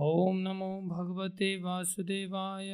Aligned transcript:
ॐ 0.00 0.36
नमो 0.36 0.80
भगवते 0.80 1.62
वासुदेवाय। 1.62 2.72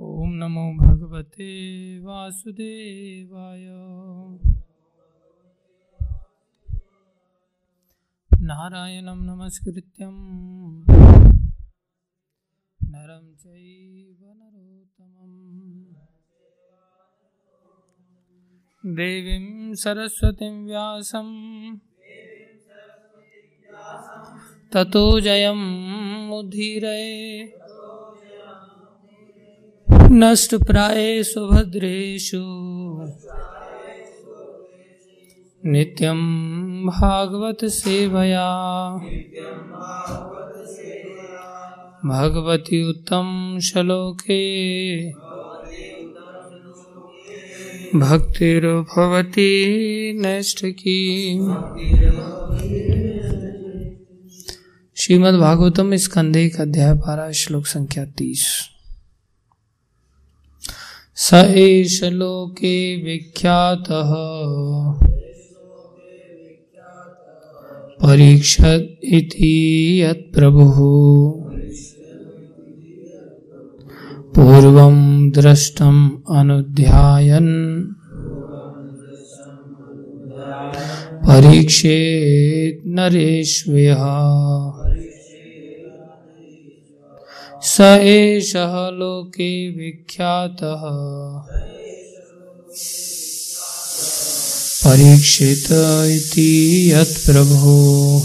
ॐ 0.00 0.32
नमो 0.32 0.64
भगवते 0.74 1.50
वासुदेवाय। 1.98 3.66
नारायणं 8.40 9.16
नमस्कृत्यं। 9.16 10.14
नरं 12.82 13.34
चैव 13.34 14.18
नरोत्तमम्। 14.22 15.84
देवीं 18.96 19.74
सरस्वतीं 19.74 20.66
व्यासं 20.66 21.30
ततो 24.72 25.20
जयम् 25.20 25.74
जयमुद्धीरये 25.74 27.44
नष्टप्रायेषु 29.90 31.46
भद्रेषु 31.46 32.40
नित्यं 35.66 36.20
भागवत 36.86 37.64
सेवया। 37.64 38.48
भगवती 42.06 42.90
उत्तम 42.90 43.58
श्लोके। 43.62 44.44
भक्तिर्भवती 47.98 49.52
नैष्ठिकी 50.20 51.38
श्रीमद् 55.04 55.36
भागवतम 55.36 55.96
स्कंदे 55.96 56.50
अध्याय 56.60 56.94
पारा, 56.94 57.32
श्लोक 57.32 57.66
संख्या 57.66 58.04
तीस। 58.04 58.46
स 61.14 61.34
एष 61.34 62.02
लोके 62.02 63.02
विख्यातः। 63.02 64.14
परीक्षत् 68.06 69.04
इति 69.04 70.00
यत्प्रभुः 70.02 70.76
पूर्वं 74.34 75.30
दृष्टम् 75.30 76.10
अनुध्यायन्। 76.36 77.84
परीक्षेत् 81.26 82.86
नरेष्वयः। 82.86 84.83
स 87.66 87.80
एषः 87.80 88.90
लोके 88.90 89.70
विख्यातः। 89.70 90.82
परीक्षित 94.84 95.68
इति 96.16 96.90
यत्प्रभो 96.92 98.20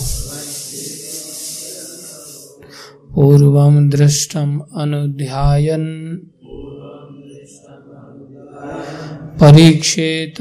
पूर्वं 3.15 3.89
दृष्टम् 3.89 4.61
अनुध्यायन्। 4.77 6.17
परीक्षेत 9.39 10.35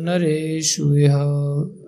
नरेषु 0.00 0.96
यः। 0.96 1.85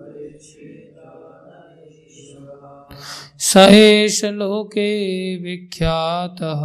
स 3.49 3.57
एष 3.57 4.25
लोके 4.25 4.89
विख्यातः। 5.37 6.61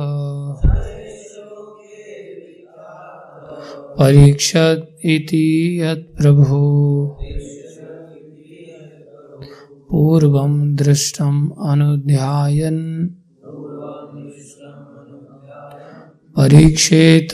परीक्षत् 3.98 5.06
इति 5.06 5.78
यत्प्रभु 5.80 6.58
पूर्वं 9.90 10.74
दृष्टम् 10.74 11.50
अनुध्यायन्। 11.66 13.08
परीक्षेत 16.36 17.28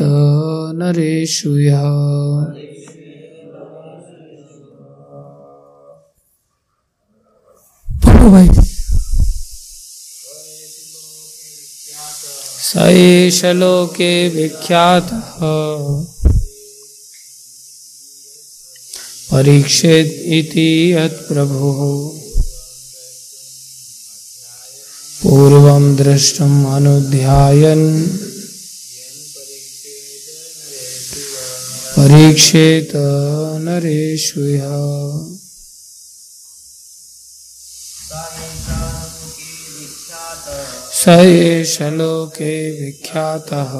नरेषु 0.74 1.58
यः। 1.58 1.84
भाई। 8.30 8.79
स 12.70 12.76
एष 12.76 13.44
लोके 13.44 14.28
विख्यातः। 14.28 15.38
परीक्षित 19.32 20.22
इति 20.24 20.92
यत्प्रभुः 20.92 21.80
पूर्वं 25.22 25.96
दृष्टम् 25.96 26.66
अनुध्यायन्। 26.66 28.06
परीक्षेत 31.96 32.92
नरेषु 33.66 34.40
स 41.00 41.08
एष 41.08 41.82
लोके 41.82 42.84
विख्यातः। 42.84 43.70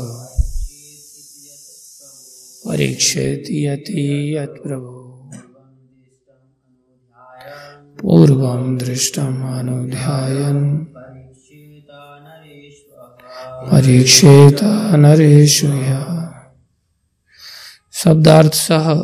परीक्षेति 2.67 3.67
यति 3.67 4.37
यत्प्रभु 4.37 5.31
पूर्वं 8.01 8.77
दृष्टम् 8.77 9.59
अनुध्यायन्। 9.59 10.79
परीक्षेत 13.71 14.59
नरेषु 14.93 15.67
शब्दार्थ 17.93 18.55
सह 18.55 19.03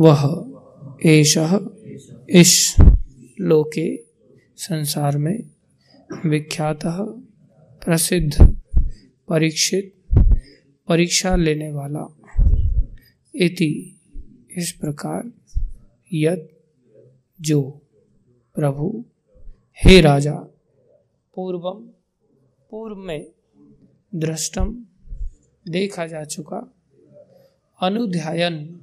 वह 0.00 0.44
एष। 1.06 1.38
इस 2.30 2.76
लोके 3.40 3.96
संसार 4.56 5.18
में 5.18 5.55
विख्यात 6.10 6.80
प्रसिद्ध 7.84 8.56
परीक्षित 9.28 9.94
परीक्षा 10.88 11.36
लेने 11.36 11.72
वाला। 11.72 12.04
इति 13.34 13.98
इस 14.56 14.72
प्रकार 14.72 15.30
यत 16.12 16.48
जो 17.40 17.62
प्रभु, 18.54 19.04
हे 19.84 20.00
राजा, 20.00 20.34
पूर्वम, 21.34 21.80
पूर्व 22.70 22.96
में 22.96 23.26
दृष्टम 24.14 24.84
देखा 25.68 26.06
जा 26.06 26.24
चुका, 26.24 26.74
अनुध्यायन 27.80 28.80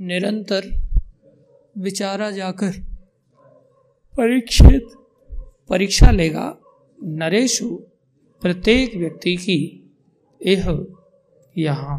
निरंतर 0.00 0.62
विचारा 1.78 2.30
जाकर 2.30 2.72
परीक्षित 4.14 4.88
परीक्षा 5.70 6.10
लेगा 6.10 6.46
नरेशु 6.98 7.68
प्रत्येक 8.42 8.96
व्यक्ति 8.96 9.34
की। 9.36 9.58
यह 10.40 10.66
यहाँ 11.54 11.98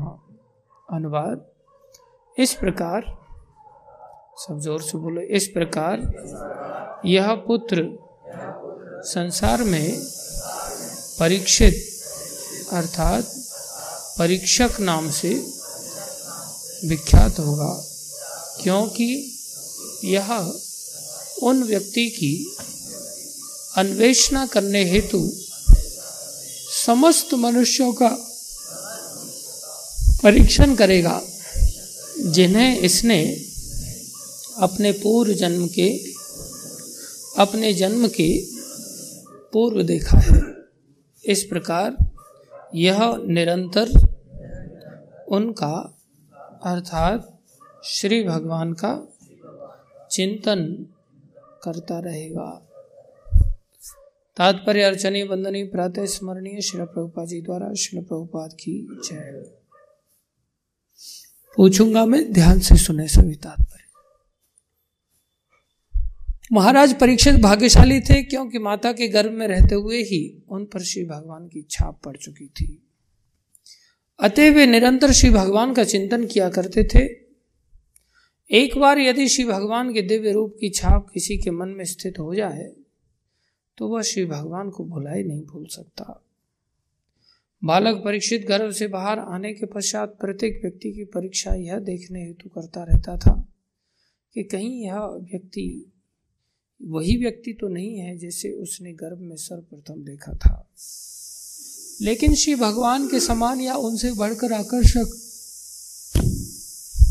अनुवाद। 0.87 1.45
इस 2.37 2.53
प्रकार, 2.53 3.01
सब 4.37 4.59
ज़ोर 4.59 4.81
से 4.81 4.97
बोलो, 4.97 5.21
इस 5.21 5.47
प्रकार 5.47 7.01
यह 7.05 7.33
पुत्र 7.47 7.87
संसार 9.05 9.63
में 9.63 9.89
परीक्षित 11.19 11.75
अर्थात 12.73 13.23
परीक्षक 14.19 14.79
नाम 14.81 15.09
से 15.11 15.33
विख्यात 16.85 17.39
होगा, 17.39 17.73
क्योंकि 18.61 19.09
यह 20.05 20.29
उन 21.43 21.63
व्यक्ति 21.63 22.07
की 22.09 22.33
अन्वेषणा 23.77 24.45
करने 24.45 24.83
हेतु 24.83 25.31
समस्त 26.85 27.33
मनुष्यों 27.33 27.93
का 27.93 28.09
परीक्षण 30.23 30.75
करेगा, 30.75 31.21
जिन्हें 32.25 32.77
इसने 32.77 33.39
अपने 34.57 34.91
पूर्व 34.91 35.33
जन्म 35.33 35.67
के, 35.67 36.13
अपने 37.37 37.73
जन्म 37.73 38.07
के 38.07 38.41
पूर्व 39.53 39.83
देखा 39.83 40.17
है। 40.17 40.41
इस 41.25 41.43
प्रकार 41.43 41.97
यह 42.75 43.15
निरंतर 43.27 43.89
उनका, 45.27 45.99
अर्थात 46.63 47.39
श्री 47.83 48.23
भगवान 48.23 48.73
का 48.73 49.07
चिंतन 50.11 50.85
करता 51.63 51.99
रहेगा। 51.99 52.66
तात्पर्य 54.37 54.81
अर्चनीय 54.81 55.23
बंदनीय 55.25 55.63
प्रातः 55.65 56.05
स्मरणीय 56.05 56.61
शिल 56.61 56.81
प्रभुपा 56.81 57.25
जी 57.25 57.41
द्वारा 57.41 57.73
शिल 57.73 58.01
प्रभुपाद 58.01 58.53
की 58.53 58.87
जय। 59.05 59.43
पूछूँगा 61.57 62.05
मैं 62.05 62.33
ध्यान 62.33 62.59
से 62.59 62.75
सुने 62.75 63.07
सभी 63.07 63.35
तात्पर्य। 63.35 63.83
महाराज 66.53 66.93
परीक्षित 66.99 67.35
भाग्यशाली 67.35 67.99
थे 67.99 68.23
क्योंकि 68.23 68.59
माता 68.59 68.91
के 68.91 69.07
गर्भ 69.07 69.31
में 69.31 69.47
रहते 69.47 69.75
हुए 69.75 70.03
ही 70.03 70.43
उन 70.49 70.65
पर 70.65 70.83
श्री 70.83 71.05
भगवान 71.05 71.47
की 71.47 71.61
छाप 71.71 72.01
पड़ 72.05 72.17
चुकी 72.17 72.47
थी। 72.47 72.87
अतः 74.19 74.51
वे 74.51 74.65
निरंतर 74.65 75.11
श्री 75.11 75.29
भगवान 75.29 75.73
का 75.73 75.83
चिंतन 75.83 76.25
किया 76.25 76.49
करते 76.49 76.83
थे। 76.83 77.05
एक 78.51 78.77
बार 78.77 78.99
यदि 78.99 79.27
श्री 79.27 79.45
भगवान 79.45 79.93
के 79.93 80.01
दिव्य 80.01 80.31
रूप 80.31 80.57
की 80.59 80.69
छाप 80.69 81.09
किसी 81.13 81.37
के 81.37 81.51
मन 81.51 81.69
में 81.69 81.85
स्थित 81.85 82.19
हो 82.19 82.35
जाए 82.35 82.71
तो 83.77 83.87
वह 83.87 84.01
श्री 84.01 84.25
भगवान 84.25 84.69
को 84.69 84.85
भुला 84.85 85.11
ही 85.11 85.23
नहीं 85.23 85.43
भूल 85.43 85.65
सकता। 85.65 86.23
बालक 87.63 88.01
परीक्षित 88.05 88.47
गर्भ 88.47 88.71
से 88.71 88.87
बाहर 88.87 89.19
आने 89.19 89.53
के 89.53 89.65
पश्चात 89.65 90.17
प्रत्येक 90.21 90.61
व्यक्ति 90.63 90.91
की 90.91 91.03
परीक्षा 91.03 91.53
यह 91.53 91.79
देखने 91.79 92.25
हेतु 92.25 92.49
करता 92.49 92.83
रहता 92.83 93.17
था 93.17 93.53
कि 94.33 94.43
कहीं 94.43 94.85
यह 94.85 94.99
व्यक्ति, 94.99 95.91
वही 96.81 97.17
व्यक्ति 97.17 97.53
तो 97.53 97.67
नहीं 97.67 97.97
है 97.97 98.17
जैसे 98.17 98.51
उसने 98.51 98.93
गर्भ 98.93 99.17
में 99.19 99.35
सर्वप्रथम 99.35 100.03
देखा 100.03 100.33
था। 100.33 100.69
लेकिन 102.01 102.35
श्री 102.35 102.55
भगवान 102.55 103.07
के 103.07 103.19
समान 103.19 103.61
या 103.61 103.75
उनसे 103.75 104.11
बढ़कर 104.11 104.53
आकर्षक 104.53 105.23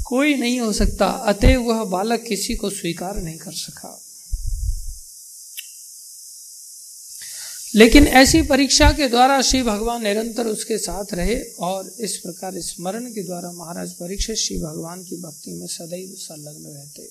कोई 0.07 0.35
नहीं 0.35 0.61
हो 0.61 0.73
सकता 0.73 1.07
अतः 1.07 1.59
वह 1.59 1.85
बालक 1.85 2.21
किसी 2.21 2.55
को 2.55 2.71
स्वीकार 2.71 3.17
नहीं 3.17 3.39
कर 3.39 3.53
सका। 3.53 4.03
लेकिन 7.77 8.07
ऐसी 8.07 8.43
परीक्षा 8.43 8.93
के 8.93 9.09
द्वारा 9.09 9.41
श्री 9.43 9.63
भगवान 9.63 10.03
निरंतर 10.03 10.47
उसके 10.47 10.79
साथ 10.79 11.15
रहे 11.15 11.41
और 11.61 11.97
इस 12.01 12.17
प्रकार 12.17 12.53
स्मरण 12.61 13.05
के 13.05 13.23
द्वारा 13.23 13.53
महाराज 13.53 13.93
परीक्षित 13.93 14.37
श्री 14.37 14.59
भगवान 14.59 15.03
की 15.05 15.17
भक्ति 15.17 15.53
में 15.53 15.67
सदैव 15.67 16.15
संलग्न 16.15 16.77
रहते। 16.77 17.09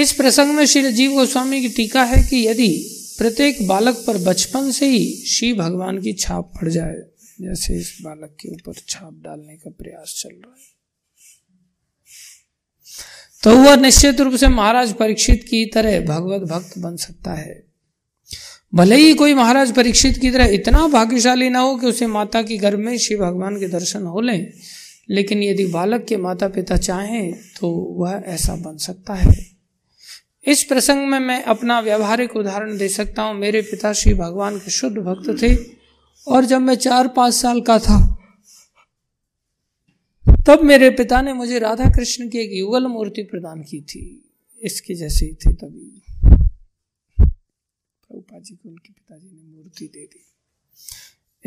इस 0.00 0.12
प्रसंग 0.12 0.54
में 0.54 0.64
श्री 0.66 0.92
जीव 0.92 1.12
गोस्वामी 1.12 1.60
की 1.60 1.68
टीका 1.68 2.04
है 2.04 2.22
कि 2.22 2.46
यदि 2.48 2.68
प्रत्येक 3.18 3.66
बालक 3.68 4.04
पर 4.06 4.18
बचपन 4.18 4.70
से 4.70 4.86
ही 4.86 5.26
श्री 5.26 5.52
भगवान 5.52 6.00
की 6.00 6.12
छाप 6.12 6.52
पड़ 6.56 6.68
जाए, 6.68 6.94
जैसे 7.40 7.80
इस 7.80 7.98
बालक 8.02 8.36
के 8.40 8.48
ऊपर 8.48 8.72
छाप 8.88 9.12
डालने 9.12 9.56
का 9.56 9.70
प्रयास 9.70 10.22
चल 10.22 10.34
रहा 10.34 10.54
है। 10.54 10.74
तो 13.42 13.56
वह 13.56 13.76
निश्चित 13.76 14.20
रूप 14.20 14.34
से 14.34 14.48
महाराज 14.48 14.92
परीक्षित 14.92 15.46
की 15.50 15.66
तरह 15.66 16.00
भगवत 16.00 16.48
भक्त 16.48 16.78
बन 16.78 16.96
सकता 16.96 17.32
है। 17.32 17.65
भले 18.72 18.96
ही 18.96 19.12
कोई 19.14 19.34
महाराज 19.34 19.72
परीक्षित 19.72 20.16
की 20.18 20.30
तरह 20.30 20.54
इतना 20.54 20.86
भाग्यशाली 20.88 21.48
ना 21.48 21.60
हो 21.60 21.76
कि 21.76 21.86
उसे 21.86 22.06
माता 22.06 22.42
की 22.42 22.56
गर्भ 22.58 22.78
में 22.78 22.96
शिव 22.98 23.20
भगवान 23.20 23.58
के 23.60 23.68
दर्शन 23.68 24.02
हो 24.04 24.20
लें, 24.20 24.52
लेकिन 25.10 25.42
यदि 25.42 25.66
बालक 25.66 26.04
के 26.04 26.16
माता 26.16 26.48
पिता 26.48 26.76
चाहें 26.78 27.32
तो 27.60 27.70
वह 27.98 28.22
ऐसा 28.26 28.56
बन 28.56 28.76
सकता 28.78 29.14
है। 29.14 29.34
इस 30.44 30.62
प्रसंग 30.62 31.06
में 31.08 31.18
मैं 31.18 31.42
अपना 31.44 31.78
व्यवहारिक 31.80 32.36
उदाहरण 32.36 32.76
दे 32.78 32.88
सकता 32.88 33.22
हूँ। 33.22 33.34
मेरे 33.34 33.62
पिता 33.62 33.92
श्री 33.92 34.14
भगवान 34.14 34.58
के 34.58 34.70
शुद्ध 34.70 34.96
भक्त 34.98 35.30
थे, 35.42 35.54
और 36.26 36.44
जब 36.44 36.60
मैं 36.60 36.74
चार 36.76 37.08
पाँच 37.08 37.34
साल 37.34 37.60
का 37.60 37.78
था, 37.78 37.98
तब 40.46 40.62
मेरे 40.62 40.90
पिता 40.92 41.20
ने 41.22 41.32
मुझे 41.32 41.58
राधा 41.58 41.90
कृष्ण 41.90 42.28
की 42.28 42.38
एक 42.38 42.50
युगल 42.52 42.86
मूर्ति 42.86 43.22
प्रदान 43.22 43.62
की 43.62 43.80
थी। 43.82 44.02
इसके 44.62 44.94
जैसे 44.94 45.26
ही 45.26 45.32
थे 45.34 45.52
तभी। 45.54 45.95
प्रभुपा 48.26 48.40
जी 48.40 48.54
को 48.54 48.68
उनके 48.68 48.92
पिताजी 48.92 49.30
ने 49.34 49.56
मूर्ति 49.56 49.86
दे 49.86 50.06
दी। 50.06 50.26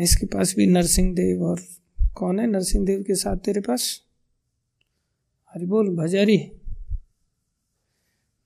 इसके 0.02 0.26
पास 0.26 0.54
भी 0.56 0.66
नरसिंह 0.66 1.14
देव 1.14 1.42
और 1.42 1.64
कौन 2.14 2.40
है 2.40 2.46
नरसिंह 2.46 2.86
देव 2.86 3.02
के 3.02 3.14
साथ 3.14 3.36
तेरे 3.36 3.60
पास? 3.60 4.02
हरि 5.54 5.66
बोल, 5.66 5.96
भजारी। 5.96 6.52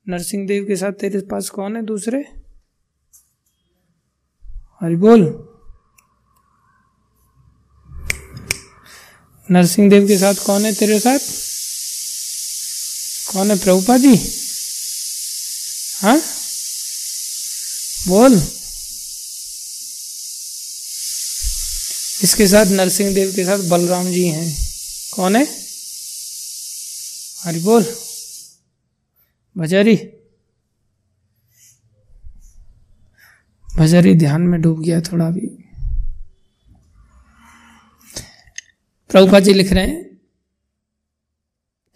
नरसिंह 0.08 0.46
देव 0.46 0.64
के 0.64 0.76
साथ 0.76 0.92
तेरे 0.92 1.20
पास 1.20 1.48
कौन 1.48 1.76
है 1.76 1.82
दूसरे? 1.82 2.18
हरि 4.80 4.96
बोल। 4.96 5.48
नरसिंह 9.50 9.90
देव 9.90 10.06
के 10.06 10.18
साथ 10.18 10.34
कौन 10.46 10.62
है 10.62 10.74
तेरे 10.74 11.00
साथ? 11.00 11.18
कौन 13.32 13.50
है 13.50 13.58
प्रभुपा 13.58 13.98
जी 13.98 14.16
हाँ? 16.02 16.43
बोल। 18.08 18.34
इसके 22.22 22.46
साथ 22.46 22.66
नरसिंह 22.66 23.14
देव 23.14 23.32
के 23.32 23.44
साथ 23.44 23.58
बलराम 23.58 24.06
जी 24.06 24.28
हैं। 24.28 24.64
कौन 25.14 25.36
है? 25.36 25.44
हरि 27.44 27.60
बोल। 27.60 27.96
भजारी। 29.58 29.96
भजारी 33.76 34.14
ध्यान 34.14 34.42
में 34.42 34.60
डूब 34.60 34.82
गया 34.82 35.00
थोड़ा 35.00 35.30
भी। 35.30 35.46
प्रभुपा 39.10 39.40
जी 39.40 39.52
लिख 39.52 39.72
रहे 39.72 39.86
हैं। 39.86 40.13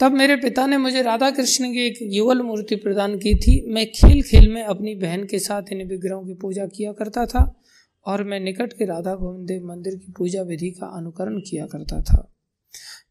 तब 0.01 0.13
मेरे 0.13 0.37
पिता 0.37 0.67
ने 0.67 0.77
मुझे 0.79 1.03
राधा 1.03 1.31
कृष्ण 1.31 1.73
की 1.73 1.87
एक 1.87 1.99
युगल 2.03 2.43
मूर्ति 2.43 2.77
प्रदान 2.77 3.19
की 3.19 3.35
थी। 3.35 3.73
मैं 3.73 3.87
खेल 3.93 4.23
खेल 4.23 4.53
में 4.53 4.63
अपनी 4.63 4.95
बहन 4.95 5.25
के 5.25 5.39
साथ 5.39 5.63
इन 5.73 5.89
विग्रहों 5.89 6.27
की 6.27 6.35
पूजा 6.35 6.67
किया 6.67 6.93
करता 6.93 7.27
था 7.27 7.61
और 8.07 8.25
मैं 8.25 8.41
निकट 8.41 8.73
के 8.73 8.85
राधा 8.85 9.15
गोविंद 9.15 9.49
देव 9.49 9.67
मंदिर 9.67 9.97
की 9.97 10.13
पूजा 10.13 10.43
विधि 10.43 10.71
का 10.71 10.87
अनुकरण 10.87 11.39
किया 11.41 11.67
करता 11.67 12.03
था। 12.03 12.35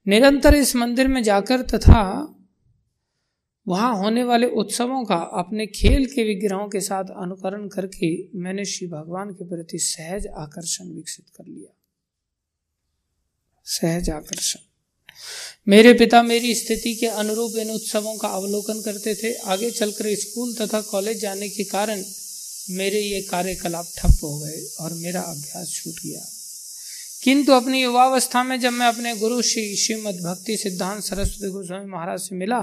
निरंतर 0.08 0.56
इस 0.56 0.76
मंदिर 0.76 1.08
में 1.08 1.24
जाकर 1.24 1.62
तथा 1.62 2.34
वहाँ 3.68 3.96
होने 3.98 4.24
वाले 4.24 4.48
उत्सवों 4.48 5.06
का 5.06 5.16
अपने 5.16 5.68
खेल 5.68 6.06
के 6.06 6.24
विग्रहों 6.24 6.70
के 6.70 6.80
साथ 6.80 7.04
अनुकरण 7.04 7.68
करके 7.68 8.30
मैंने 8.36 8.66
श्री 8.66 8.88
भगवान 8.88 9.30
के 9.30 9.46
प्रति 9.46 9.78
सहज 9.78 10.28
आकर्षण 10.28 10.86
विकसित 10.86 11.26
कर 11.30 11.46
लिया। 11.48 11.76
सहज 13.66 14.10
आकर्षण। 14.10 14.67
मेरे 15.68 15.94
पिता 15.94 16.24
मेरी 16.24 16.56
स्थिति 16.56 16.96
के 16.96 17.08
अनुरूप 17.08 17.56
इन 17.56 17.70
उत्सवों 17.70 18.18
का 18.18 18.28
अवलोकन 18.28 18.82
करते 18.82 19.16
थे। 19.16 19.34
आगे 19.34 19.72
चलकर 19.72 20.16
स्कूल 20.16 20.56
तथा 20.56 20.82
कॉलेज 20.82 21.22
जाने 21.22 21.50
के 21.50 21.64
कारण 21.64 22.04
मेरे 22.70 23.00
ये 23.00 23.22
कार्यकलाप 23.22 23.88
ठप 23.98 24.18
हो 24.24 24.40
गए 24.40 24.68
और 24.80 24.94
मेरा 24.94 25.22
अभ्यास 25.22 25.70
छूट 25.70 25.94
गया। 25.94 26.30
किंतु 27.24 27.52
अपनी 27.52 27.84
युवावस्था 27.84 28.44
में 28.44 28.60
जब 28.60 28.72
मैं 28.72 28.88
अपने 28.88 29.16
गुरु 29.16 29.42
श्री 29.42 29.76
श्रीमद 29.76 30.16
भक्ति 30.16 30.58
सिद्धांत 30.58 31.04
सरस्वती 31.04 31.50
गोस्वामी 31.50 31.86
महाराज 31.86 32.20
से 32.20 32.36
मिला, 32.36 32.62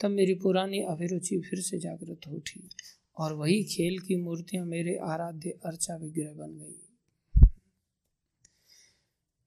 तब 0.00 0.10
मेरी 0.10 0.34
पुरानी 0.34 0.78
अभिरुचि 0.78 1.40
फिर 1.50 1.60
से 1.60 1.78
जागृत 1.78 2.20
हो 2.28 2.34
उठी 2.34 2.68
और 3.18 3.32
वही 3.32 3.62
खेल 3.64 3.98
की 3.98 4.16
मूर्तियाँ 4.16 4.66
मेरे 4.66 4.98
आराध्य 5.02 5.50
अर्चा 5.50 5.96
विग्रह 5.96 6.32
बन 6.32 6.58
गई। 6.62 6.83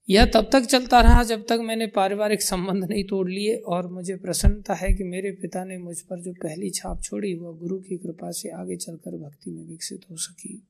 यह 0.09 0.25
तब 0.25 0.49
तक 0.51 0.61
चलता 0.61 1.01
रहा 1.01 1.23
जब 1.23 1.45
तक 1.45 1.59
मैंने 1.61 1.87
पारिवारिक 1.87 2.41
संबंध 2.41 2.83
नहीं 2.83 3.03
तोड़ 3.03 3.29
लिए 3.29 3.55
और 3.55 3.87
मुझे 3.87 4.15
प्रसन्नता 4.15 4.73
है 4.73 4.93
कि 4.93 5.03
मेरे 5.03 5.31
पिता 5.31 5.65
ने 5.65 5.77
मुझ 5.77 6.01
पर 6.01 6.21
जो 6.21 6.33
पहली 6.33 6.69
छाप 6.69 7.01
छोड़ी, 7.03 7.33
वह 7.35 7.51
गुरु 7.51 7.79
की 7.79 7.97
कृपा 7.97 8.31
से 8.31 8.49
आगे 8.49 8.75
चलकर 8.75 9.11
भक्ति 9.11 9.51
में 9.51 9.67
विकसित 9.67 10.01
हो 10.11 10.17
सकी। 10.17 10.63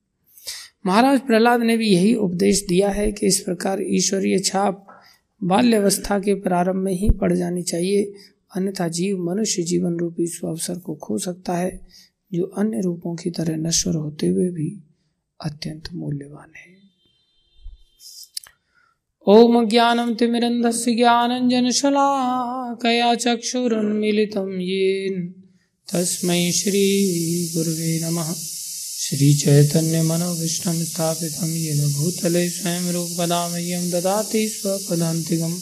महाराज 0.86 1.20
प्रहलाद 1.20 1.60
ने 1.60 1.76
भी 1.76 1.88
यही 1.88 2.14
उपदेश 2.14 2.66
दिया 2.68 2.88
है 2.88 3.12
कि 3.12 3.26
इस 3.26 3.40
प्रकार 3.40 3.82
ईश्वरीय 3.82 4.38
छाप 4.38 4.86
बाल्यावस्था 5.44 6.18
के 6.18 6.34
प्रारंभ 6.34 6.76
में 6.76 6.92
ही 6.92 7.10
पड़ 7.10 7.32
जानी 7.32 7.62
चाहिए। 7.62 8.12
अन्यथा 8.56 8.88
जीव 8.88 9.18
मनुष्य 9.18 9.62
जीवन 9.62 9.96
रूपी 9.96 10.26
स्व 10.26 10.48
अवसर 10.48 10.78
को 10.78 10.94
खो 10.94 11.18
सकता 11.18 11.52
है, 11.52 11.80
जो 12.32 12.44
अन्य 12.44 12.80
रूपों 12.80 13.14
की 13.16 13.30
तरह 13.30 13.56
नश्वर 13.56 13.94
होते 13.94 14.26
हुए 14.26 14.50
भी 14.50 14.82
अत्यंत 15.44 15.82
मूल्यवान 15.94 16.52
है। 16.56 16.77
ॐ 19.30 19.68
ज्ञानं 19.68 20.14
तिमिरन्धस्य 20.14 20.94
ज्ञानञ्जनशलाकया 20.94 23.14
चक्षुरुन्मिलितं 23.14 24.60
येन। 24.60 25.34
तस्मै 25.92 26.52
श्रीगुरुवे 26.52 28.00
नमः। 28.02 28.34
श्रीचैतन्यमनोविष्णं 29.00 30.84
स्थापितं 30.84 31.46
येन 31.46 31.92
भूतले 31.92 32.48
स्वयं 32.48 32.92
रूपदामह्यं 32.92 33.90
ददाति 33.90 34.48
स्वपदान्तिकम्। 34.48 35.58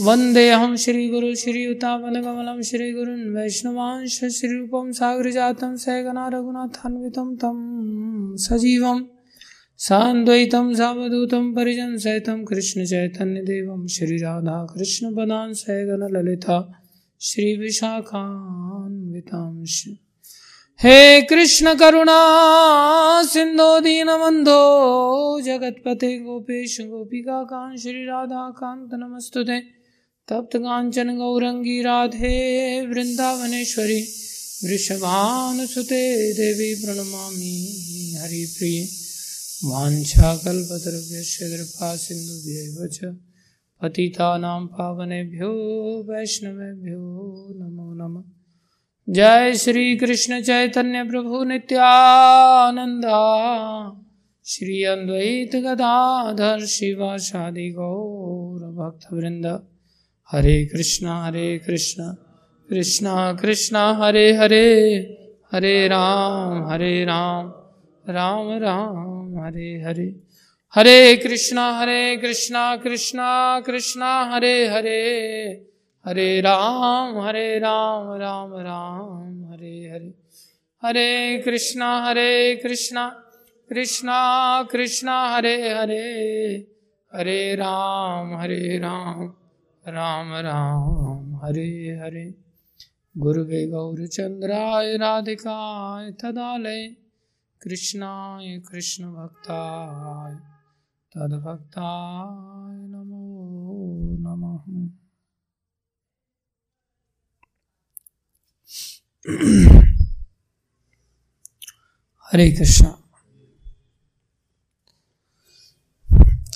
वन्देऽहं 0.00 0.76
श्रीगुरु 0.76 1.34
श्रीयुतापनकमलं 1.34 2.62
श्रीगुरुन् 2.62 3.34
वैष्णवांश, 3.34 4.24
श्रीरूपं 4.24 4.92
सागरजातं 4.92 5.76
सहगना 5.76 6.28
रघुनाथान्वितं 6.28 7.36
तं 7.36 8.36
सजीवम्। 8.36 9.17
सान्द्वैतं 9.78 10.74
सावधूतं 10.74 11.54
परिजन 11.54 11.96
सहितं 11.96 12.44
कृष्णचैतन्यदेवं 12.44 13.86
श्रीराधाकृष्णपदां 13.86 15.52
सहगणललिता 15.52 16.82
श्रीविशाखान्वितांश 17.20 19.84
हे 20.80 21.20
कृष्ण 21.20 21.74
करुणा 21.74 23.22
सिंधो 23.24 23.80
दीन 23.80 24.06
बंधो 24.06 25.40
जगतपते 25.40 26.18
गोपेश 26.18 26.80
गोपिका 26.80 27.42
कांत 27.42 27.78
श्री 27.78 28.04
राधा 28.04 28.50
कांत 28.50 28.88
नमस्तुते। 28.92 29.60
तप्त 30.28 30.56
कांचन 30.56 31.16
गौरंगी 31.16 31.82
राधे 31.82 32.86
वृंदावनेश्वरी 32.86 34.06
वृषभानुसुते 34.64 36.32
देवी 36.32 36.74
प्रणमामि 36.74 38.16
हरिप्रिय। 38.20 39.07
वाञ्छाकल्पतरुभ्यश्च 39.64 41.38
कृपा 41.42 41.88
सिन्धुभ्यैव 41.96 42.76
च 42.86 42.98
पतितानां 43.80 44.60
पावनेभ्यो 44.66 45.50
वैष्णवेभ्यो 46.10 47.00
नमो 47.58 47.86
नमः। 47.94 48.22
जय 49.08 49.54
श्री 49.54 49.96
कृष्ण 49.96 50.40
चैतन्य 50.42 51.02
प्रभु 51.04 51.42
नित्यानंदा 51.44 53.18
श्री 54.46 54.82
अद्वैत 54.84 55.56
गदाधर 55.56 56.64
शिवाशादि 56.66 57.68
गौर 57.70 58.62
भक्त 58.78 59.12
वृंद 59.12 59.46
हरे 60.32 60.56
कृष्णा 60.66 61.24
हरे 61.26 61.48
कृष्णा 61.58 62.06
कृष्णा 62.68 63.32
कृष्णा, 63.32 63.82
हरे 64.02 64.32
हरे 64.32 64.66
हरे 65.52 65.88
राम 65.88 66.66
हरे 66.70 67.04
राम 67.04 67.52
राम 68.06 68.58
राम। 68.58 69.17
हरे 69.38 69.82
हरे। 69.82 70.20
हरे 70.74 71.16
कृष्णा 71.16 71.70
हरे 71.70 72.16
कृष्णा 72.16 72.76
कृष्णा 72.76 73.60
कृष्णा, 73.60 74.22
हरे 74.22 74.66
हरे। 74.66 75.64
हरे 76.06 76.40
राम 76.40 77.20
हरे 77.20 77.58
राम 77.58 78.12
राम 78.12 78.54
राम, 78.54 79.52
हरे 79.52 79.88
हरे। 79.88 80.14
हरे 80.84 81.38
कृष्णा 81.44 82.04
हरे 82.04 82.56
कृष्णा 82.56 83.08
कृष्णा 83.68 84.62
कृष्णा, 84.62 85.28
हरे 85.28 85.74
हरे। 85.74 86.66
हरे 87.14 87.54
राम 87.54 88.36
हरे 88.36 88.78
राम 88.78 89.32
राम 89.88 90.34
राम, 90.34 91.36
हरे 91.36 91.98
हरे। 92.02 92.34
गुरुवे 93.18 93.66
गौरचंद्राय 93.66 94.96
राधिकाय 94.96 96.10
तदालय। 96.10 97.07
कृष्णाय 97.62 98.58
कृष्ण 98.58 99.04
भक्ताय 99.12 100.34
तद्भक्ताय 101.16 102.86
नमो 102.88 103.24
नमः 104.20 104.88
हरे 112.32 112.50
कृष्णा 112.52 112.88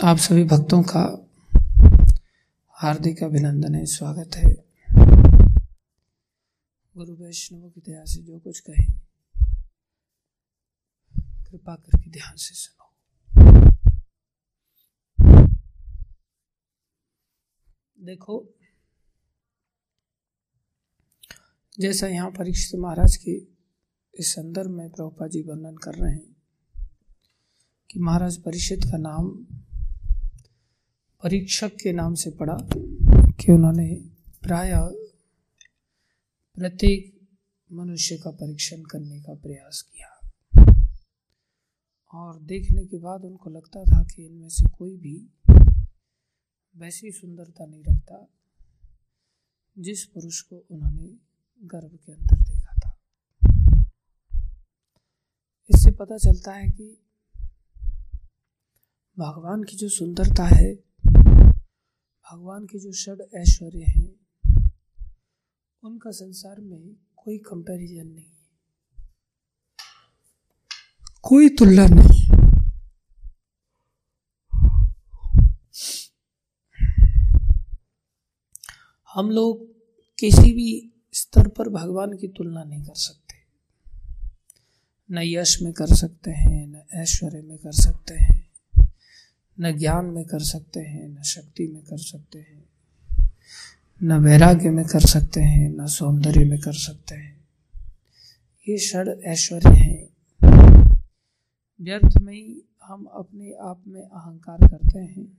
आप 0.04 0.16
सभी 0.16 0.44
भक्तों 0.44 0.82
का 0.82 1.28
हार्दिक 2.70 3.22
अभिनंदन 3.22 3.74
है, 3.74 3.86
स्वागत 3.86 4.30
है। 4.36 4.54
गुरु 6.96 7.14
वैष्णव 7.14 7.68
की 7.70 7.80
दया 7.80 8.04
से 8.04 8.22
जो 8.22 8.38
कुछ 8.38 8.60
कहे। 8.60 9.11
कृपा 11.52 11.74
करके 11.76 12.10
ध्यान 12.10 12.36
से 12.36 12.54
सुनो। 12.54 12.90
देखो, 18.04 18.36
जैसा 21.80 22.06
यहाँ 22.06 22.30
परीक्षित 22.30 22.80
महाराज 22.80 23.16
के 23.16 23.32
इस 24.14 24.32
संदर्भ 24.32 24.70
में 24.70 24.88
प्रभुपा 24.90 25.26
जी 25.26 25.42
वर्णन 25.42 25.76
कर 25.76 25.94
रहे 25.94 26.12
हैं 26.12 26.34
कि 27.90 28.00
महाराज 28.00 28.36
परीक्षित 28.42 28.84
का 28.84 28.98
नाम 28.98 29.28
परीक्षक 31.22 31.76
के 31.82 31.92
नाम 31.92 32.14
से 32.14 32.30
पड़ा 32.30 32.56
कि 33.40 33.52
उन्होंने 33.52 33.88
प्राय 34.42 34.72
प्रत्येक 36.56 37.12
मनुष्य 37.70 38.16
का 38.16 38.30
परीक्षण 38.30 38.82
करने 38.82 39.20
का 39.20 39.34
प्रयास 39.34 39.82
किया। 39.82 40.11
और 42.12 42.42
देखने 42.42 42.86
के 42.86 42.98
बाद 42.98 43.24
उनको 43.24 43.50
लगता 43.50 43.84
था 43.84 44.02
कि 44.02 44.26
इनमें 44.26 44.48
से 44.48 44.68
कोई 44.68 44.96
भी 44.96 45.30
वैसी 46.76 47.12
सुंदरता 47.12 47.66
नहीं 47.66 47.82
रखता 47.82 48.28
जिस 49.78 50.04
पुरुष 50.04 50.40
को 50.40 50.64
उन्होंने 50.70 51.18
गर्भ 51.64 51.98
के 52.06 52.12
अंदर 52.12 52.36
देखा 52.36 52.74
था। 52.74 52.98
इससे 55.70 55.90
पता 55.90 56.16
चलता 56.16 56.52
है 56.52 56.68
कि 56.68 56.98
भगवान 59.18 59.64
की 59.64 59.76
जो 59.76 59.88
सुंदरता 59.88 60.44
है, 60.44 60.74
भगवान 62.24 62.66
के 62.66 62.78
जो 62.78 62.92
षड 62.92 63.22
ऐश्वर्य 63.34 63.84
हैं, 63.84 64.26
उनका 65.84 66.10
संसार 66.10 66.60
में 66.60 66.96
कोई 67.16 67.38
कंपैरिजन 67.38 68.06
नहीं। 68.06 68.31
कोई 71.22 71.48
तुलना 71.48 71.86
नहीं। 71.86 72.22
हम 79.14 79.30
लोग 79.30 79.66
किसी 80.18 80.52
भी 80.52 80.92
स्तर 81.12 81.48
पर 81.48 81.68
भगवान 81.68 82.16
की 82.16 82.28
तुलना 82.28 82.64
नहीं 82.64 82.82
कर 82.82 82.94
सकते। 82.94 83.34
न 85.10 85.18
यश 85.18 85.62
में 85.62 85.72
कर 85.72 85.86
सकते 85.86 86.30
हैं, 86.30 86.66
न 86.66 86.82
ऐश्वर्य 86.94 87.42
में 87.42 87.58
कर 87.58 87.72
सकते 87.72 88.14
हैं, 88.14 88.50
न 89.60 89.78
ज्ञान 89.78 90.04
में 90.04 90.24
कर 90.24 90.40
सकते 90.40 90.80
हैं, 90.80 91.08
न 91.08 91.22
शक्ति 91.22 91.66
में 91.66 91.82
कर 91.82 91.98
सकते 91.98 92.38
हैं, 92.38 92.64
न 94.02 94.12
वैराग्य 94.12 94.70
में 94.70 94.84
कर 94.84 95.00
सकते 95.00 95.40
हैं, 95.40 95.68
न 95.68 95.86
सौंदर्य 95.86 96.44
में 96.44 96.60
कर 96.60 96.72
सकते 96.72 97.14
हैं। 97.14 97.48
ये 98.68 98.78
षड 98.78 99.20
ऐश्वर्य 99.24 99.74
हैं। 99.74 100.11
व्यर्थ 101.82 102.18
में 102.22 102.34
ही 102.34 102.62
हम 102.84 103.04
अपने 103.04 103.52
आप 103.60 103.82
में 103.86 104.02
अहंकार 104.02 104.68
करते 104.68 104.98
हैं। 104.98 105.38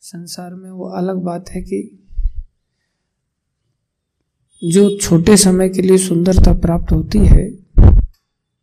संसार 0.00 0.54
में 0.54 0.70
वो 0.70 0.84
अलग 0.84 1.16
बात 1.16 1.48
है 1.48 1.62
कि 1.62 2.06
जो 4.64 4.98
छोटे 4.98 5.36
समय 5.36 5.68
के 5.68 5.82
लिए 5.82 5.98
सुंदरता 5.98 6.52
प्राप्त 6.52 6.92
होती 6.92 7.18
है, 7.18 7.56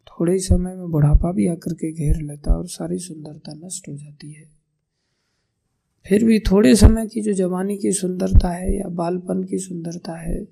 थोड़े 0.07 0.33
ही 0.33 0.39
समय 0.39 0.75
में 0.75 0.91
बुढ़ापा 0.91 1.31
भी 1.31 1.47
आकर 1.47 1.73
के 1.73 1.91
घेर 1.91 2.15
लेता 2.15 2.51
है 2.51 2.57
और 2.57 2.67
सारी 2.67 2.97
सुंदरता 2.97 3.53
नष्ट 3.53 3.89
हो 3.89 3.97
जाती 3.97 4.31
है। 4.31 4.49
फिर 6.05 6.25
भी 6.25 6.39
थोड़े 6.39 6.75
समय 6.75 7.07
की 7.07 7.21
जो 7.21 7.33
जवानी 7.33 7.77
की 7.77 7.91
सुंदरता 7.91 8.49
है 8.49 8.77
या 8.77 8.87
बालपन 8.87 9.43
की 9.43 9.57
सुंदरता 9.57 10.17
है, 10.17 10.47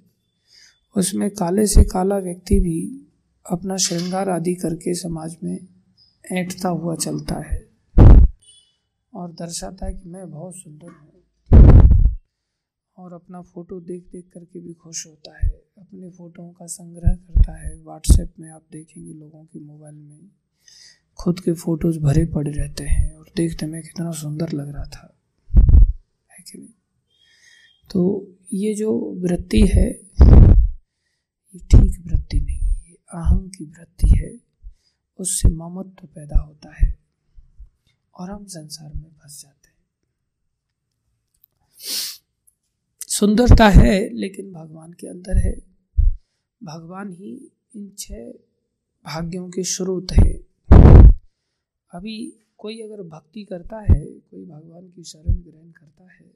उसमें 0.96 1.30
काले 1.30 1.68
से 1.68 1.84
काला 1.84 2.18
व्यक्ति 2.18 2.60
भी 2.60 3.08
अपना 3.52 3.78
श्रृंगार 3.78 4.30
आदि 4.30 4.54
करके 4.54 4.94
समाज 4.94 5.38
में 5.44 5.68
ऐंठता 6.32 6.70
हुआ 6.70 6.96
चलता 6.96 7.36
है 7.36 7.70
और 9.13 9.32
दर्शाता 9.32 9.86
है 9.86 9.94
कि 9.94 10.10
मैं 10.10 10.32
बहुत 10.32 10.56
सुंदर 10.56 10.88
हूँ। 10.88 11.10
और 12.98 13.13
अपना 13.13 13.42
फ़ोटो 13.42 13.80
देख 13.80 14.08
देख 14.12 14.30
करके 14.34 14.60
भी 14.60 14.74
खुश 14.74 15.08
होता 15.08 15.46
है। 15.46 15.51
अपने 15.77 16.10
फ़ोटोओं 16.10 16.51
का 16.51 16.65
संग्रह 16.65 17.15
करता 17.15 17.58
है। 17.58 17.75
व्हाट्सएप 17.75 18.34
में 18.39 18.50
आप 18.50 18.63
देखेंगे 18.72 19.13
लोगों 19.13 19.46
के 19.46 19.60
मोबाइल 19.60 19.96
में 19.96 20.30
खुद 21.20 21.39
के 21.39 21.53
फ़ोटोज़ 21.53 22.00
भरे 22.00 22.25
पड़े 22.25 22.51
रहते 22.51 22.84
हैं 22.84 23.13
और 23.13 23.25
देखते 23.36 23.65
में 23.65 23.82
कितना 23.82 24.12
सुंदर 24.12 24.50
लग 24.50 24.70
रहा 24.70 24.84
था। 24.84 25.18
है 26.32 26.44
कि 26.51 26.58
नहीं? 26.58 26.74
तो 27.92 28.27
ये 28.53 28.74
जो 28.74 29.15
वृत्ति 29.20 29.62
है, 29.62 29.92
ये 31.56 31.60
ठीक 31.60 32.03
वृत्ति 32.08 32.39
नहीं 32.39 32.60
है 32.60 32.89
ये 32.89 32.96
अहंग 32.96 33.50
की 33.50 33.65
वृत्ति 33.65 34.10
है। 34.10 34.53
उससे 35.20 35.50
ममत्व 35.50 36.08
पैदा 36.08 36.39
होता 36.39 36.74
है 36.75 36.93
और 38.15 38.29
हम 38.32 38.46
संसार 38.48 38.93
में 38.93 39.10
फंस 39.12 39.41
जाते 39.41 39.67
हैं। 39.67 39.74
सुंदरता 43.10 43.67
है, 43.70 44.10
लेकिन 44.12 44.51
भगवान 44.53 44.93
के 44.93 45.08
अंदर 45.08 45.38
है। 45.38 45.55
भगवान 46.62 47.12
ही 47.13 47.32
इन 47.75 47.89
छह 48.00 48.32
भाग्यों 49.05 49.50
के 49.50 49.63
स्रोत 49.65 50.12
है। 50.12 50.34
अभी 51.91 52.15
कोई 52.58 52.82
अगर 52.82 53.01
भक्ति 53.10 53.43
करता 53.43 53.79
है, 53.82 54.05
कोई 54.05 54.46
भगवान 54.46 54.89
की 54.89 55.03
शरण 55.03 55.41
ग्रहण 55.41 55.72
करता 55.72 56.12
है 56.12 56.32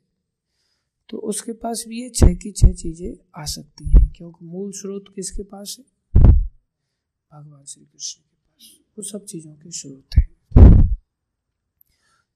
तो 1.09 1.17
उसके 1.23 1.53
पास 1.53 1.83
भी 1.87 2.01
ये 2.01 2.09
छह 2.09 2.33
की 2.35 2.51
छह 2.51 2.73
चीज़ें 2.73 3.11
आ 3.35 3.45
सकती 3.45 3.85
हैं, 3.85 4.07
क्योंकि 4.15 4.45
मूल 4.45 4.71
स्रोत 4.71 5.05
किसके 5.15 5.43
पास 5.45 5.75
है? 5.79 5.85
भगवान 7.31 7.63
श्री 7.65 7.83
कृष्ण। 7.83 8.26
वो 8.97 9.03
सब 9.03 9.25
चीज़ों 9.25 9.53
के 9.53 9.71
स्रोत 9.71 10.15
है। 10.17 10.27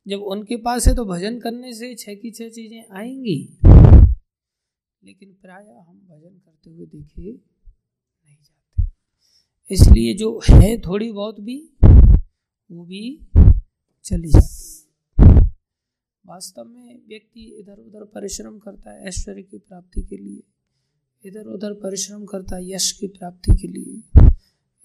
जब 0.08 0.22
उनके 0.22 0.56
पास 0.58 0.88
है 0.88 0.96
तो 0.96 1.06
भजन 1.06 1.40
करने 1.40 1.74
से 1.74 1.96
छह 1.96 2.14
की 2.14 2.32
छह 2.32 2.50
चीज़ें 2.50 2.84
आएँगी। 2.92 3.58
लेकिन 5.04 5.30
प्राय 5.42 5.64
हम 5.64 5.96
भजन 6.12 6.30
करते 6.30 6.70
हुए 6.70 6.86
देखे 6.86 7.32
नहीं 7.32 8.36
जाते। 8.36 9.74
इसलिए 9.74 10.14
जो 10.14 10.42
है 10.50 10.78
थोड़ी 10.82 11.12
बहुत 11.12 11.40
भी, 11.40 11.74
वो 12.72 12.86
भी 12.86 13.28
चली 14.04 14.30
जाती 14.30 14.72
है। 15.22 15.52
वास्तव 16.26 16.64
में 16.64 17.02
व्यक्ति 17.08 17.42
इधर 17.60 17.78
उधर 17.78 18.04
परिश्रम 18.04 18.60
करता 18.60 18.92
है 18.92 19.08
ऐश्वर्य 19.08 19.44
की 19.44 19.58
प्राप्ति 19.58 20.02
के 20.02 20.18
लिए, 20.18 20.44
इधर 21.26 21.46
उधर 21.46 21.74
परिश्रम 21.74 22.26
करता 22.26 22.56
है 22.56 22.72
यश 22.72 22.92
की 22.92 23.08
प्राप्ति 23.08 23.56
के 23.56 23.68
लिए। 23.68 24.11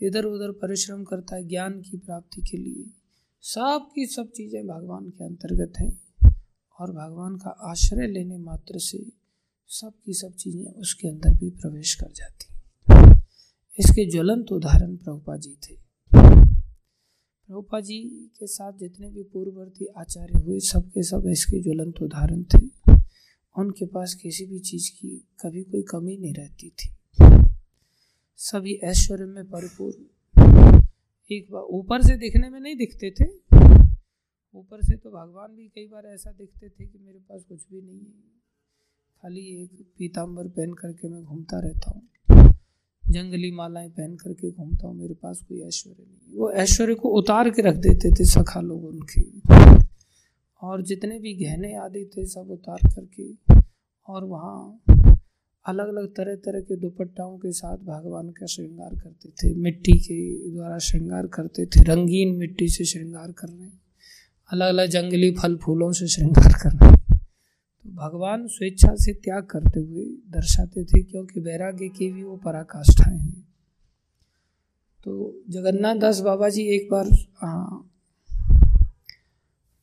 इधर 0.01 0.25
उधर 0.25 0.51
परिश्रम 0.53 1.05
करता 1.05 1.37
है 1.37 1.47
ज्ञान 1.49 1.81
की 1.81 1.97
प्राप्ति 1.97 2.43
के 2.43 2.57
लिए। 2.57 2.85
सब 3.45 3.89
की 3.95 4.07
सब 4.07 4.31
चीज़ें 4.31 4.67
भगवान 4.67 5.09
के 5.11 5.25
अंतर्गत 5.25 5.79
हैं 5.81 5.91
और 6.79 6.93
भगवान 6.93 7.37
का 7.37 7.51
आश्रय 7.71 8.07
लेने 8.07 8.39
मात्र 8.39 8.79
से 8.79 8.99
सब 9.71 9.93
की 10.05 10.15
सब 10.15 10.35
चीज़ें 10.35 10.67
उसके 10.73 11.09
अंदर 11.09 11.35
भी 11.35 11.51
प्रवेश 11.51 11.95
कर 11.95 12.13
जाती 12.13 12.55
इसके 13.79 14.05
ज्वलंत 14.11 14.53
उदाहरण 14.53 14.97
प्रभुपा 14.97 15.37
जी 15.37 15.55
थे। 15.65 15.75
प्रभुपा 17.49 17.81
जी 17.81 17.99
के 18.39 18.47
साथ 18.47 18.73
जितने 18.73 19.11
भी 19.11 19.23
पूर्ववर्ती 19.23 19.87
आचार्य 19.99 20.39
हुए, 20.39 20.59
सब 20.61 20.89
के 20.89 21.03
सब 21.03 21.27
इसके 21.27 21.63
ज्वलंत 21.63 22.03
उदाहरण 22.03 22.43
थे। 22.45 22.95
उनके 23.57 23.87
पास 23.87 24.15
किसी 24.15 24.47
भी 24.47 24.59
चीज़ 24.61 24.91
की 24.91 25.17
कभी 25.41 25.63
कोई 25.63 25.83
कमी 25.83 26.17
नहीं 26.17 26.35
रहती 26.35 26.69
थी। 26.71 26.96
सभी 28.39 28.73
ऐश्वर्य 28.85 29.25
में 29.25 29.45
परिपूर्ण 29.45 30.81
एक 31.31 31.47
बार 31.53 31.63
ऊपर 31.71 32.03
से 32.03 32.17
दिखने 32.17 32.49
में 32.51 32.59
नहीं 32.61 32.77
दिखते 32.77 33.11
थे। 33.11 33.25
ऊपर 34.55 34.83
से 34.83 34.97
तो 34.97 35.11
भगवान 35.11 35.55
भी 35.57 35.67
कई 35.69 35.87
बार 35.87 36.07
ऐसा 36.07 36.31
दिखते 36.31 36.69
थे 36.69 36.87
कि 36.87 36.99
मेरे 36.99 37.19
पास 37.19 37.45
कुछ 37.49 37.61
भी 37.73 37.81
नहीं 37.83 37.99
है। 37.99 38.13
खाली 39.23 39.63
एक 39.63 39.87
पीताम्बर 39.99 40.49
पहन 40.49 40.73
करके 40.73 41.09
मैं 41.09 41.23
घूमता 41.25 41.61
रहता 41.61 41.91
हूँ। 41.91 42.53
जंगली 43.05 43.51
मालाएँ 43.53 43.89
पहन 43.91 44.17
करके 44.17 44.51
घूमता 44.51 44.87
हूँ। 44.87 44.97
मेरे 44.97 45.15
पास 45.15 45.41
कोई 45.49 45.61
ऐश्वर्य 45.61 46.05
नहीं 46.09 46.39
वो 46.39 46.51
ऐश्वर्य 46.53 46.95
को 46.95 47.09
उतार 47.09 47.51
के 47.51 47.63
रख 47.63 47.77
देते 47.77 48.11
थे 48.11 48.25
सखा 48.25 48.61
लोग 48.61 48.85
उनके। 48.85 49.21
और 50.63 50.83
जितने 50.83 51.19
भी 51.19 51.35
गहने 51.35 51.75
आदि 51.77 52.05
थे 52.17 52.27
सब 52.27 52.51
उतार 52.51 52.89
करके 52.89 53.33
और 54.09 54.25
वहाँ 54.25 54.83
अलग 55.67 55.89
अलग 55.89 56.07
तरह 56.17 56.35
तरह 56.37 56.61
के 56.61 56.77
दुपट्टाओं 56.77 57.37
के 57.39 57.53
साथ 57.53 57.79
भगवान 57.87 58.29
का 58.31 58.47
श्रृंगार 58.47 58.95
करते 58.95 59.29
थे। 59.31 59.55
मिट्टी 59.57 59.93
के 59.99 60.19
द्वारा 60.51 60.79
श्रृंगार 60.81 61.27
करते 61.27 61.67
थे। 61.67 61.83
रंगीन 61.85 62.37
मिट्टी 62.37 62.69
से 62.69 62.85
श्रृंगार 62.85 63.33
कर 63.33 63.49
रहे 63.49 63.71
अलग 64.51 64.69
अलग 64.69 64.89
जंगली 64.89 65.31
फल 65.33 65.57
फूलों 65.57 65.91
से 65.93 66.09
श्रृंगार 66.09 66.53
कर 66.63 66.77
रहे 66.77 66.93
तो 66.93 67.91
भगवान 67.97 68.47
स्वेच्छा 68.49 68.95
से 68.97 69.13
त्याग 69.15 69.45
करते 69.45 69.81
हुए 69.81 70.05
दर्शाते 70.31 70.85
थे 70.85 71.03
क्योंकि 71.03 71.41
वैराग्य 71.41 71.89
की 71.89 72.11
भी 72.13 72.23
वो 72.23 72.37
पराकाष्ठाएँ 72.37 73.19
हैं। 73.19 73.43
तो 75.07 75.43
जगन्नाथ 75.51 75.97
दास 75.97 76.21
बाबा 76.21 76.49
जी 76.49 76.63
एक 76.77 76.89
बार 76.93 77.09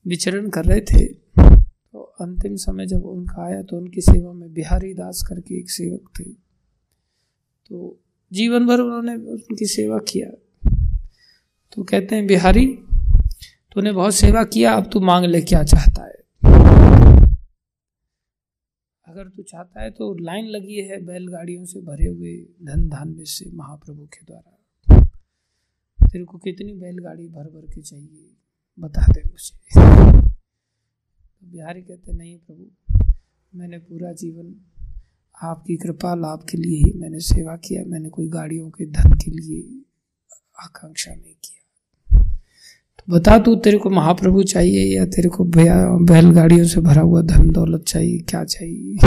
विचरण 0.06 0.50
कर 0.50 0.66
रहे 0.66 0.82
थे। 0.84 1.06
तो 1.06 2.02
अंतिम 2.22 2.56
समय 2.58 2.86
जब 2.88 3.06
उनका 3.08 3.44
आया 3.46 3.62
तो 3.62 3.78
उनकी 3.78 4.02
सेवा 4.02 4.33
बिहारी 4.54 4.94
दास 4.94 5.22
करके 5.30 5.60
एक 5.60 5.70
सेवक 5.72 6.10
थे। 6.20 6.24
तो 6.24 8.00
जीवन 8.32 8.66
भर 8.68 8.80
उन्होंने 8.80 9.16
उनकी 9.32 9.66
सेवा 9.66 9.98
किया। 10.08 10.30
तो 11.74 11.84
कहते 11.84 12.16
हैं, 12.16 12.26
बिहारी, 12.28 12.66
तूने 13.72 13.92
बहुत 13.92 14.16
सेवा 14.16 14.44
किया, 14.44 14.74
अब 14.74 14.90
तू 14.94 15.00
मांग 15.00 15.26
ले 15.26 15.42
क्या 15.42 15.64
चाहता 15.64 16.04
है। 16.04 16.12
अगर 19.06 19.28
तू 19.30 19.44
चाहता 19.44 19.82
है 19.82 19.90
तो 19.92 20.14
लाइन 20.18 20.46
लगी 20.46 20.76
है 20.82 21.02
बैलगाड़ियों 21.06 21.66
से 21.66 21.82
भरे 21.82 22.08
हुए 22.08 22.36
धन 22.64 22.88
धान्य 22.90 23.26
से 23.26 23.50
महाप्रभु 23.54 24.06
के 24.06 24.26
द्वारा। 24.26 24.50
तेरे 26.00 26.24
को 26.26 26.38
कितनी 26.38 26.74
बैलगाड़ी 26.74 27.28
भर 27.28 27.44
भर 27.44 27.66
के 27.66 27.82
चाहिए, 27.82 28.30
बता 28.78 29.12
दे 29.12 29.22
मुझे। 29.24 29.58
तो 31.32 31.52
बिहारी 31.52 31.82
कहते 31.82 32.14
नहीं 32.14 32.38
प्रभु 32.38 32.64
मैंने 33.56 33.78
पूरा 33.78 34.14
जीवन 34.14 34.56
आपकी 35.44 35.78
कृपा, 35.78 36.16
लाभ 36.16 36.46
के 36.50 36.58
लिए 36.58 36.78
ही 36.78 36.94
मैंने 37.00 37.20
सेवा 37.20 37.56
किया। 37.56 37.84
मैंने 37.86 38.10
कोई 38.10 38.28
गाड़ियों 38.28 38.70
के 38.70 38.86
धन 38.86 39.14
के 39.14 39.32
लिए 39.32 39.82
आकांक्षा 40.64 41.12
नहीं 41.12 41.34
किया। 41.34 41.60
बता 43.10 43.40
तू, 43.40 43.56
तेरे 43.56 43.78
को 43.78 43.90
महाप्रभु 43.90 44.44
चाहिए 44.44 44.98
या 44.98 45.06
तेरे 45.06 45.30
को 45.30 45.44
बैलगाड़ियों 46.06 46.66
से 46.66 46.82
भरा 46.82 47.02
हुआ 47.02 47.22
धन 47.22 47.52
दौलत 47.52 47.82
चाहिए? 47.82 48.20
क्या 48.20 48.44
चाहिए? 48.44 48.98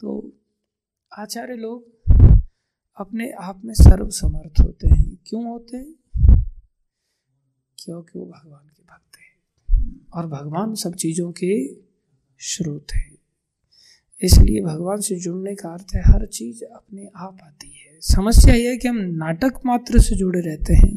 तो 0.00 0.32
आचार्य 1.18 1.54
लोग 1.54 1.86
अपने 2.96 3.30
आप 3.30 3.62
में 3.64 3.74
सर्व 3.74 4.10
समर्थ 4.10 4.60
होते 4.60 4.88
हैं। 4.88 5.18
क्यों 5.26 5.44
होते 5.46 5.76
हैं? 5.76 5.94
क्योंकि 7.78 8.18
वो 8.18 8.26
भगवान 8.26 8.68
के 8.68 8.82
भक्त 8.82 9.18
हैं। 9.18 10.06
और 10.14 10.26
भगवान 10.26 10.74
सब 10.74 10.94
चीज़ों 10.94 11.32
के 11.32 11.83
स्रोत 12.44 12.92
हैं 12.92 13.12
इसलिए 14.20 14.60
भगवान 14.60 15.00
से 15.00 15.16
जुड़ने 15.20 15.54
का 15.54 15.68
अर्थ 15.68 15.94
है, 15.94 16.02
हर 16.02 16.26
चीज़ 16.26 16.62
अपने 16.64 17.06
आप 17.06 17.38
आती 17.42 17.68
है। 17.68 17.98
समस्या 18.00 18.54
यह 18.54 18.70
है 18.70 18.76
कि 18.76 18.88
हम 18.88 18.96
नाटक 19.16 19.60
मात्र 19.66 20.00
से 20.00 20.16
जुड़े 20.16 20.40
रहते 20.40 20.74
हैं, 20.74 20.96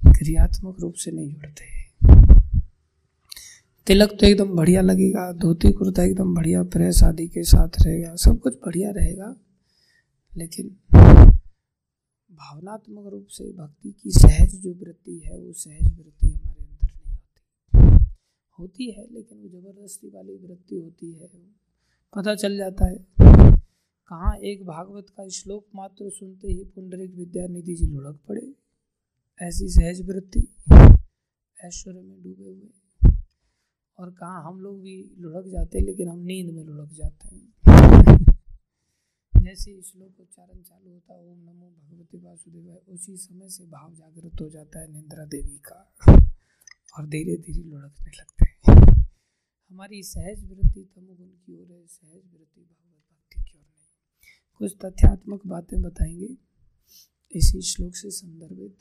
क्रियात्मक 0.00 0.80
रूप 0.80 0.94
से 0.94 1.10
नहीं 1.10 1.32
जुड़ते। 1.32 1.64
तिलक 3.86 4.16
तो 4.20 4.26
एकदम 4.26 4.56
बढ़िया 4.56 4.80
लगेगा, 4.80 5.32
धोती 5.32 5.72
कुर्ता 5.72 6.02
एकदम 6.02 6.34
बढ़िया, 6.34 6.62
प्रेस 6.64 7.02
आदि 7.02 7.26
के 7.28 7.42
साथ 7.44 7.82
रहेगा, 7.82 8.14
सब 8.16 8.38
कुछ 8.40 8.54
बढ़िया 8.66 8.90
रहेगा, 8.90 9.34
लेकिन 10.32 10.76
भावनात्मक 12.30 13.12
रूप 13.12 13.26
से 13.30 13.44
भक्ति 13.52 13.90
की 13.92 14.10
सहज 14.10 14.54
जो 14.54 14.72
वृत्ति 14.74 15.22
है, 15.26 15.38
वो 15.38 15.52
सहज 15.52 15.86
वृत्ति 15.88 16.28
हमारे 16.28 16.45
होती 18.58 18.90
है, 18.90 19.14
लेकिन 19.14 19.38
वो 19.38 19.48
ज़बरदस्ती 19.48 20.08
वाली 20.08 20.36
वृत्ति 20.36 20.74
होती 20.74 21.12
है। 21.12 21.28
पता 22.16 22.34
चल 22.34 22.56
जाता 22.56 22.86
है 22.86 23.06
कहाँ 24.08 24.36
एक 24.36 24.66
भागवत 24.66 25.06
का 25.10 25.28
श्लोक 25.28 25.66
मात्र 25.74 26.10
सुनते 26.10 26.48
ही 26.48 26.64
पुंडरिक 26.64 27.14
विद्यानिधि 27.14 27.74
जी 27.74 27.86
लुढ़क 27.86 28.20
पड़े। 28.28 28.54
ऐसी 29.42 29.68
सहज 29.68 30.02
वृत्ति 30.02 30.48
ऐश्वर्य 31.64 32.00
में 32.00 32.22
डूबे 32.22 32.44
हुए। 32.44 32.70
और 33.98 34.10
कहा 34.10 34.38
हम 34.48 34.60
लोग 34.60 34.82
भी 34.82 35.14
लुढ़क 35.18 35.46
जाते, 35.46 35.80
लेकिन 35.80 36.08
हम 36.08 36.18
नींद 36.18 36.54
में 36.54 36.64
लुढ़क 36.64 36.90
जाते 36.92 37.28
हैं। 37.28 37.52
जैसे 39.44 39.82
श्लोक 39.82 40.20
उच्चारण 40.20 40.62
चालू 40.62 40.90
होता 40.90 41.14
है 41.14 41.26
ओम 41.26 41.38
नमो 41.38 41.74
भगवती 41.84 42.18
वासुदेव 42.18 42.70
उसी 42.88 43.16
समय 43.16 43.48
से 43.48 43.64
भाव 43.64 43.94
जागृत 43.94 44.40
हो 44.40 44.48
जाता 44.48 44.80
है 44.80 44.92
निंद्रा 44.92 45.24
देवी 45.24 45.58
का। 45.58 45.92
और 46.98 47.06
धीरे 47.06 47.36
धीरे 47.36 47.62
लुढ़कने 47.62 48.10
लगते 48.18 48.44
हैं। 48.44 48.45
हमारी 49.70 50.02
सहज 50.02 50.44
वृत्ति 50.44 50.92
तमोगुण 50.96 51.26
की 51.26 51.56
ओर 51.56 51.72
है, 51.72 51.86
सहज 51.86 52.12
वृत्ति 52.14 52.60
भगवत 52.60 53.04
भक्ति 53.12 53.52
की 53.52 53.58
ओर 53.58 53.64
नहीं। 53.64 53.88
कुछ 54.54 54.76
तथ्यात्मक 54.84 55.46
बातें 55.46 55.82
बताएँगे। 55.82 56.36
इसी 57.32 57.62
श्लोक 57.62 57.96
से 57.96 58.10
संदर्भित। 58.10 58.76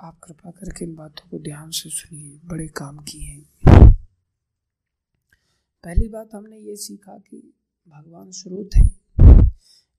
आप 0.00 0.20
कृपा 0.24 0.50
करके 0.50 0.84
इन 0.84 0.94
बातों 0.94 1.28
को 1.28 1.38
ध्यान 1.38 1.70
से 1.70 1.90
सुनिए। 1.90 2.40
बड़े 2.44 2.68
काम 2.68 2.98
किए 2.98 3.28
हैं। 3.28 3.44
पहली 5.84 6.08
बात, 6.08 6.30
हमने 6.34 6.58
ये 6.58 6.76
सीखा 6.76 7.18
कि 7.18 7.54
भगवान 7.88 8.30
स्रोत 8.30 8.70
है। 8.76 9.00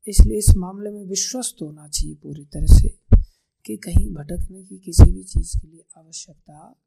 इसलिए 0.08 0.38
इस 0.38 0.56
मामले 0.58 0.92
में 0.92 1.06
विश्वस्त 1.06 1.62
होना 1.62 1.88
चाहिए 1.88 2.16
पूरी 2.16 2.46
तरह 2.46 2.66
से 2.66 2.98
कि 3.66 3.78
कहीं 3.78 4.14
भटकने 4.14 4.64
की 4.64 4.78
किसी 4.80 5.12
भी 5.12 5.24
चीज़ 5.24 5.58
के 5.58 5.68
लिए 5.68 5.86
आवश्यकता 5.98 6.82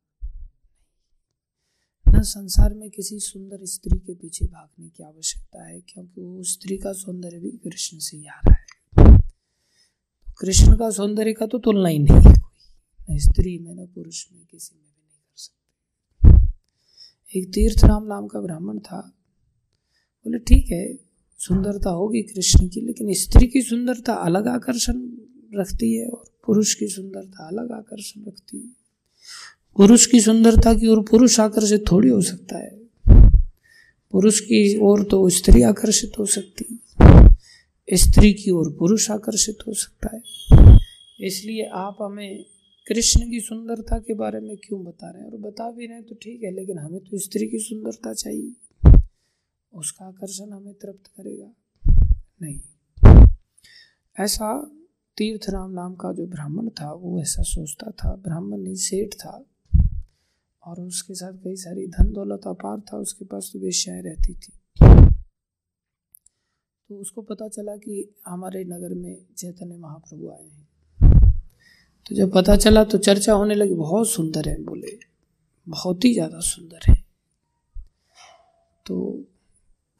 संसार 2.24 2.74
में 2.74 2.90
किसी 2.90 3.18
सुंदर 3.18 3.64
स्त्री 3.64 3.98
के 3.98 4.14
पीछे 4.14 4.46
भागने 4.46 4.88
की 4.88 5.02
आवश्यकता 5.02 5.66
है, 5.66 5.80
क्योंकि 5.80 6.20
वो 6.20 6.42
स्त्री 6.42 6.76
का 6.76 6.92
सौंदर्य 6.92 7.38
भी 7.38 7.50
कृष्ण 7.50 7.98
से 7.98 8.16
ही 8.16 8.26
आ 8.26 8.40
रहा 8.46 8.52
है। 8.52 8.64
कृष्ण 10.40 10.76
का 10.76 10.90
सौंदर्य 10.90 11.32
का 11.32 11.46
तो 11.46 11.58
तुलना 11.58 11.88
ही 11.88 11.98
नहीं 11.98 12.16
है 12.16 12.22
कोई। 12.22 13.16
न 13.16 13.18
स्त्री 13.18 13.58
में, 13.58 13.74
न 13.74 13.86
पुरुष 13.86 14.26
में 14.32 14.46
किसी 14.50 14.74
में 14.74 14.84
भी 14.84 15.08
नहीं 15.08 15.18
कर 15.18 15.32
सकते। 15.36 17.38
एक 17.38 17.48
तीर्थ 17.48 17.84
राम 17.84 18.04
नाम 18.04 18.26
का 18.26 18.40
ब्राह्मण 18.40 18.78
था। 18.78 19.14
बोले, 20.24 20.38
ठीक 20.38 20.70
है, 20.70 20.98
सुंदरता 21.38 21.90
होगी 21.90 22.22
कृष्ण 22.22 22.68
की, 22.68 22.80
लेकिन 22.80 23.14
स्त्री 23.14 23.46
की 23.46 23.62
सुंदरता 23.62 24.12
अलग 24.12 24.48
आकर्षण 24.48 25.10
रखती 25.54 25.96
है 25.96 26.08
और 26.08 26.38
पुरुष 26.46 26.74
की 26.74 26.88
सुंदरता 26.88 27.48
अलग 27.48 27.72
आकर्षण 27.72 28.24
रखती 28.24 28.58
है। 28.58 28.70
पुरुष 29.76 30.06
की 30.06 30.20
सुंदरता 30.20 30.74
की 30.74 30.86
ओर 30.86 31.02
पुरुष 31.02 31.40
आकर्षित 31.40 31.84
थोड़ी 31.92 32.08
हो 32.08 32.20
सकता 32.20 32.58
है। 32.58 32.80
पुरुष 34.10 34.40
की 34.40 34.80
ओर 34.80 35.04
तो 35.04 35.28
स्त्री 35.28 35.62
आकर्षित 35.62 36.12
हो 36.18 36.26
सकती 36.26 36.80
स्त्री 37.92 38.32
की 38.32 38.50
ओर 38.50 38.76
पुरुष 38.78 39.10
आकर्षित 39.10 39.58
हो 39.68 39.72
सकता 39.74 40.16
है। 40.16 40.22
इसलिए 41.20 41.64
आप 41.64 41.96
हमें 42.02 42.44
कृष्ण 42.88 43.30
की 43.30 43.40
सुंदरता 43.40 43.98
के 43.98 44.14
बारे 44.14 44.40
में 44.40 44.56
क्यों 44.56 44.84
बता 44.84 45.10
रहे 45.10 45.22
हैं? 45.22 45.30
और 45.30 45.38
बता 45.38 45.70
भी 45.70 45.86
रहे 45.86 45.94
हैं 45.94 46.04
तो 46.04 46.14
ठीक 46.14 46.42
है, 46.42 46.50
लेकिन 46.50 46.78
हमें 46.78 47.00
तो 47.00 47.18
स्त्री 47.18 47.46
की 47.46 47.58
सुंदरता 47.58 48.12
चाहिए। 48.12 48.52
उसका 49.74 50.04
आकर्षण 50.04 50.50
हमें 50.50 50.74
तृप्त 50.74 51.06
करेगा। 51.06 51.50
नहीं। 52.42 52.60
ऐसा 54.20 54.70
तीर्थ 55.16 55.50
राम 55.50 55.70
नाम 55.70 55.94
का 55.94 56.12
जो 56.12 56.26
ब्राह्मण 56.26 56.68
था, 56.68 56.92
वो 56.92 57.20
ऐसा 57.20 57.42
सोचता 57.42 57.90
था, 57.90 58.14
ब्राह्मण 58.24 58.58
नहीं 58.58 58.74
सेठ 58.74 59.14
था। 59.14 59.44
और 60.66 60.80
उसके 60.80 61.14
साथ 61.14 61.32
कई 61.32 61.56
सारी 61.56 61.86
धन 61.86 62.12
दौलत 62.12 62.46
अपार 62.46 62.80
था, 62.80 62.96
उसके 62.96 63.24
पास 63.24 63.50
तो 63.52 63.58
वेश्याएँ 63.58 64.02
रहती 64.02 64.34
थी। 64.34 64.52
तो 66.90 66.94
उसको 66.94 67.22
पता 67.22 67.48
चला 67.48 67.76
कि 67.76 68.14
हमारे 68.26 68.64
नगर 68.64 68.94
में 68.94 69.16
चैतन्य 69.36 69.76
महाप्रभु 69.76 70.30
आए 70.30 70.44
हैं। 70.44 70.68
तो 72.06 72.14
जब 72.14 72.32
पता 72.32 72.56
चला 72.56 72.84
तो 72.84 72.98
चर्चा 72.98 73.32
होने 73.32 73.54
लगी, 73.54 73.74
बहुत 73.74 74.08
सुंदर 74.08 74.48
है, 74.48 74.62
बोले, 74.62 74.98
बहुत 75.66 76.04
ही 76.04 76.12
ज़्यादा 76.12 76.40
सुंदर 76.40 76.90
है। 76.90 77.04
तो 78.86 79.24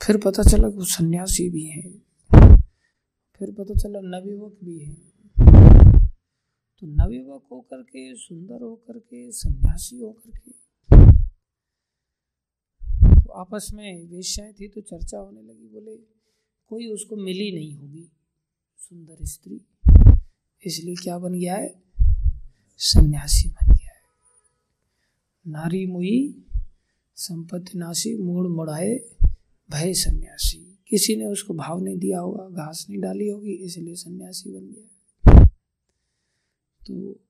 फिर 0.00 0.16
पता 0.16 0.42
चला 0.42 0.68
कि 0.68 0.77
वो 0.77 0.85
सन्यासी 0.85 1.48
भी 1.50 1.64
हैं। 1.64 1.90
फिर 3.40 3.53
पता 3.53 3.74
चला 3.74 4.00
नवयुवक 4.00 4.59
भी 4.64 4.79
हैं। 4.79 5.13
तो 6.85 6.88
नवयुवक 6.88 7.42
होकर 7.51 7.83
के, 7.83 8.16
सुंदर 8.16 8.62
होकर 8.62 8.99
के, 8.99 9.33
सन्यासी 9.33 9.97
होकर 9.97 10.31
के। 10.31 10.51
तो 13.23 13.33
आपस 13.33 13.70
में 13.75 14.07
वेश्याएँ 14.07 14.53
थी 14.53 14.68
तो 14.68 14.81
चर्चा 14.81 15.18
होने 15.18 15.42
लगी, 15.42 15.68
बोले, 15.68 15.97
कोई 16.68 16.87
उसको 16.87 17.16
मिली 17.16 17.53
नहीं 17.53 17.75
होगी, 17.75 18.09
सुंदर 18.77 19.25
स्त्री। 19.25 19.61
इसलिए 20.66 20.94
क्या 20.94 21.18
बन 21.18 21.33
गया 21.33 21.57
है? 21.57 21.83
सन्यासी 22.77 23.49
बन 23.49 23.66
गया 23.66 23.92
है। 23.92 24.03
नारी 25.47 25.87
मुई, 25.87 26.44
संपत्ति 27.16 27.79
नाशी 27.79 28.14
मूड 28.14 28.49
मुड़ाए 28.49 28.94
भय 29.70 29.94
सन्यासी। 29.94 30.79
किसी 30.88 31.16
ने 31.16 31.27
उसको 31.27 31.55
भाव 31.55 31.81
नहीं 31.81 31.99
दिया 31.99 32.20
होगा, 32.20 32.49
घास 32.49 32.87
नहीं 32.90 33.01
डाली 33.01 33.29
होगी, 33.29 33.53
इसलिए 33.53 33.94
सन्यासी 33.94 34.51
बन 34.51 34.73
गया 34.73 34.93
तो 36.87 37.20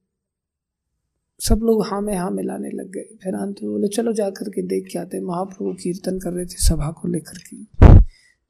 सब 1.40 1.60
लोग 1.62 1.86
हाँ 1.86 2.00
में 2.00 2.16
हाँ 2.16 2.30
मिलाने 2.30 2.70
लग 2.70 2.90
गए। 2.90 3.16
फिर 3.22 3.34
अंत 3.34 3.56
में 3.62 3.72
बोले, 3.72 3.88
चलो 3.88 4.12
जाकर 4.12 4.50
के 4.50 4.62
देख 4.62 4.88
के 4.92 4.98
आते 4.98 5.20
महाप्रभु 5.20 5.72
कीर्तन 5.72 6.18
कर 6.18 6.32
रहे 6.32 6.46
थे 6.46 6.56
सभा 6.56 6.90
को 6.92 7.08
लेकर 7.08 7.38
के। 7.38 7.64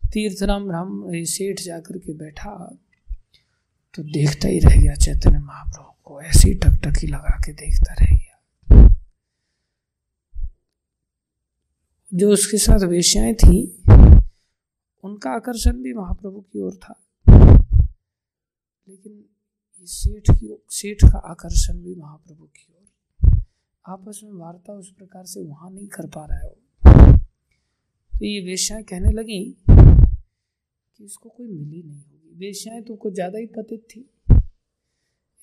तीर्थराम 0.08 0.70
राम 0.70 1.04
सेठ 1.08 1.60
जा 1.60 1.78
के 1.78 2.12
बैठा। 2.12 2.78
तो 3.94 4.02
देखता 4.02 4.48
ही 4.48 4.58
रह 4.58 4.82
गया 4.82 4.94
चैतन्य 4.94 5.38
महाप्रभु 5.38 5.94
को। 6.04 6.22
ऐसी 6.22 6.54
टकटकी 6.54 7.06
लगा 7.06 7.42
के 7.46 7.52
देखता 7.52 7.94
रह 7.94 8.16
गया। 8.16 8.24
जो 12.14 12.30
उसके 12.30 12.58
साथ 12.58 12.80
वेश्याएँ 12.80 13.34
थी, 13.34 13.82
उनका 15.02 15.30
आकर्षण 15.30 15.72
भी 15.72 15.92
महाप्रभु 15.92 16.40
की 16.40 16.60
ओर 16.60 16.74
था। 16.74 17.00
लेकिन 18.88 19.24
सेठ 19.82 20.30
की 20.30 20.56
सेठ 20.70 21.04
का 21.04 21.18
आकर्षण 21.30 21.82
भी 21.82 21.94
महाप्रभु 21.94 22.44
की 22.46 22.72
ओर। 22.72 23.40
आपस 23.84 24.20
में 24.24 24.32
वार्ता 24.32 24.72
उस 24.72 24.90
प्रकार 24.98 25.24
से 25.26 25.40
वहाँ 25.40 25.70
नहीं 25.70 25.86
कर 25.88 26.06
पा 26.06 26.24
रहा 26.26 26.38
है 26.38 27.16
तो 28.12 28.24
ये 28.24 28.40
वेश्याएँ 28.40 28.82
कहने 28.84 29.10
लगी 29.12 29.40
कि 29.70 31.04
इसको 31.04 31.28
कोई 31.28 31.46
मिली 31.48 31.82
नहीं 31.82 32.02
होगी। 32.02 32.38
वेश्याएँ 32.38 32.82
तो 32.82 32.94
कुछ 32.96 33.14
ज़्यादा 33.14 33.38
ही 33.38 33.46
पतित 33.56 33.86
थी। 33.90 34.04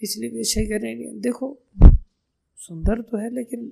इसलिए 0.01 0.29
वेश्याएँ 0.29 0.67
कह 0.67 0.77
रही 0.77 1.19
देखो, 1.21 1.57
सुंदर 2.57 3.01
तो 3.01 3.17
है, 3.17 3.29
लेकिन 3.29 3.71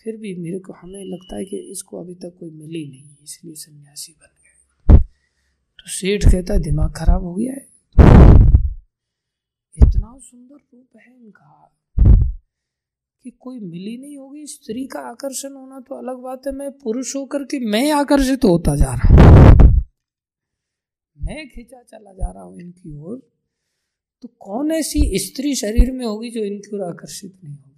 फिर 0.00 0.16
भी 0.16 0.34
मेरे 0.36 0.58
को, 0.58 0.72
हमें 0.72 1.04
लगता 1.04 1.36
है 1.36 1.44
कि 1.44 1.58
इसको 1.72 2.00
अभी 2.00 2.14
तक 2.14 2.36
कोई 2.40 2.50
मिली 2.50 2.86
नहीं 2.88 3.16
इसलिए 3.24 3.54
सन्यासी 3.56 4.12
बन 4.12 4.28
गए। 4.36 4.98
तो 4.98 5.90
सेठ 5.90 6.24
कहता 6.24 6.54
है 6.54 6.60
दिमाग 6.62 6.92
खराब 6.96 7.22
हो 7.22 7.34
गया 7.34 7.52
है। 7.52 7.66
इतना 9.76 10.18
सुंदर 10.18 10.54
रूप 10.54 10.96
है 10.96 11.16
इनका 11.16 11.70
कि 13.24 13.30
कोई 13.30 13.58
मिली 13.60 13.96
नहीं 13.98 14.16
होगी। 14.18 14.46
स्त्री 14.46 14.86
का 14.86 15.00
आकर्षण 15.00 15.54
होना 15.54 15.80
तो 15.80 15.94
अलग 15.94 16.16
बात 16.16 16.46
है। 16.46 16.52
मैं 16.52 16.70
पुरुष 16.78 17.14
होकर 17.16 17.44
के 17.44 17.58
मैं 17.66 17.90
आकर्षित 17.92 18.40
तो 18.40 18.48
होता 18.48 18.76
जा 18.76 18.92
रहा 18.94 19.14
हूँ। 19.14 19.82
मैं 21.16 21.48
खींचा 21.48 21.82
चला 21.82 22.12
जा 22.12 22.30
रहा 22.30 22.42
हूँ 22.42 22.60
इनकी 22.60 22.94
ओर। 22.96 23.30
तो 24.22 24.28
कौन 24.40 24.72
ऐसी 24.72 25.18
स्त्री 25.18 25.54
शरीर 25.54 25.92
में 25.92 26.06
होगी 26.06 26.30
जो 26.30 26.44
इनकी 26.44 26.76
ओर 26.76 26.82
आकर्षित 26.82 27.38
नहीं 27.44 27.56
होगी? 27.56 27.70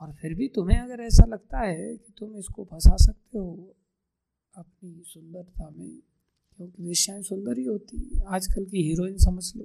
और 0.00 0.12
फिर 0.12 0.34
भी 0.34 0.48
तुम्हें 0.48 0.78
अगर 0.78 1.02
ऐसा 1.02 1.26
लगता 1.26 1.58
है 1.58 1.96
कि 1.96 2.12
तुम 2.18 2.36
इसको 2.36 2.64
फंसा 2.64 2.96
सकते 2.96 3.38
हो 3.38 3.74
अपनी 4.54 5.02
सुंदरता 5.06 5.70
में 5.70 5.98
क्योंकि 6.58 6.82
वेश्याएँ 6.82 7.22
सुंदर 7.22 7.58
ही 7.58 7.64
होती 7.64 7.96
है, 7.98 8.22
आजकल 8.26 8.64
की 8.64 8.82
हीरोइन 8.82 9.16
समझ 9.18 9.52
लो। 9.56 9.64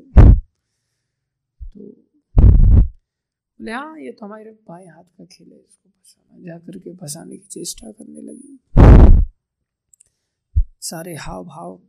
तो 1.61 1.79
बोले 3.59 3.71
हाँ 3.71 3.99
ये 3.99 4.11
तो 4.11 4.25
हमारे 4.25 4.51
बाएँ 4.69 4.87
हाथ 4.87 5.03
का 5.17 5.25
खेल 5.25 5.51
है, 5.51 5.57
इसको 5.59 5.89
फंसाना 5.89 6.43
जा 6.45 6.57
करके 6.57 6.93
फंसाने 6.95 7.37
की 7.37 7.47
चेष्टा 7.47 7.91
करने 7.91 8.21
लगी। 8.21 8.59
सारे 10.81 11.15
हाव 11.15 11.43
भाव 11.45 11.79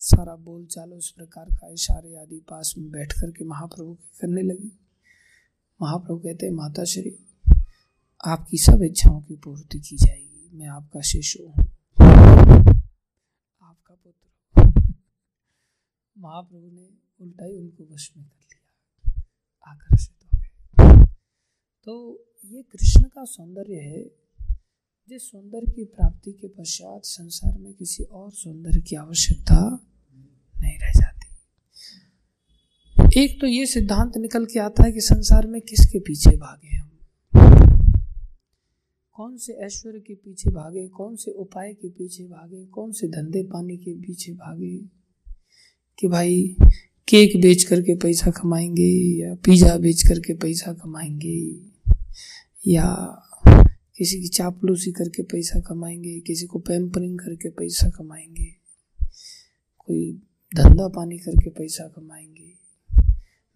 सारा 0.00 0.34
बोल 0.36 0.64
चाल 0.66 0.92
उस 0.92 1.10
प्रकार 1.10 1.50
का 1.50 1.68
इशारे 1.68 2.16
आदि 2.16 2.40
पास 2.50 2.74
में 2.78 2.90
बैठ 2.90 3.12
करके 3.12 3.44
महाप्रभु 3.44 3.94
की 3.94 4.18
करने 4.20 4.42
लगी। 4.42 4.72
महाप्रभु 5.80 6.18
कहते 6.18 6.50
माता 6.50 6.84
श्री 6.84 7.14
आपकी 8.24 8.58
सब 8.58 8.82
इच्छाओं 8.82 9.20
की 9.20 9.36
पूर्ति 9.36 9.78
की 9.80 9.96
जाएगी। 9.96 10.58
मैं 10.58 10.68
आपका 10.68 11.00
शिशु 11.00 11.42
हूँ। 11.44 11.67
आपका 13.68 13.94
पुत्र। 13.94 14.28
महाप्रभु 16.18 16.70
ने 16.70 16.88
उल्टा 17.20 17.44
ही 17.44 17.56
उनको 17.56 17.94
वश 17.94 18.12
में 18.16 18.26
कर 18.26 18.44
लिया। 18.54 19.22
आकर्षित 19.72 20.16
हो 20.24 20.38
गए। 20.38 21.06
तो 21.84 22.24
ये 22.44 22.62
कृष्ण 22.62 23.02
का 23.04 23.24
सौंदर्य 23.24 23.74
है, 23.74 24.04
जिस 25.08 25.30
सौंदर्य 25.30 25.72
की 25.72 25.84
प्राप्ति 25.84 26.32
के 26.32 26.48
पश्चात 26.48 27.02
संसार 27.04 27.58
में 27.58 27.74
किसी 27.74 28.04
और 28.04 28.32
सौंदर्य 28.32 28.80
की 28.80 28.96
आवश्यकता 28.96 29.86
नहीं 30.60 30.78
रह 30.78 30.92
जाती। 30.92 31.18
एक 33.22 33.40
तो 33.40 33.46
ये 33.46 33.66
सिद्धांत 33.66 34.16
निकल 34.16 34.46
के 34.46 34.58
आता 34.58 34.82
है 34.82 34.92
कि 34.92 35.00
संसार 35.00 35.46
में 35.46 35.60
किसके 35.60 35.98
पीछे 35.98 36.36
भागे 36.36 36.76
हम? 36.76 36.87
कौन 39.18 39.36
से 39.36 39.52
ऐश्वर्य 39.66 40.00
के 40.00 40.14
पीछे 40.14 40.50
भागे, 40.50 40.86
कौन 40.88 41.14
से 41.16 41.30
उपाय 41.30 41.72
के 41.74 41.88
पीछे 41.88 42.24
भागे, 42.24 42.64
कौन 42.66 42.92
से 42.92 43.06
धंधे 43.08 43.42
पाने 43.42 43.76
के 43.76 43.94
पीछे 44.00 44.32
भागे 44.32 44.76
कि 45.98 46.08
भाई 46.08 46.56
केक 47.08 47.36
बेच 47.42 47.64
करके 47.64 47.94
पैसा 47.94 48.30
कमाएँगे 48.30 48.90
या 49.20 49.34
पिज़्ज़ा 49.44 49.76
बेच 49.76 50.02
करके 50.08 50.34
पैसा 50.34 50.72
कमाएँगे 50.72 51.40
या 52.64 52.86
किसी 53.98 54.20
की 54.20 54.28
चापलूसी 54.28 54.92
करके 54.92 55.22
पैसा 55.22 55.60
कमाएँगे, 55.60 56.18
किसी 56.20 56.46
को 56.46 56.58
पैम्परिंग 56.58 57.18
करके 57.18 57.50
पैसा 57.50 57.88
कमाएँगे, 57.90 58.54
कोई 59.78 60.12
धंधा 60.52 60.88
पानी 60.88 61.18
करके 61.18 61.50
पैसा 61.50 61.88
कमाएँगे। 61.88 62.47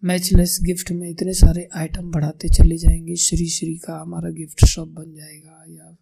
मैचलेस 0.03 0.57
गिफ्ट 0.63 0.91
में 0.91 1.09
इतने 1.09 1.33
सारे 1.33 1.67
आइटम 1.75 2.09
बढ़ाते 2.11 2.47
चले 2.49 2.77
जाएँगे। 2.77 3.15
श्री 3.15 3.45
श्री 3.49 3.75
का 3.77 3.97
हमारा 3.99 4.29
गिफ्ट 4.29 4.65
शॉप 4.65 4.87
बन 4.87 5.13
जाएगा 5.15 5.63
या 5.69 5.95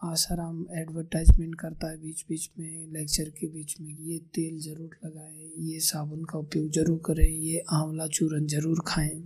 आसाराम 0.00 0.60
एडवर्टाइजमेंट 0.72 1.54
करता 1.54 1.90
है 1.90 1.96
बीच 1.96 2.24
बीच 2.28 2.48
में, 2.58 2.86
लेक्चर 2.92 3.30
के 3.30 3.46
बीच 3.46 3.74
में। 3.80 3.88
ये 3.90 4.18
तेल 4.34 4.60
ज़रूर 4.60 4.96
लगाएँ, 5.04 5.50
ये 5.58 5.80
साबुन 5.80 6.24
का 6.24 6.38
उपयोग 6.38 6.70
ज़रूर 6.70 7.00
करें, 7.06 7.28
ये 7.28 7.62
आंवला 7.70 8.06
चूरन 8.06 8.46
ज़रूर 8.46 8.82
खाएँ। 8.86 9.22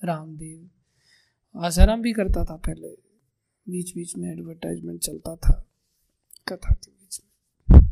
रामदेव। 0.00 0.68
आसाराम 1.54 2.02
भी 2.02 2.12
करता 2.12 2.44
था 2.44 2.56
पहले, 2.56 2.88
बीच 3.66 3.94
बीच 3.94 4.16
में 4.16 4.30
एडवर्टाइजमेंट 4.32 5.00
चलता 5.00 5.36
था, 5.36 5.52
कथा 6.48 6.74
के 6.74 6.90
बीच 6.90 7.20
में। 7.20 7.82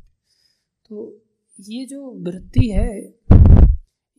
तो 0.90 1.20
ये 1.56 1.84
जो 1.86 2.10
वृत्ति 2.20 2.68
है 2.68 3.00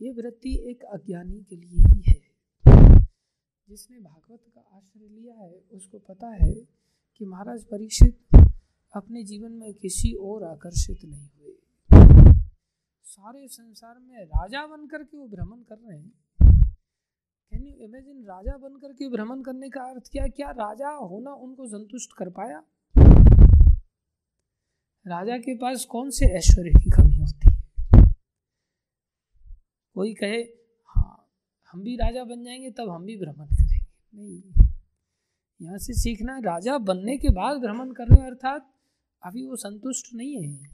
ये 0.04 0.12
वृत्ति 0.12 0.70
एक 0.70 0.84
अज्ञानी 0.84 1.44
के 1.44 1.56
लिए 1.56 1.70
ही 1.70 2.02
है। 2.06 2.20
जिसने 3.68 3.98
भागवत 3.98 4.40
का 4.54 4.60
आश्रय 4.60 5.08
लिया 5.08 5.34
है, 5.34 5.64
उसको 5.72 5.98
पता 5.98 6.28
है 6.28 6.52
कि 7.16 7.24
महाराज 7.24 7.64
परीक्षित 7.64 8.18
अपने 8.96 9.22
जीवन 9.22 9.52
में 9.52 9.74
किसी 9.74 10.12
और 10.12 10.44
आकर्षित 10.44 11.04
नहीं 11.04 11.28
हुए। 11.28 11.52
सारे 13.02 13.48
संसार 13.48 13.98
में 13.98 14.24
राजा 14.24 14.66
बनकर 14.66 15.04
के 15.04 15.16
वो 15.16 15.28
भ्रमण 15.28 15.56
कर 15.56 15.76
रहे 15.76 15.98
हैं? 15.98 16.12
कैन 17.50 17.66
यू 17.66 17.74
इमेजिन 17.74 18.24
राजा 18.24 18.56
बनकर 18.56 18.92
के 18.92 19.08
भ्रमण 19.08 19.42
करने 19.42 19.70
का 19.70 19.80
अर्थ 19.80 20.04
क्या? 20.12 20.26
क्या 20.26 20.50
राजा 20.50 20.88
होना 20.88 21.32
उनको 21.32 21.66
संतुष्ट 21.66 22.10
कर 22.18 22.30
पाया? 22.30 22.62
राजा 25.06 25.38
के 25.38 25.56
पास 25.56 25.84
कौन 25.84 26.10
से 26.10 26.26
ऐश्वर्य 26.26 26.70
की 26.70 26.90
कमी 26.90 27.13
कोई 29.94 30.14
कहे 30.14 30.38
हाँ 30.86 31.28
हम 31.72 31.82
भी 31.82 31.96
राजा 31.96 32.24
बन 32.24 32.44
जाएँगे, 32.44 32.70
तब 32.70 32.90
हम 32.90 33.04
भी 33.04 33.16
भ्रमण 33.16 33.46
करेंगे। 33.46 33.86
नहीं। 34.14 34.64
यहाँ 35.62 35.78
से 35.78 35.92
सीखना, 35.92 36.38
राजा 36.38 36.78
बनने 36.78 37.16
के 37.16 37.28
बाद 37.28 37.56
भ्रमण 37.56 37.92
करने 37.92 38.26
अर्थात 38.26 38.70
अभी 39.22 39.46
वो 39.46 39.56
संतुष्ट 39.56 40.14
नहीं 40.14 40.42
है। 40.42 40.70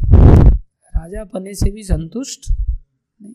राजा 0.87 1.25
पने 1.25 1.55
से 1.55 1.71
भी 1.71 1.83
संतुष्ट 1.83 2.53
नहीं। 3.23 3.35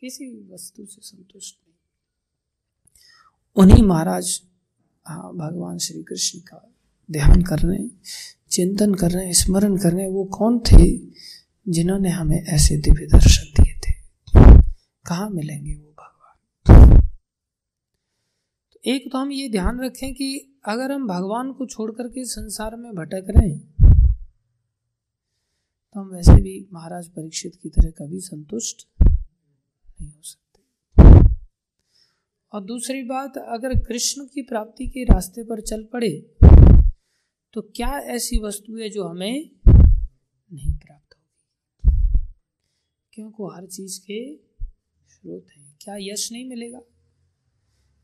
किसी 0.00 0.48
वस्तु 0.54 0.86
से 0.86 1.00
संतुष्ट 1.02 1.56
नहीं। 1.68 1.76
उन्हीं 3.56 3.82
महाराज 3.82 4.42
हाँ 5.06 5.34
भगवान 5.34 5.78
श्री 5.78 6.02
कृष्ण 6.02 6.38
का 6.38 6.74
ध्यान 7.10 7.42
कर 7.42 7.58
रहे 7.58 7.88
चिंतन 8.50 8.94
कर 8.94 9.10
रहे 9.10 9.32
स्मरण 9.32 9.76
कर 9.76 9.92
रहे 9.92 10.06
वो 10.06 10.24
कौन 10.24 10.58
थे 10.58 10.98
जिन्होंने 11.68 12.08
हमें 12.08 12.44
ऐसे 12.44 12.76
दिव्य 12.76 13.06
दर्शन 13.06 13.44
दिए? 13.44 13.61
कहा 15.12 15.28
मिलेंगे 15.28 15.74
वो 15.74 15.90
भगवान? 15.98 17.00
तो 18.72 18.80
एक 18.84 19.12
तो 19.12 19.18
हम 19.18 19.32
ये 19.32 19.48
ध्यान 19.48 19.80
रखें 19.80 20.14
कि 20.14 20.58
अगर 20.64 20.92
हम 20.92 21.06
भगवान 21.06 21.52
को 21.52 21.66
छोड़ 21.66 21.90
करके 21.92 22.24
संसार 22.24 22.76
में 22.76 22.92
भटक 22.92 23.26
रहे 23.30 23.48
हैं 23.48 23.74
तो 25.94 26.00
हम 26.00 26.08
वैसे 26.08 26.42
भी 26.42 26.68
महाराज 26.72 27.08
परीक्षित 27.08 27.56
की 27.62 27.68
तरह 27.68 27.90
कभी 27.90 28.20
संतुष्ट 28.20 28.88
नहीं 29.02 30.12
हो 30.12 30.22
सकते। 30.22 30.60
और 32.52 32.64
दूसरी 32.64 33.02
बात, 33.02 33.36
अगर 33.38 33.78
कृष्ण 33.84 34.24
की 34.24 34.42
प्राप्ति 34.42 34.86
के 34.86 35.04
रास्ते 35.04 35.44
पर 35.44 35.60
चल 35.60 35.84
पड़े 35.84 36.36
तो 37.52 37.60
क्या 37.60 37.98
ऐसी 38.16 38.38
वस्तु 38.38 38.76
है 38.76 38.88
जो 38.90 39.04
हमें 39.04 39.50
नहीं 40.52 40.74
प्राप्त 40.74 41.14
होगी? 41.14 42.32
क्योंकि 43.12 43.42
हर 43.56 43.66
चीज़ 43.66 44.00
के 44.00 44.51
स्रोत 45.22 45.46
हैं। 45.56 45.76
क्या 45.80 45.96
यश 45.98 46.32
नहीं 46.32 46.48
मिलेगा? 46.48 46.78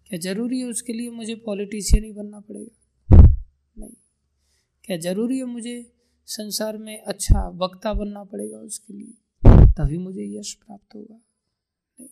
क्या 0.06 0.18
ज़रूरी 0.18 0.58
है 0.58 0.64
उसके 0.64 0.92
लिए 0.92 1.10
मुझे 1.10 1.34
पॉलिटिशियन 1.34 2.04
ही 2.04 2.12
बनना 2.12 2.40
पड़ेगा? 2.40 3.16
नहीं। 3.78 3.94
क्या 4.84 4.96
ज़रूरी 4.96 5.38
है 5.38 5.44
मुझे 5.44 5.92
संसार 6.26 6.76
में 6.76 7.02
अच्छा 7.02 7.48
वक्ता 7.48 7.92
बनना 7.92 8.24
पड़ेगा 8.24 8.58
उसके 8.58 8.94
लिए? 8.94 9.14
तभी 9.46 9.98
मुझे 9.98 10.38
यश 10.38 10.54
प्राप्त 10.54 10.94
होगा। 10.94 11.14
नहीं। 12.00 12.08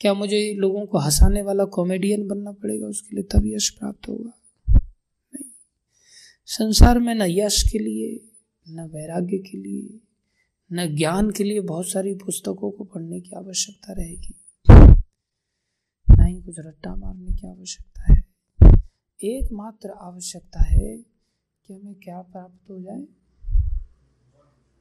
क्या 0.00 0.14
मुझे 0.14 0.54
लोगों 0.54 0.86
को 0.86 0.98
हंसाने 0.98 1.42
वाला 1.42 1.64
कॉमेडियन 1.64 2.28
बनना 2.28 2.52
पड़ेगा 2.52 2.86
उसके 2.86 3.16
लिए? 3.16 3.24
तब 3.24 3.42
यश 3.46 3.70
प्राप्त 3.70 4.08
होगा। 4.08 4.32
नहीं। 5.34 5.50
संसार 6.46 6.98
में 6.98 7.14
न 7.14 7.22
यश 7.22 7.72
के 7.72 7.78
लिए, 7.78 8.30
न 8.68 8.80
वैराग्य 8.80 9.38
के 9.38 9.58
लिए 9.58 10.09
न 10.72 10.96
ज्ञान 10.96 11.30
के 11.30 11.44
लिए 11.44 11.60
बहुत 11.60 11.88
सारी 11.88 12.14
पुस्तकों 12.14 12.70
को 12.70 12.84
पढ़ने 12.84 13.20
की 13.20 13.30
आवश्यकता 13.36 13.92
रहेगी। 13.92 14.34
न 16.10 16.26
ही 16.26 16.42
कुछ 16.42 16.54
रट्टा 16.58 16.94
मारने 16.94 17.32
की 17.32 17.48
आवश्यकता 17.48 18.12
है। 18.12 18.22
एकमात्र 19.24 19.90
आवश्यकता 19.90 20.62
है 20.62 20.96
कि 21.66 21.74
हमें 21.74 21.94
क्या 21.94 22.20
प्राप्त 22.20 22.70
हो 22.70 22.78
जाए। 22.80 23.04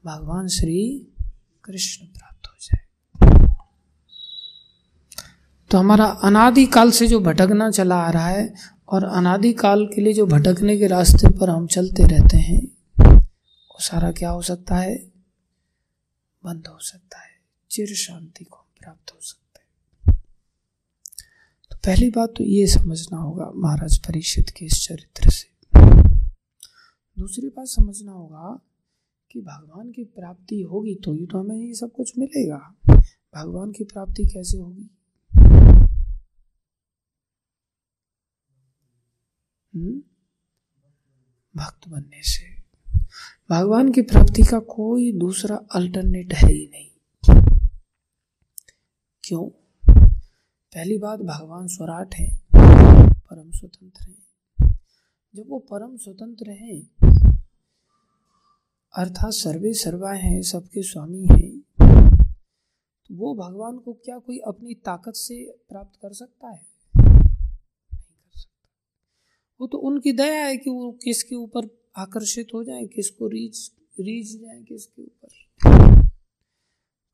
भगवान 0.06 0.48
श्री 0.48 1.08
कृष्ण 1.66 2.06
प्राप्त 2.06 2.48
हो 2.48 2.56
जाए। 2.62 2.80
तो 5.72 5.78
हमारा 5.78 6.06
अनादिकाल 6.06 6.92
से 6.92 7.08
जो 7.08 7.20
भटकना 7.20 7.72
चला 7.72 7.96
आ 7.96 8.12
रहा 8.12 8.28
है 8.28 8.54
और 8.90 9.04
अनादिकाल 9.04 9.86
के 9.86 10.02
लिए 10.02 10.14
जो 10.14 10.26
भटकने 10.26 10.78
के 10.78 10.88
रास्ते 10.88 11.30
पर 11.30 11.50
हम 11.50 11.68
चलते 11.68 12.04
रहते 12.04 12.38
हैं, 12.38 12.68
वो 13.70 13.80
सारा 13.80 14.12
क्या 14.12 14.30
हो 14.30 14.42
सकता 14.42 14.76
है? 14.76 15.19
बंद 16.44 16.68
हो 16.68 16.80
सकता 16.80 17.20
है, 17.20 17.30
चिर 17.72 17.96
शांति 17.96 18.44
को 18.44 18.58
प्राप्त 18.58 19.12
हो 19.12 19.20
सकता 19.22 19.60
है। 19.62 19.70
तो 21.72 21.78
पहली 21.78 22.10
बात 22.10 22.30
तो 22.38 22.44
ये 22.44 22.68
समझना 22.68 23.18
होगा 23.18 23.52
महाराज 23.56 23.98
परीक्षित 23.98 24.50
के 24.50 24.66
इस 24.66 24.88
चरित्र 24.88 25.30
से। 25.30 25.50
दूसरी 27.20 27.50
बात 27.50 27.68
समझना 27.68 28.12
होगा 28.12 28.60
कि 29.32 29.42
भगवान 29.42 29.92
की 29.92 30.04
प्राप्ति 30.04 30.62
होगी 30.62 30.96
तो 30.96 31.14
ही 31.14 31.26
तो 31.26 31.40
हमें 31.40 31.56
ये 31.56 31.74
सब 31.74 31.92
कुछ 31.92 32.18
मिलेगा। 32.18 32.76
भगवान 33.36 33.72
की 33.72 33.84
प्राप्ति 33.84 34.26
कैसे 34.26 34.58
होगी? 34.58 34.90
हम्म? 39.76 40.04
भक्त 41.56 41.88
बनने 41.88 42.24
से। 42.24 42.59
भगवान 43.50 43.92
की 43.92 44.02
प्राप्ति 44.02 44.42
का 44.42 44.60
कोई 44.60 45.12
दूसरा 45.12 45.56
अल्टरनेट 45.72 46.34
है 46.34 46.50
ही 46.50 46.68
नहीं। 46.68 46.90
क्यों? 49.24 49.50
पहली 50.74 50.98
बात, 50.98 51.20
भगवान 51.20 51.68
स्वराट 51.68 52.16
है, 52.16 52.40
परम 52.56 53.52
स्वतंत्र 53.52 54.02
है। 54.02 54.18
जब 55.36 55.44
वो 55.48 55.60
परम 55.60 55.98
स्वतंत्र 55.98 56.50
हैं, 56.50 57.08
अर्थात 58.98 59.32
सर्वे 59.32 59.74
सर्वा 59.74 60.12
हैं, 60.12 60.42
सबके 60.42 60.84
स्वामी 60.84 61.26
हैं 61.26 61.60
तो 63.08 63.16
वो 63.16 63.36
भगवान 63.36 63.78
को 63.78 63.94
क्या 63.94 64.20
कोई 64.20 64.38
अपनी 64.38 64.74
ताकत 64.74 65.14
से 65.16 65.52
प्राप्त 65.70 66.00
कर 66.02 66.14
सकता 66.14 66.48
है? 66.48 66.66
नहीं 66.98 68.02
कर 68.02 68.40
सकता। 68.40 68.70
वो 69.62 69.68
तो 69.68 69.78
उनकी 69.78 70.14
दया 70.14 70.46
है 70.46 70.58
कि 70.58 70.70
वो 70.70 70.92
किसके 70.92 71.36
ऊपर 71.36 71.79
आकर्षित 72.00 72.48
हो 72.54 72.64
जाए, 72.64 72.86
किसको 72.86 73.28
रीच 73.28 73.72
रीच 74.00 74.28
जाए, 74.42 74.62
किसके 74.62 75.02
ऊपर। 75.02 75.28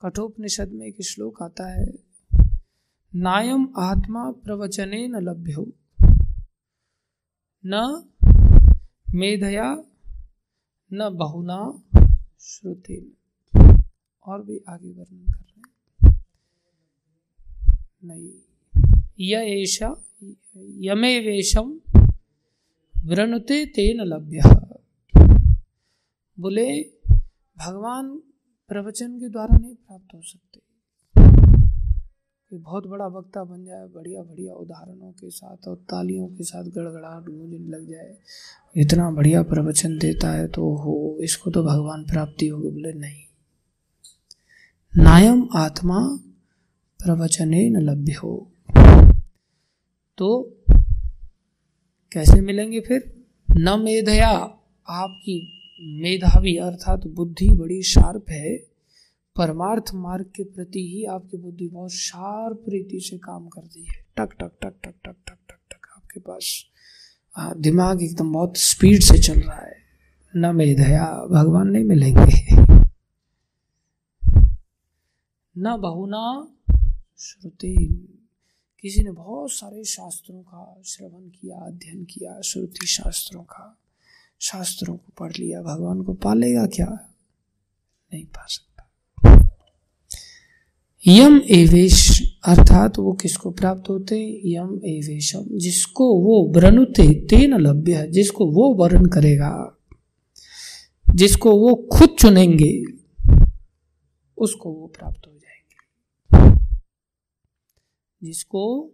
कठोपनिषद 0.02 0.72
में 0.72 0.86
एक 0.88 1.02
श्लोक 1.02 1.42
आता 1.44 1.68
है, 1.70 1.86
नायम 3.14 3.68
आत्मा 3.78 4.32
प्रवचने 4.32 5.08
न 5.08 5.16
लभ्यो, 5.20 5.66
न 7.66 8.08
मेधया, 9.10 9.70
न 10.92 11.10
बहुना 11.14 11.60
श्रुति 12.40 12.98
और 14.28 14.44
भी 14.46 14.58
आगे 14.70 14.92
वर्णन 14.92 15.26
कर 15.26 15.42
रहे 15.42 15.62
हैं। 15.62 16.24
नहीं 18.04 18.30
यशा 19.20 19.90
यमे 20.84 21.20
वेशम 21.20 21.80
वृणुते 22.96 23.66
तेन 23.66 24.02
लभ्य। 24.04 24.42
बोले, 26.40 26.82
भगवान 27.58 28.22
प्रवचन 28.70 29.20
के 29.20 29.30
द्वारा 29.30 29.58
नहीं 29.58 29.76
प्राप्त 29.76 30.14
हो 30.16 30.22
सकते। 30.22 30.60
बहुत 32.54 32.88
बड़ा 32.88 33.08
वक्ता 33.08 33.44
बन 33.44 33.66
जाए 33.66 33.88
बढ़िया 33.88 34.22
बढ़िया 34.22 34.54
उदाहरणों 34.54 35.12
के 35.12 35.30
साथ 35.30 35.68
और 35.68 35.76
तालियों 35.76 36.28
के 36.28 36.44
साथ 36.44 36.64
गड़गड़ाहट 36.64 37.24
गूंजने 37.24 37.68
लग 37.68 37.90
जाए, 37.90 38.18
इतना 38.76 39.12
बढ़िया 39.12 39.44
प्रवचन 39.44 39.98
देता 39.98 40.32
है 40.32 40.48
तो 40.48 40.76
हो, 40.76 41.18
इसको 41.22 41.52
तो 41.52 41.64
भगवान 41.64 42.04
प्राप्ति 42.04 42.48
होगी। 42.48 42.70
बोले, 42.70 42.94
नहीं। 42.94 43.22
नायम 44.98 45.48
आत्मा 45.56 46.00
प्रवचने 47.00 47.70
न 47.70 47.78
लभ्य। 47.78 48.14
हो 48.14 48.52
तो 50.18 50.58
कैसे 52.12 52.42
मिलेंगे 52.42 52.80
फिर? 52.82 53.26
न 53.50 53.80
मेधया 53.80 54.30
आपकी 54.90 55.55
मेधावी 55.82 56.58
अर्थात 56.58 57.08
बुद्धि 57.08 57.50
बड़ी 57.50 57.84
शार्प 57.84 58.26
है। 58.30 58.58
परमार्थ 59.36 59.84
मार्ग 59.94 60.26
के 60.36 60.44
प्रति 60.44 60.80
ही 60.80 61.06
आपकी 61.06 61.38
बुद्धि 61.38 61.68
बहुत 61.68 61.92
शार्प 61.92 62.64
रीति 62.70 63.00
से 63.00 63.18
काम 63.18 63.48
करती 63.48 63.84
है। 63.84 64.06
टक 64.18 64.30
टक 64.40 64.52
टक 64.62 64.74
टक 64.84 64.96
टक 65.06 65.16
टक 65.28 65.38
टक 65.50 65.60
टक 65.72 65.88
आपके 65.96 66.20
पास 66.20 66.66
दिमाग 67.40 68.04
एकदम 68.04 68.34
बहुत 68.34 68.58
स्पीड 68.58 69.02
से 69.02 69.18
चल 69.18 69.40
रहा 69.40 69.66
है। 69.66 69.78
न 70.36 70.56
मेधया 70.56 71.28
भगवान 71.32 71.68
नहीं 71.68 71.84
मिलेंगे। 71.84 72.56
न 75.58 75.78
बहुना 75.78 76.48
श्रुति। 77.18 77.76
किसी 78.80 79.04
ने 79.04 79.12
बहुत 79.12 79.52
सारे 79.52 79.84
शास्त्रों 79.84 80.42
का 80.42 80.82
श्रवण 80.86 81.30
किया, 81.30 81.58
अध्ययन 81.58 82.04
किया, 82.04 82.42
श्रुति 82.42 82.88
शास्त्रों 82.88 83.44
का। 83.44 83.78
शास्त्रों 84.42 84.98
को 84.98 85.14
पढ़ 85.20 85.32
लिया, 85.32 85.62
भगवान 85.62 86.04
को 86.04 86.14
पालेगा 86.14 86.66
क्या? 86.66 87.14
नहीं 88.14 88.26
पा 88.26 88.46
सकता। 88.50 88.66
यम 91.08 91.42
एवेश, 91.50 92.22
अर्थात 92.46 93.00
वो 93.00 93.14
किसको 93.14 93.52
प्राप्त 93.52 93.90
होते? 93.90 94.42
यम 94.46 94.82
एवेशम, 94.86 95.58
जिसको 95.58 96.20
वो 96.20 96.54
व्रणुते 96.54 97.28
तेन 97.28 97.54
लभ्य, 97.54 98.08
जिसको 98.08 98.46
वो 98.46 98.74
वर्ण 98.74 99.10
करेगा, 99.10 99.78
जिसको 101.16 101.52
वो 101.52 101.90
खुद 101.94 102.10
चुनेंगे, 102.20 102.84
उसको 104.38 104.72
वो 104.74 104.88
प्राप्त 104.88 105.28
हो 105.28 105.38
जाएँगे। 105.38 105.86
जिसको 108.24 108.92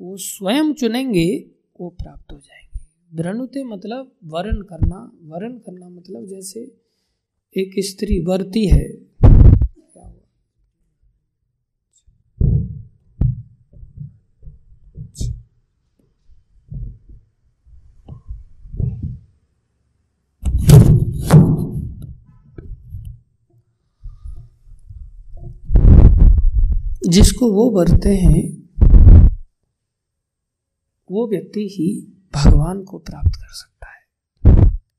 वो 0.00 0.16
स्वयं 0.16 0.72
चुनेंगे, 0.74 1.46
वो 1.80 1.88
प्राप्त 1.88 2.32
हो 2.32 2.38
जाएँगे। 2.38 2.65
भ्रणुते 3.16 3.64
मतलब 3.64 4.12
वर्ण 4.24 4.62
करना 4.62 5.12
वर्ण 5.22 5.58
करना 5.58 5.88
मतलब 5.88 6.26
जैसे 6.26 6.60
एक 7.56 7.74
स्त्री 7.78 8.18
वर्ती 8.24 8.66
है। 8.66 9.06
जिसको 27.08 27.52
वो 27.52 27.70
बरते 27.70 28.16
हैं, 28.16 28.68
वो 31.10 31.28
व्यक्ति 31.28 31.68
ही 31.68 32.12
भगवान 32.36 32.82
को 32.84 32.98
प्राप्त 32.98 33.36
कर 33.36 33.52
सकता 33.52 33.86
है। 33.88 34.00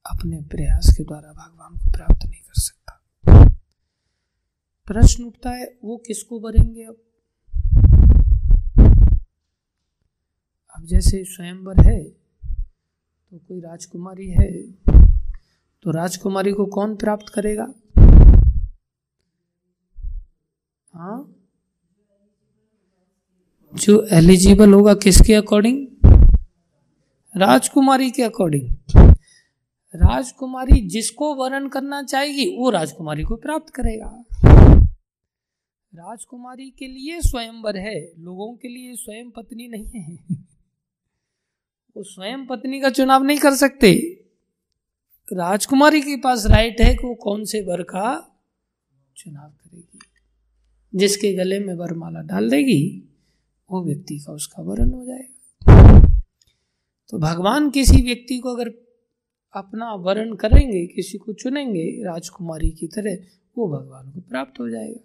अपने 0.06 0.41
प्रयास 0.41 0.93
के 0.97 1.04
द्वारा 1.04 1.32
भगवान 1.34 1.78
को 1.78 1.91
प्राप्त 1.91 2.26
नहीं 2.26 2.41
कर 2.41 2.62
सकता। 2.62 2.93
प्रश्न 4.88 5.23
उठता 5.23 5.50
है, 5.50 5.65
वो 5.84 5.97
किसको 5.97 6.39
बरेंगे 6.39 6.84
अब? 6.84 6.97
अब 10.76 10.86
जैसे 10.86 11.23
स्वयंवर 11.23 11.82
है 11.82 12.04
तो 12.04 13.38
कोई 13.38 13.60
राजकुमारी 13.60 14.30
है 14.30 14.52
तो 15.84 15.91
राजकुमारी 15.91 16.52
को 16.52 16.65
कौन 16.65 16.95
प्राप्त 16.95 17.30
करेगा? 17.34 17.73
हाँ? 20.93 21.34
जो 23.76 24.02
एलिजिबल 24.12 24.73
होगा 24.73 24.93
किसके 24.93 25.34
अकॉर्डिंग 25.34 25.96
राजकुमारी 27.38 28.12
के 28.12 28.23
अकॉर्डिंग 28.23 28.76
राजकुमारी 29.95 30.88
जिसको 30.88 31.36
वर्ण 31.36 31.69
करना 31.69 32.04
चाहेगी, 32.04 32.58
वो 32.58 32.69
राजकुमारी 32.69 33.23
को 33.23 33.36
प्राप्त 33.36 33.73
करेगा। 33.73 34.26
राजकुमारी 35.95 36.69
के 36.69 36.88
लिए 36.88 37.21
स्वयंवर 37.21 37.78
है, 37.78 38.12
लोगों 38.19 38.54
के 38.54 38.67
लिए 38.67 38.95
स्वयं 38.95 39.30
पत्नी 39.30 39.67
नहीं 39.67 40.02
है। 40.02 40.19
वो 41.97 42.04
स्वयं 42.04 42.45
पत्नी 42.45 42.82
का 42.82 42.89
चुनाव 42.89 43.23
नहीं 43.23 43.39
कर 43.39 43.56
सकते। 43.56 44.23
राजकुमारी 45.34 46.02
के 46.02 46.17
पास 46.17 46.45
राइट 46.45 46.82
है 46.82 46.95
कि 46.95 47.08
वो 47.08 47.15
कौन 47.15 47.45
से 47.45 47.62
वर 47.62 47.84
का 47.84 48.39
चुनाव 49.17 49.50
करेगी? 49.50 50.00
जिसके 50.95 51.34
गले 51.34 51.60
में 51.60 51.73
वरमाला 51.73 52.21
डाल 52.21 52.50
देगी, 52.50 53.10
वो 53.71 53.84
व्यक्ति 53.84 54.19
का 54.19 54.34
उसका 54.34 54.63
वरण 54.63 54.91
हो 54.91 55.06
जाएगा। 55.06 55.37
तो 57.09 57.19
भगवान 57.19 57.69
किसी 57.69 58.01
व्यक्ति 58.03 58.37
को 58.37 58.55
अगर 58.55 58.69
अपना 59.55 59.93
वर्ण 59.93 60.35
करेंगे, 60.35 60.85
किसी 60.85 61.17
को 61.17 61.33
चुनेंगे 61.33 62.03
राजकुमारी 62.03 62.71
की 62.71 62.87
तरह, 62.87 63.17
वो 63.57 63.67
भगवान 63.67 64.11
को 64.11 64.19
प्राप्त 64.19 64.59
हो 64.59 64.69
जाएगा। 64.69 65.03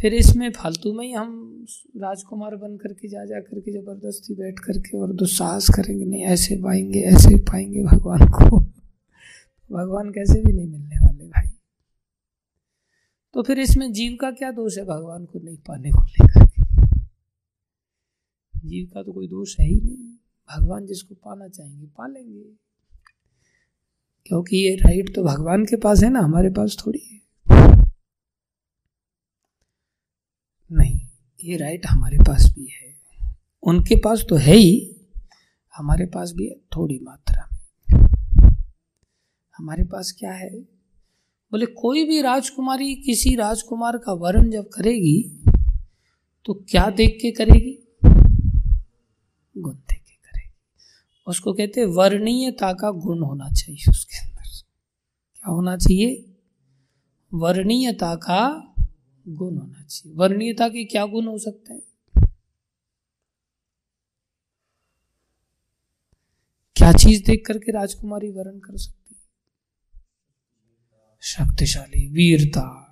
फिर 0.00 0.14
इसमें 0.14 0.50
फालतू 0.50 0.92
में 0.92 1.06
ही 1.06 1.12
हम 1.12 1.66
राजकुमार 1.96 2.56
बन 2.56 2.76
करके 2.76 3.08
जा 3.08 3.24
जा 3.24 3.40
करके, 3.40 3.72
ज़बरदस्ती 3.72 4.34
बैठ 4.34 4.58
करके 4.58 4.98
और 4.98 5.12
दुस्साहस 5.12 5.68
करेंगे, 5.68 6.04
नहीं, 6.04 6.24
ऐसे 6.24 6.56
पाएँगे 6.56 7.00
ऐसे 7.00 7.36
पाएँगे 7.36 7.82
भगवान 7.82 8.28
को। 8.28 8.60
भगवान 9.70 10.10
कैसे 10.10 10.40
भी 10.40 10.52
नहीं 10.52 10.68
मिलने 10.68 10.96
वाले 10.96 11.24
भाई। 11.24 11.48
तो 13.34 13.42
फिर 13.42 13.58
इसमें 13.58 13.92
जीव 13.92 14.18
का 14.20 14.30
क्या 14.30 14.50
दोष 14.50 14.78
है 14.78 14.84
भगवान 14.84 15.24
को 15.24 15.38
नहीं 15.38 15.56
पाने 15.56 15.90
को 15.90 16.04
लेकर 16.04 16.46
जीव 18.64 18.90
का 18.94 19.02
तो 19.02 19.12
कोई 19.12 19.28
दोष 19.28 19.60
है 19.60 19.66
ही 19.66 19.80
नहीं। 19.80 20.05
भगवान 20.48 20.86
जिसको 20.86 21.14
पाना 21.14 21.48
चाहेंगे 21.48 21.86
पालेंगे 21.86 22.44
क्योंकि 24.26 24.56
ये 24.56 24.74
राइट 24.76 25.14
तो 25.14 25.22
भगवान 25.24 25.64
के 25.64 25.76
पास 25.76 26.02
है 26.02 26.10
ना, 26.10 26.20
हमारे 26.20 26.50
पास 26.50 26.76
थोड़ी 26.86 26.98
है। 26.98 27.20
नहीं, 30.72 31.00
ये 31.44 31.56
राइट 31.56 31.86
हमारे 31.86 32.18
पास 32.18 32.46
भी 32.54 32.66
है। 32.66 32.94
उनके 33.62 33.96
पास 33.96 34.24
तो 34.28 34.36
है 34.36 34.54
ही, 34.54 34.96
हमारे 35.76 36.06
पास 36.06 36.32
भी 36.32 36.46
है 36.46 36.54
थोड़ी 36.76 36.98
मात्रा 37.02 37.48
में। 37.52 38.50
हमारे 39.54 39.84
पास 39.84 40.12
क्या 40.18 40.32
है? 40.32 40.50
बोले, 41.52 41.66
कोई 41.66 42.04
भी 42.04 42.20
राजकुमारी, 42.22 42.94
किसी 42.94 43.34
राजकुमार 43.36 43.98
का 43.98 44.12
वर्ण 44.12 44.50
जब 44.50 44.68
करेगी 44.68 45.42
तो 46.44 46.54
क्या 46.54 46.90
देख 46.90 47.18
के 47.22 47.30
करेगी? 47.30 47.78
गुण 49.56 49.74
देख 49.74 50.02
उसको 51.26 51.52
कहते 51.52 51.80
हैं, 51.80 51.86
वर्णीयता 51.86 52.72
का 52.72 52.90
गुण 52.90 53.22
होना 53.22 53.50
चाहिए 53.50 53.90
उसके 53.90 54.18
अंदर 54.18 54.42
क्या 55.34 55.50
होना 55.50 55.76
चाहिए? 55.76 56.36
वर्णीयता 57.34 58.14
का 58.14 58.74
गुण 59.28 59.58
होना 59.58 59.82
चाहिए। 59.82 60.16
वर्णीयता 60.16 60.68
के 60.68 60.84
क्या 60.84 61.06
गुण 61.06 61.26
हो 61.26 61.38
सकते 61.38 61.74
हैं? 61.74 61.82
क्या 66.76 66.92
चीज़ 66.92 67.24
देख 67.24 67.46
करके 67.46 67.72
राजकुमारी 67.72 68.30
वर्ण 68.30 68.58
कर 68.58 68.76
सकती 68.76 69.14
है? 69.14 69.22
शक्तिशाली, 71.20 72.08
वीरता। 72.08 72.82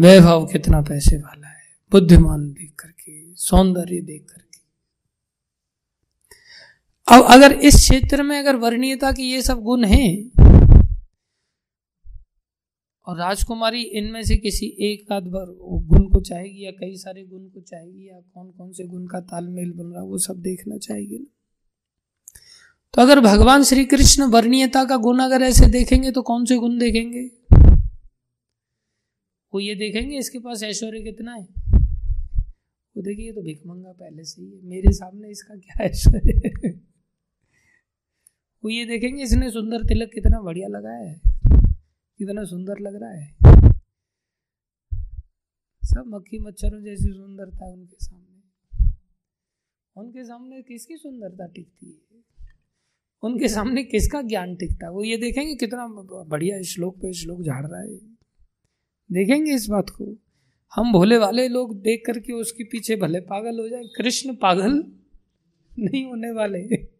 वैभव 0.00 0.46
कितना 0.46 0.80
पैसे 0.80 1.16
वाला 1.16 1.48
है। 1.48 1.64
बुद्धिमान 1.92 2.52
देख 2.52 2.74
करके, 2.78 3.34
सौंदर्य 3.34 4.00
देख 4.00 4.26
करके। 4.30 4.43
अब 7.08 7.24
अगर 7.24 7.52
इस 7.60 7.74
क्षेत्र 7.74 8.22
में 8.22 8.38
अगर 8.38 8.56
वर्णीयता 8.56 9.10
की 9.12 9.22
ये 9.22 9.42
सब 9.42 9.60
गुण 9.62 9.84
हैं, 9.84 10.30
और 13.06 13.18
राजकुमारी 13.18 13.82
इनमें 13.82 14.22
से 14.22 14.36
किसी 14.36 14.66
एक 14.80 15.12
आध 15.12 15.24
गुण 15.24 16.08
को 16.08 16.20
चाहेगी 16.20 16.64
या 16.64 16.70
कई 16.70 16.96
सारे 16.96 17.22
गुण 17.22 17.42
को 17.44 17.60
चाहेगी 17.60 18.08
या 18.08 18.20
कौन 18.34 18.50
कौन 18.50 18.72
से 18.72 18.84
गुण 18.84 19.06
का 19.06 19.20
तालमेल 19.22 19.72
बन 19.72 19.86
रहा 19.86 20.02
वो 20.02 20.18
सब 20.18 20.40
देखना 20.42 20.76
चाहेगी 20.78 21.18
ना। 21.18 21.26
तो 22.94 23.02
अगर 23.02 23.20
भगवान 23.20 23.62
श्री 23.62 23.84
कृष्ण 23.84 24.24
वर्णीयता 24.24 24.84
का 24.84 24.96
गुण 24.96 25.18
अगर 25.18 25.42
ऐसे 25.42 25.66
देखेंगे 25.66 26.10
तो 26.10 26.22
कौन 26.22 26.44
से 26.44 26.56
गुण 26.56 26.78
देखेंगे? 26.78 27.24
वो 29.52 29.60
ये 29.60 29.74
देखेंगे, 29.74 30.18
इसके 30.18 30.38
पास 30.38 30.62
ऐश्वर्य 30.62 31.00
कितना 31.00 31.34
है? 31.34 31.46
वो 32.96 33.02
देखिए 33.02 33.32
तो 33.32 33.42
भिकमंगा 33.42 33.92
पहले 33.92 34.24
से 34.24 34.42
है 34.42 34.68
मेरे 34.68 34.92
सामने 34.92 35.30
इसका 35.30 35.54
क्या 35.54 35.84
ऐश्वर्य 35.84 36.80
वो 38.64 38.70
ये 38.70 38.84
देखेंगे 38.84 39.22
इसने 39.22 39.50
सुंदर 39.50 39.78
तिलक 39.78 40.10
कितना 40.14 40.40
बढ़िया 40.40 40.68
लगाया 40.68 41.10
है। 41.10 41.20
कितना 42.18 42.44
सुंदर 42.44 42.78
लग 42.78 42.94
रहा 43.02 43.10
है। 43.10 43.36
सब 45.84 46.04
मक्खी 46.06 46.38
मच्छरों 46.38 46.84
जैसी 46.84 47.04
सुंदरता 47.04 47.72
उनके 47.72 47.96
सामने। 48.04 48.40
उनके 49.96 50.24
सामने 50.24 50.62
किसकी 50.62 50.96
सुंदरता 50.96 51.46
टिकती 51.46 51.86
है? 51.86 52.46
उनके 53.22 53.48
सामने 53.48 53.84
किसका 53.84 54.22
ज्ञान 54.22 54.56
टिकता 54.56 54.86
है? 54.86 54.92
वो 54.92 55.04
ये 55.04 55.16
देखेंगे 55.16 55.54
कितना 55.54 55.86
बढ़िया 56.24 56.62
श्लोक 56.62 56.96
पे 56.96 57.12
श्लोक 57.12 57.42
झाड़ 57.42 57.66
रहा 57.66 57.80
है। 57.80 57.96
देखेंगे 59.12 59.54
इस 59.54 59.66
बात 59.66 59.90
को। 59.90 60.16
हम 60.74 60.92
भोले 60.92 61.18
वाले 61.18 61.48
लोग 61.48 61.82
देख 61.82 62.02
करके 62.06 62.32
उसके 62.32 62.64
पीछे 62.64 62.96
भले 62.96 63.20
पागल 63.20 63.60
हो 63.60 63.68
जाए। 63.68 63.82
कृष्ण 63.84 64.34
पागल 64.34 64.92
नहीं 65.78 66.04
होने 66.04 66.30
वाले। 66.30 66.93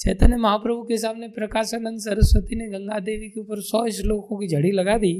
चैतन्य 0.00 0.36
महाप्रभु 0.36 0.82
के 0.82 0.96
सामने 0.98 1.28
प्रकाशानंद 1.28 1.98
सरस्वती 2.00 2.56
ने 2.56 2.66
गंगा 2.68 2.98
देवी 2.98 3.28
के 3.28 3.40
ऊपर 3.40 3.60
सौ 3.60 3.88
श्लोकों 3.90 4.38
की 4.38 4.46
झड़ी 4.48 4.70
लगा 4.70 4.96
दी। 4.98 5.12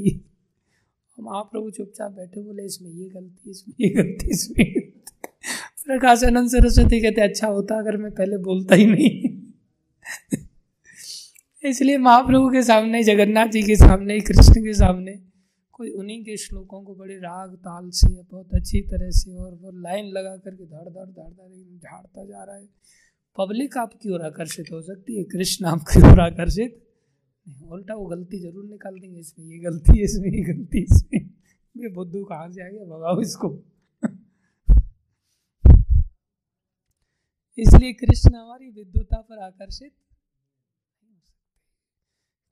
महाप्रभु 1.17 1.69
चुपचाप 1.69 2.11
बैठे 2.11 2.41
बोले, 2.41 2.65
इसमें 2.65 2.89
ये 2.89 3.09
गलती, 3.09 3.49
इसमें 3.51 3.75
ये 3.81 3.89
गलती, 3.93 4.29
इसमें 4.29 4.65
प्रकाशानंद 5.85 6.49
सरस्वती 6.49 6.99
कहते 7.01 7.21
अच्छा 7.21 7.47
होता 7.47 7.77
अगर 7.79 7.97
मैं 7.97 8.11
पहले 8.11 8.37
बोलता 8.39 8.75
ही 8.75 8.85
नहीं। 8.85 9.29
इसलिए 11.63 11.97
महाप्रभु 11.97 12.49
के 12.49 12.63
सामने, 12.63 13.03
जगन्नाथ 13.03 13.47
जी 13.47 13.61
के 13.63 13.75
सामने, 13.75 14.19
कृष्ण 14.21 14.63
के 14.63 14.73
सामने, 14.73 15.13
कोई 15.73 15.89
उन्हीं 15.91 16.23
के 16.23 16.37
श्लोकों 16.37 16.81
को 16.83 16.95
बड़े 16.95 17.17
राग, 17.17 17.53
ताल 17.57 17.89
से, 17.91 18.09
बहुत 18.23 18.53
अच्छी 18.53 18.81
तरह 18.81 19.09
से 19.11 19.35
और 19.35 19.53
वो 19.53 19.71
लाइन 19.81 20.11
लगा 20.11 20.35
करके 20.37 20.65
धड़ 20.65 20.89
धड़ 20.89 21.05
धड़ 21.05 21.29
धड़ 21.29 21.79
झाड़ता 21.79 22.25
जा 22.25 22.43
रहा 22.43 22.55
है। 22.55 22.67
पब्लिक 23.37 23.77
आपकी 23.77 24.09
ओर 24.09 24.21
आकर्षित 24.21 24.71
हो 24.71 24.81
सकती 24.81 25.17
है, 25.17 25.23
कृष्ण 25.23 25.65
आपकी 25.65 25.99
ओर 26.01 26.19
आकर्षित। 26.19 26.77
उल्टा 27.71 27.95
वो 27.95 28.05
गलती 28.05 28.39
ज़रूर 28.39 28.65
निकाल 28.65 28.99
देंगे, 28.99 29.19
इसमें 29.19 29.45
ये 29.45 29.59
गलती 29.59 29.97
है 29.97 30.03
इसमें 30.03 30.29
ये 30.29 30.41
गलती, 30.43 30.83
इसमें। 30.83 31.19
ये 31.75 31.89
बुद्धू 31.89 32.23
कहाँ 32.23 32.49
से 32.51 32.63
आएगा 32.63 32.83
भगाओ 32.85 33.21
इसको। 33.21 33.49
इसलिए 37.57 37.93
कृष्ण 37.93 38.35
हमारी 38.35 38.69
विद्युता 38.69 39.21
पर 39.21 39.39
आकर्षित। 39.43 39.93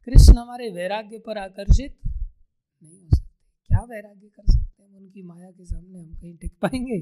कृष्ण 0.08 0.38
हमारे 0.38 0.70
वैराग्य 0.70 1.20
पर 1.20 1.38
आकर्षित। 1.38 1.98
नहीं 2.06 3.00
हो 3.00 3.10
सकते। 3.10 3.66
क्या 3.70 3.84
वैराग्य 3.84 4.28
कर 4.28 4.44
सकते 4.44 4.84
हैं? 4.84 4.90
उनकी 4.92 5.24
माया 5.24 5.52
के 5.52 5.66
सामने 5.66 6.00
हम 6.00 6.14
कहीं 6.14 6.36
टिक 6.38 6.54
पाएँगे? 6.62 7.00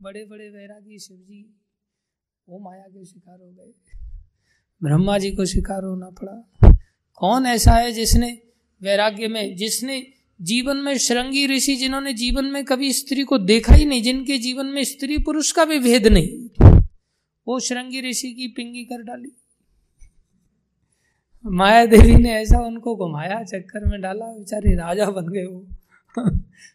बड़े 0.00 0.24
बड़े 0.24 0.48
वैरागी 0.50 0.98
शिव 0.98 1.16
जी 1.18 1.42
वो 2.50 2.58
माया 2.58 2.82
के 2.82 3.04
शिकार 3.04 3.38
हो 3.40 3.50
गए। 3.50 3.72
ब्रह्मा 4.82 5.18
जी 5.18 5.30
को 5.30 5.44
शिकार 5.44 5.84
होना 5.84 6.10
पड़ा। 6.10 6.72
कौन 7.14 7.46
ऐसा 7.46 7.72
है 7.72 7.92
जिसने 7.92 8.42
वैराग्य 8.82 9.28
में, 9.28 9.56
जिसने 9.56 10.06
जीवन 10.40 10.76
में 10.76 10.96
श्रृंगी 10.98 11.46
ऋषि 11.46 11.76
जिन्होंने 11.76 12.12
जीवन 12.12 12.44
में 12.44 12.64
कभी 12.64 12.92
स्त्री 12.92 13.22
को 13.22 13.38
देखा 13.38 13.74
ही 13.74 13.84
नहीं, 13.84 14.02
जिनके 14.02 14.38
जीवन 14.38 14.66
में 14.66 14.84
स्त्री 14.84 15.18
पुरुष 15.18 15.52
का 15.52 15.64
भी 15.64 15.78
भेद 15.78 16.06
नहीं, 16.06 16.48
वो 17.46 17.58
श्रृंगी 17.60 18.00
ऋषि 18.00 18.32
की 18.32 18.48
पिंगी 18.48 18.84
कर 18.84 19.02
डाली। 19.02 19.32
माया 21.46 21.84
देवी 21.86 22.14
ने 22.14 22.32
ऐसा 22.32 22.58
उनको 22.58 22.96
घुमाया, 22.96 23.42
चक्कर 23.44 23.90
में 23.90 24.00
डाला, 24.00 24.26
बेचारे 24.26 24.74
राजा 24.74 25.06
बन 25.06 25.28
गए 25.28 25.44
वो। 25.46 25.66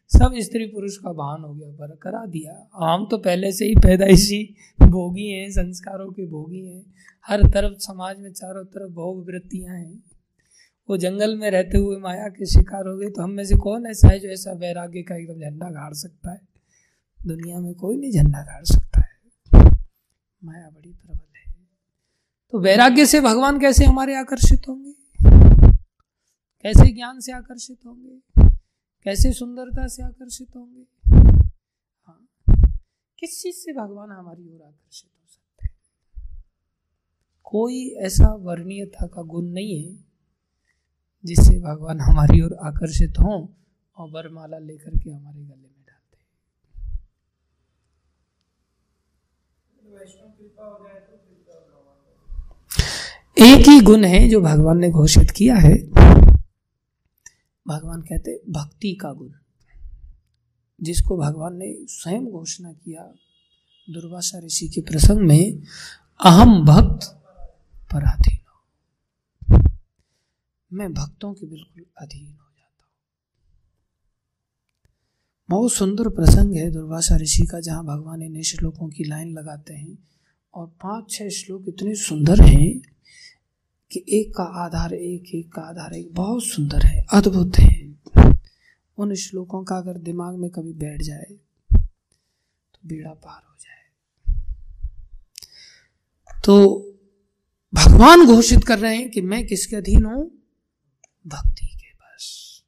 सब 0.08 0.32
स्त्री 0.38 0.66
पुरुष 0.66 0.98
का 0.98 1.14
भान 1.14 1.42
हो 1.42 1.54
गया, 1.54 1.70
पर 1.70 1.96
करा 1.96 2.26
दिया। 2.26 2.70
हम 2.76 3.08
तो 3.12 3.18
पहले 3.18 3.52
से 3.52 3.66
ही 3.66 3.76
पैदाइशी 3.76 4.56
भोगी 4.82 5.28
हैं, 5.28 5.52
संस्कारों 5.52 6.12
के 6.12 6.26
भोगी 6.26 6.66
हैं। 6.66 6.94
हर 7.28 7.42
तरफ़ 7.42 7.78
समाज 7.78 8.20
में 8.20 8.34
चारों 8.34 8.66
तरफ़ 8.66 8.92
भोग 8.92 9.28
वृत्तियाँ 9.28 9.76
हैं। 9.76 10.04
वो 10.90 10.98
जंगल 10.98 11.36
में 11.36 11.52
रहते 11.52 11.78
हुए 11.78 11.98
माया 11.98 12.28
के 12.28 12.46
शिकार 12.46 12.88
हो 12.88 12.98
गए 12.98 13.10
तो 13.10 13.22
हम 13.22 13.30
में 13.30 13.46
से 13.46 13.56
कौन 13.56 13.88
ऐसा 13.88 14.08
है 14.08 14.20
जो 14.20 14.30
ऐसा 14.30 14.52
वैराग्य 14.52 15.02
का 15.02 15.16
एकदम 15.16 15.34
झंडा 15.34 15.70
गाड़ 15.70 15.94
सकता 15.94 16.32
है? 16.32 16.42
दुनिया 17.26 17.60
में 17.60 17.74
कोई 17.74 17.98
नहीं 17.98 18.12
झंडा 18.12 18.42
गाड़ 18.42 18.64
सकता 18.64 19.00
है। 19.00 19.16
माया 20.44 20.70
बड़ी 20.70 20.90
प्रबल 20.90 21.52
है। 21.52 21.56
तो 22.52 22.60
वैराग्य 22.60 23.06
से 23.06 23.22
भगवान 23.22 23.60
कैसे 23.60 23.86
हमारे 23.86 24.16
आकर्षित 24.16 24.62
होंगे? 24.70 24.94
कैसे 26.62 26.94
ज्ञान 26.94 27.20
से 27.20 27.32
आकर्षित 27.32 27.78
होंगे? 27.86 28.45
कैसे 29.06 29.32
सुंदरता 29.34 29.88
से 29.88 30.04
आकर्षित 30.04 30.56
होंगे? 30.56 30.86
हाँ। 32.08 32.28
किस 33.20 33.42
चीज़ 33.42 33.56
से 33.56 33.74
भगवान 33.74 34.12
हमारी 34.12 34.56
ओर 34.56 34.62
आकर्षित 34.62 35.10
हो 35.22 35.28
सकते 35.28 35.66
हैं? 35.66 35.76
कोई 37.44 37.90
ऐसा 37.90 38.34
वर्णीयता 38.34 39.08
का 39.08 39.22
गुण 39.22 39.46
नहीं 39.46 39.84
है 39.84 40.06
जिससे 41.26 41.60
भगवान 41.60 42.00
हमारी 42.02 42.42
ओर 42.42 42.54
आकर्षित 42.54 43.14
हों 43.20 43.48
और 43.98 44.10
वरमाला 44.10 44.58
लेकर 44.58 44.98
के 44.98 45.10
हमारे 45.10 45.40
गले 45.40 45.56
में 45.56 45.84
डालते 45.88 46.18
एक 53.38 53.68
ही 53.70 53.80
गुण 53.82 54.04
है 54.04 54.30
जो 54.30 54.42
भगवान 54.42 54.78
ने 54.78 54.90
घोषित 54.90 55.32
किया 55.32 55.56
है। 55.56 55.95
भगवान 57.68 58.02
कहते 58.02 58.42
भक्ति 58.50 58.94
का 58.96 59.14
गुण। 59.14 59.32
जिसको 60.82 61.18
भगवान 61.18 61.56
ने 61.56 61.86
स्वयं 61.88 62.26
घोषणा 62.26 62.74
किया 62.74 63.04
दुर्वासा 63.88 64.40
ऋषि 64.40 64.68
के 64.68 64.82
प्रसंग 64.82 65.20
में, 65.20 65.62
अहम 66.26 66.66
भक्त 66.66 67.08
पराधीन 67.92 68.36
मैं 70.74 70.94
भक्तों 70.94 71.34
के 71.34 71.46
बिल्कुल 71.46 71.86
अधीन 71.98 72.28
हो 72.28 72.50
जाता 72.58 72.84
हूँ। 72.84 72.94
बहुत 75.50 75.74
सुंदर 75.74 76.10
प्रसंग 76.10 76.56
है 76.56 76.72
दुर्वासा 76.72 77.18
ऋषि 77.18 77.44
का, 77.44 77.60
जहाँ 77.60 77.86
भगवान 77.86 78.22
इन 78.22 78.42
श्लोकों 78.42 78.90
की 78.90 79.04
लाइन 79.04 79.34
लगाते 79.34 79.74
हैं 79.74 79.98
और 80.54 80.68
पाँच 80.68 81.12
छह 81.12 81.30
श्लोक 81.30 81.66
इतने 81.68 81.96
सुंदर 81.96 82.42
हैं 82.42 82.95
कि 83.96 84.06
एक 84.10 84.36
का 84.36 84.44
आधार, 84.44 84.94
एक 84.94 85.36
एक 85.36 85.54
का 85.54 85.62
आधार, 85.62 85.94
एक 85.94 86.14
बहुत 86.14 86.44
सुंदर 86.44 86.86
है, 86.86 87.06
अद्भुत 87.14 87.58
है। 87.60 87.96
उन 88.98 89.16
श्लोकों 89.16 89.64
का 89.64 89.78
अगर 89.78 89.98
दिमाग 89.98 90.36
में 90.36 90.50
कभी 90.50 90.74
बैठ 90.74 91.02
जाए 91.02 91.26
तो 91.74 92.80
बेड़ा 92.86 93.10
पार 93.10 93.42
हो 93.50 93.56
जाए। 93.60 94.36
तो 96.46 96.56
भगवान 97.74 98.26
घोषित 98.26 98.64
कर 98.64 98.80
रहे 98.80 98.96
हैं 98.96 99.12
कि 99.12 99.22
मैं 99.22 99.48
किसके 99.48 99.76
अधीन 99.76 100.06
हूँ? 100.06 100.32
भक्ति 101.28 101.68
के 101.68 101.94
बस। 101.94 102.62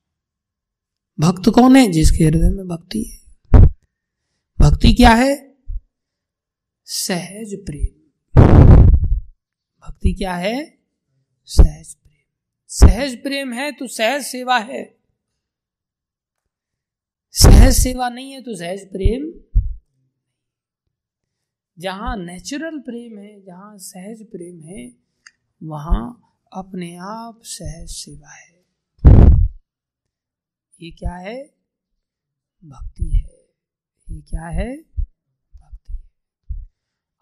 भक्त 1.20 1.50
कौन 1.50 1.76
है 1.76 1.92
जिसके 1.92 2.24
हृदय 2.24 2.50
में 2.50 2.68
भक्ति 2.68 3.04
है? 3.04 3.20
भक्ति 4.60 4.94
क्या 4.94 5.10
है? 5.10 5.56
सहज 6.86 7.56
प्रेम। 7.66 7.98
भक्ति 9.88 10.14
क्या 10.14 10.36
है? 10.36 10.77
सहज 11.48 11.96
प्रेम। 11.96 12.26
सहज 12.68 13.16
प्रेम 13.24 13.54
है 13.54 13.72
तो 13.72 13.88
सहज 13.88 14.22
सेवा 14.22 14.58
है। 14.58 14.84
सहज 17.32 17.74
सेवा 17.74 18.10
नहीं 18.10 18.32
है 18.32 18.42
तो 18.42 18.56
सहज 18.56 18.88
प्रेम 18.92 19.32
जहाँ 21.78 22.16
नेचुरल 22.18 22.80
प्रेम 22.80 23.18
है, 23.20 23.42
जहाँ 23.42 23.78
सहज 23.78 24.24
प्रेम 24.24 24.62
है, 24.62 24.96
वहाँ 25.64 26.24
अपने 26.54 26.96
आप 26.96 27.40
सहज 27.44 27.90
सेवा 27.90 28.30
है। 28.30 28.58
ये 30.82 30.92
क्या 30.92 31.16
है? 31.16 31.38
भक्ति 32.64 33.10
है। 33.10 33.36
ये 34.08 34.22
क्या 34.22 34.48
है? 34.48 34.97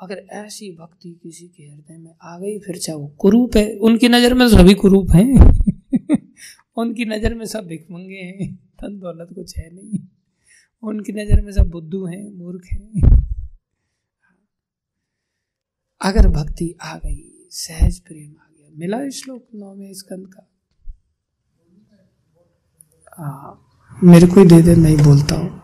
अगर 0.05 0.17
ऐसी 0.31 0.71
भक्ति 0.71 1.19
किसी 1.23 1.47
के 1.47 1.63
हृदय 1.63 1.97
में 1.97 2.13
आ 2.21 2.37
गई, 2.39 2.59
फिर 2.59 2.77
चाहे 2.77 2.97
वो 2.97 3.07
कुरूप 3.07 3.57
है, 3.57 3.77
उनकी 3.77 4.09
नज़र 4.09 4.33
में 4.33 4.47
सभी 4.49 4.73
कुरूप 4.73 5.11
हैं। 5.11 5.33
उनकी 6.77 7.05
नज़र 7.05 7.33
में 7.33 7.45
सब 7.45 7.67
भिकमंगे 7.67 8.15
हैं, 8.15 8.55
धन 8.55 8.99
दौलत 8.99 9.29
कुछ 9.35 9.57
है 9.57 9.69
नहीं। 9.75 9.99
उनकी 10.83 11.13
नज़र 11.13 11.41
में 11.41 11.51
सब 11.51 11.69
बुद्धू 11.69 12.05
हैं, 12.05 12.37
मूर्ख 12.37 12.65
हैं। 12.65 13.01
अगर 16.01 16.27
भक्ति 16.27 16.75
आ 16.81 16.97
गई, 16.97 17.47
सहज 17.51 17.99
प्रेम 17.99 18.31
आ 18.31 18.47
गया, 18.57 18.69
मिला 18.77 19.09
श्लोक 19.09 19.47
नौ 19.55 19.73
में 19.75 19.93
स्कंद 19.93 20.27
का? 20.27 20.47
हाँ 23.17 23.61
मेरे 24.03 24.27
को 24.27 24.39
ही 24.39 24.45
दे 24.45 24.61
दे, 24.61 24.75
मैं 24.75 24.89
ही 24.89 24.97
बोलता 24.97 25.35
हूँ। 25.35 25.61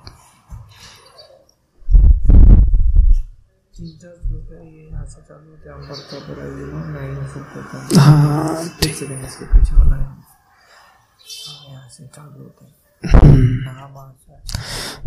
हाँ। 7.97 8.67
ठीक 8.81 8.95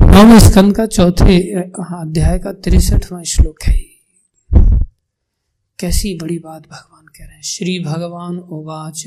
नौवें 0.00 0.38
स्कंद 0.38 0.76
का 0.76 0.86
चौथे 0.86 1.36
हाँ 1.80 2.00
अध्याय 2.00 2.38
का 2.38 2.52
तिरसठवा 2.52 3.22
श्लोक 3.22 3.62
है 3.62 3.82
कैसी 5.78 6.18
बड़ी 6.22 6.38
बात 6.38 6.62
भगवान 6.62 7.06
कह 7.06 7.24
रहे 7.24 7.34
हैं। 7.34 7.42
श्री 7.42 7.84
भगवान 7.84 8.38
उवाच। 8.38 9.04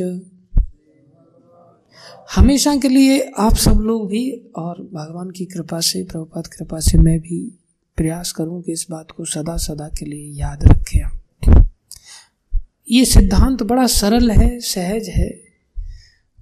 हमेशा 2.35 2.75
के 2.75 2.89
लिए 2.89 3.31
आप 3.39 3.55
सब 3.55 3.79
लोग 3.81 4.07
भी 4.07 4.51
और 4.55 4.81
भगवान 4.93 5.29
की 5.29 5.45
कृपा 5.45 5.79
से 5.79 6.03
प्रभुपात 6.03 6.47
कृपा 6.47 6.79
से 6.79 6.97
मैं 6.97 7.19
भी 7.19 7.59
प्रयास 7.97 8.31
करूँ 8.31 8.61
कि 8.61 8.71
इस 8.71 8.87
बात 8.91 9.11
को 9.11 9.25
सदा 9.25 9.57
सदा 9.57 9.87
के 9.87 10.05
लिए 10.05 10.39
याद 10.39 10.63
रखें 10.63 11.26
ये 12.91 13.05
सिद्धांत 13.05 13.63
बड़ा 13.63 13.87
सरल 13.87 14.31
है, 14.31 14.59
सहज 14.59 15.09
है, 15.09 15.41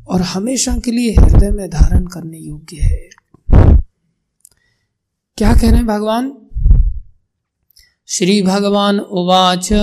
और 0.08 0.22
हमेशा 0.22 0.78
के 0.86 0.92
लिए 0.92 1.12
हृदय 1.12 1.50
में 1.50 1.70
धारण 1.70 2.06
करने 2.06 2.38
योग्य 2.38 2.78
है। 2.78 3.10
क्या 5.38 5.54
कह 5.54 5.62
रहे 5.62 5.70
हैं 5.70 5.88
भगवान? 5.88 6.38
श्री 8.08 8.42
भगवान 8.42 9.00
उवाच। 9.00 9.74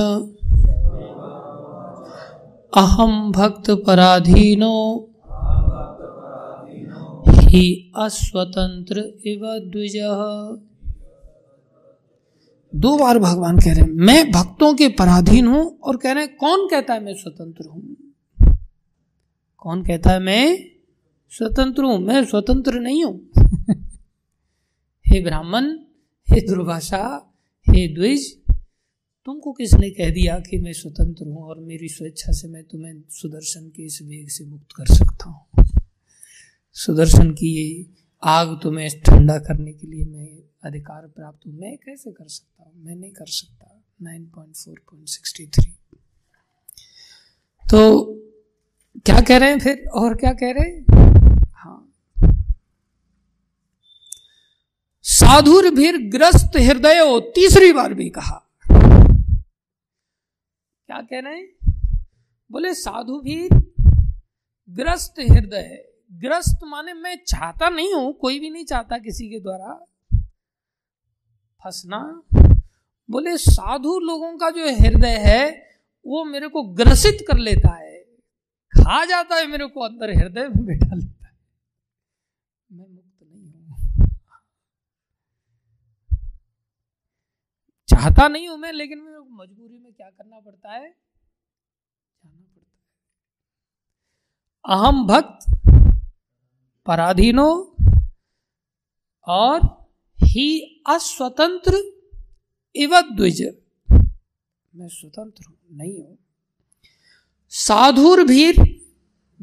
अहम 2.77 3.33
भक्त 3.33 3.71
पराधीनो। 3.71 5.09
ही 7.29 7.93
अस्वतंत्र 7.99 8.99
इव 9.27 9.41
द्विज। 9.45 9.97
दो 12.75 12.99
बार 12.99 13.19
भगवान 13.19 13.59
कह 13.59 13.73
रहे 13.73 13.81
हैं, 13.81 13.89
मैं 13.89 14.31
भक्तों 14.31 14.75
के 14.75 14.89
पराधीन 14.89 15.47
हूँ 15.47 15.79
और 15.79 15.97
कह 15.97 16.13
रहे 16.13 16.25
हैं, 16.25 16.37
कौन 16.37 16.69
कहता 16.71 16.95
है 16.95 17.05
मैं 17.05 17.15
स्वतंत्र 17.15 17.69
हूँ? 17.69 17.97
कौन 19.57 19.85
कहता 19.85 20.11
है, 20.11 20.21
मैं 20.21 20.65
स्वतंत्र 21.31 21.83
हूँ, 21.83 21.99
मैं 21.99 22.25
स्वतंत्र 22.25 22.81
नहीं 22.81 23.05
हूँ? 23.05 23.31
हे 25.07 25.21
ब्राह्मण, 25.21 25.73
हे 26.31 26.41
दुर्भाषा, 26.41 27.33
हे 27.69 27.95
द्विज, 27.95 28.39
तुमको 29.27 29.53
किसने 29.53 29.91
कह 29.91 30.11
दिया 30.11 30.39
कि 30.39 30.59
मैं 30.59 30.73
स्वतंत्र 30.73 31.25
हूँ 31.25 31.43
और 31.43 31.61
मेरी 31.61 31.89
स्वेच्छा 31.89 32.33
से 32.33 32.49
मैं 32.49 32.65
तुम्हें 32.65 33.03
सुदर्शन 33.11 33.61
के 33.61 33.83
इस 33.83 34.03
वेग 34.03 34.29
से 34.29 34.45
मुक्त 34.45 34.73
कर 34.77 34.87
सकता 34.87 35.31
हूँ? 35.31 35.65
सुदर्शन 36.73 37.31
की 37.31 37.47
ये 37.47 37.87
आग 38.25 38.61
तुम्हें 38.63 39.01
ठंडा 39.01 39.39
करने 39.39 39.73
के 39.73 39.87
लिए 39.87 40.05
मैं 40.05 40.42
अधिकार 40.65 41.07
प्राप्त 41.07 41.47
हूँ। 41.47 41.55
मैं 41.55 41.77
कैसे 41.77 42.13
कर 42.13 42.29
सकता 42.29 42.65
हूँ? 42.65 42.73
मैं 42.77 42.97
नहीं 42.97 43.13
कर 43.13 43.27
सकता। 43.27 43.69
9.4.63 44.03 45.67
तो 47.71 48.05
क्या 49.07 49.21
कह 49.21 49.37
रहे 49.37 49.51
हैं 49.51 49.59
फिर? 49.59 49.87
और 49.95 50.15
क्या 50.15 50.33
कह 50.33 50.53
रहे 50.53 50.71
हैं? 50.71 50.87
हाँ। 51.55 51.93
साधुर 55.03 55.75
भीर 55.75 55.99
ग्रस्त 55.99 56.57
हृदय, 56.57 57.21
तीसरी 57.21 57.73
बार 57.73 57.95
भी 57.95 58.11
कहा। 58.11 58.49
क्या 60.87 61.03
कह 61.03 61.21
रहे 61.21 61.37
हैं? 61.37 61.49
बोले, 62.53 62.75
साधु 62.75 63.21
भी 63.21 63.49
ग्रस्त 64.71 65.15
हृदय। 65.21 65.89
ग्रस्त 66.13 66.61
माने 66.65 66.93
मैं 66.93 67.19
चाहता 67.27 67.69
नहीं 67.69 67.95
हूँ, 67.95 68.13
कोई 68.13 68.39
भी 68.39 68.51
नहीं 68.51 68.65
चाहता 68.65 68.99
किसी 68.99 69.29
के 69.29 69.41
द्वारा। 69.41 69.87
फंसना, 71.65 72.23
बोले, 73.11 73.37
साधु 73.37 73.99
लोगों 73.99 74.39
का 74.39 74.51
जो 74.51 74.65
हृदय 74.65 75.19
है, 75.19 75.73
वो 76.07 76.25
मेरे 76.25 76.49
को 76.49 76.63
ग्रसित 76.63 77.25
कर 77.29 77.39
लेता 77.39 77.75
है। 77.75 78.03
खा 78.73 79.05
जाता 79.05 79.37
है 79.37 79.47
मेरे 79.47 79.67
को 79.67 79.81
अंदर, 79.81 80.11
हृदय 80.11 80.49
में 80.49 80.65
बैठा 80.67 80.95
लेता 80.95 81.27
है। 81.27 81.39
मैं 82.73 82.87
मुक्त 82.95 83.23
नहीं 83.23 83.53
हूँ। 83.53 83.77
चाहता 87.89 88.29
नहीं 88.29 88.49
हूँ 88.49 88.59
मैं, 88.59 88.73
लेकिन 88.73 88.99
मेरे 88.99 89.19
मजबूरी 89.19 89.79
में 89.79 89.93
क्या 89.93 90.11
करना 90.11 90.41
पड़ता 90.41 90.73
है? 90.73 90.97
जाना 92.25 92.47
पड़ता 92.57 92.79
है। 94.67 94.79
अहम 94.79 95.07
भक्त, 95.07 95.51
पराधीनो, 96.87 97.77
और 99.27 99.82
ही 100.33 100.83
अस्वतंत्र 100.87 101.93
इवत 102.77 103.05
द्विज। 103.05 103.43
मैं 104.75 104.89
स्वतंत्र 104.89 105.45
हूँ 105.49 105.59
नहीं 105.73 106.03
हूँ। 106.03 106.19
साधुर 107.49 108.25
भीर 108.25 108.83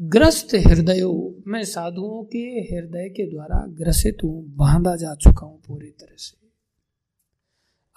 ग्रस्त 0.00 0.54
हृदय। 0.54 1.02
मैं 1.46 1.64
साधुओं 1.64 2.24
के 2.24 2.38
हृदय 2.38 3.08
के 3.08 3.30
द्वारा 3.30 3.66
ग्रसित 3.66 4.18
हूँ। 4.24 4.44
बांधा 4.46 4.96
जा 4.96 5.14
चुका 5.14 5.46
हूँ 5.46 5.62
पूरी 5.68 5.86
तरह 5.86 6.16
से। 6.16 6.48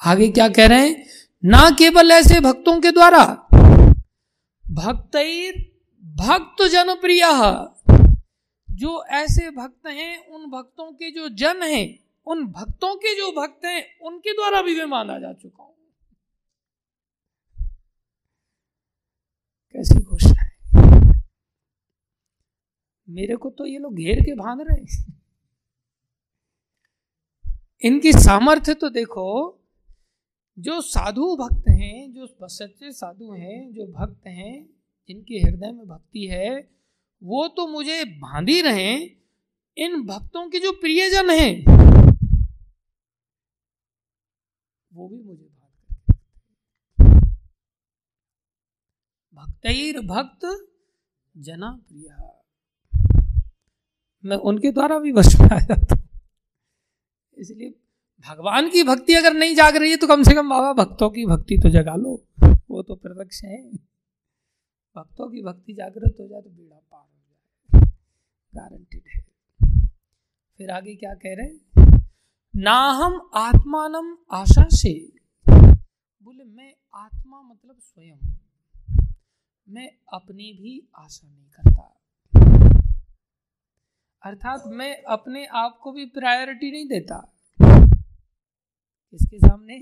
आगे 0.06 0.30
क्या 0.30 0.50
कह 0.50 0.68
रहे 0.68 0.90
हैं? 0.90 1.06
ना 1.46 1.70
केवल 1.72 2.12
ऐसे 2.12 2.40
भक्तों 2.40 2.82
के 2.82 2.92
द्वारा। 2.92 3.26
भक्त 4.72 5.16
भक्त 6.06 6.64
जनप्रिय। 6.68 7.24
जो 8.72 9.06
ऐसे 9.06 9.52
भक्त 9.52 9.88
हैं, 9.88 10.28
उन 10.28 10.50
भक्तों 10.50 10.92
के 10.92 11.12
जो 11.12 11.30
जन 11.30 11.64
हैं 11.64 12.00
उन 12.26 12.48
भक्तों 12.48 12.96
के 12.96 13.16
जो 13.16 13.32
भक्त 13.32 13.66
हैं, 13.66 14.00
उनके 14.00 14.34
द्वारा 14.34 14.62
भी 14.62 14.78
मैं 14.78 14.86
माना 14.86 15.20
जा 15.20 15.34
चुका 15.34 15.64
हूँ। 15.64 15.74
कैसी 19.74 20.02
घोषणा 20.02 20.44
है? 20.44 20.54
मेरे 23.10 23.36
को 23.36 23.50
तो 23.50 23.66
ये 23.66 23.78
लोग 23.78 23.96
घेर 23.96 24.22
के 24.22 24.34
भाग 24.34 24.62
रहे 24.62 24.82
हैं। 24.82 25.22
इनकी 27.86 28.12
सामर्थ्य 28.12 28.74
तो 28.74 28.90
देखो, 28.90 29.60
जो 30.60 30.82
साधु 30.82 31.36
भक्त 31.36 31.70
हैं, 31.70 32.14
जो 32.14 32.48
सच्चे 32.48 32.92
साधु 32.92 33.32
हैं, 33.32 33.74
जो 33.74 33.88
भक्त 33.88 34.28
हैं, 34.28 34.70
जिनके 35.08 35.36
हृदय 35.36 35.72
में 35.72 35.88
भक्ति 35.88 36.28
है, 36.28 36.72
वो 37.24 37.48
तो 37.48 37.68
मुझे 37.68 38.06
बांधी 38.06 38.62
रहे 38.62 38.96
इन 39.78 40.02
भक्तों 40.06 40.50
के 40.50 40.60
जो 40.60 40.72
प्रियजन 40.72 41.30
हैं 41.30 41.73
वो 44.94 45.08
भी 45.10 45.24
मुझे 45.24 45.50
भक्त 49.34 50.00
भक्त 50.06 50.46
जना 51.38 51.72
प्रिय 51.90 52.10
मैं 54.24 54.38
उनके 54.38 54.72
द्वारा 54.72 55.00
भी 55.00 55.12
वश 55.12 55.36
में 55.40 55.48
आ 55.48 55.60
जाता 55.60 55.96
हूँ 55.96 56.04
इसलिए 57.38 57.70
भगवान 58.28 58.70
की 58.70 58.84
भक्ति 58.84 59.14
अगर 59.14 59.34
नहीं 59.34 59.56
जाग 59.56 59.76
रही 59.76 59.92
है 59.92 59.98
तो 59.98 60.08
कम 60.08 60.24
से 60.24 60.36
कम 60.36 60.50
बाबा 60.50 60.84
भक्तों 60.84 61.10
की 61.10 61.26
भक्ति 61.26 61.58
तो 61.58 61.70
जगा 61.70 61.96
लो। 61.96 62.12
वो 62.70 62.84
तो 62.84 62.96
प्रत्यक्ष 62.96 63.44
है। 63.44 63.58
भक्तों 64.96 65.30
की 65.30 65.42
भक्ति 65.42 65.74
जागृत 65.74 66.18
हो 66.20 66.28
जाए 66.28 66.42
तो 66.42 66.50
बेड़ा 66.50 66.80
पार 66.92 67.02
हो 67.02 67.80
जाए। 67.80 67.92
गारंटेड 68.54 69.04
है। 69.16 69.22
फिर 70.58 70.70
आगे 70.70 70.96
क्या 70.96 71.14
कह 71.14 71.36
रहे 71.36 71.73
ना 72.56 72.92
हम 72.92 73.30
आत्मानम 73.34 74.18
आशा 74.32 74.66
से 74.70 75.14
बोले, 76.24 76.44
मैं 76.44 76.74
आत्मा 76.96 77.42
मतलब 77.42 77.76
स्वयं। 77.80 78.34
मैं 79.70 79.90
अपनी 80.14 80.44
भी 80.44 80.90
आशा 80.96 81.28
नहीं 81.28 81.50
करता। 81.50 82.02
अर्थात 84.26 84.64
मैं 84.68 85.04
अपने 85.04 85.46
आप 85.46 85.80
को 85.82 85.92
भी 85.92 86.06
प्रायोरिटी 86.06 86.72
नहीं 86.72 86.88
देता। 86.88 87.34
किसके 89.12 89.38
सामने? 89.38 89.80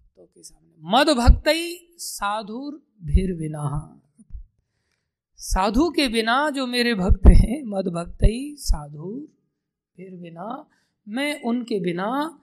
भक्तों 0.00 0.26
के 0.26 0.42
सामने। 0.42 0.74
मद 0.80 1.08
भक्त 1.08 1.44
साधुर 1.98 2.74
भीर 3.02 3.36
बिना 3.36 4.00
साधु 5.36 5.90
के 5.90 6.08
बिना 6.08 6.50
जो 6.50 6.66
मेरे 6.66 6.94
भक्त 6.94 7.26
हैं 7.26 7.62
मद 7.62 7.84
भक्त 7.84 8.18
साधु 8.60 9.28
फिर 9.96 10.10
बिना, 10.10 10.66
मैं 11.08 11.42
उनके 11.42 11.80
बिना 11.80 12.38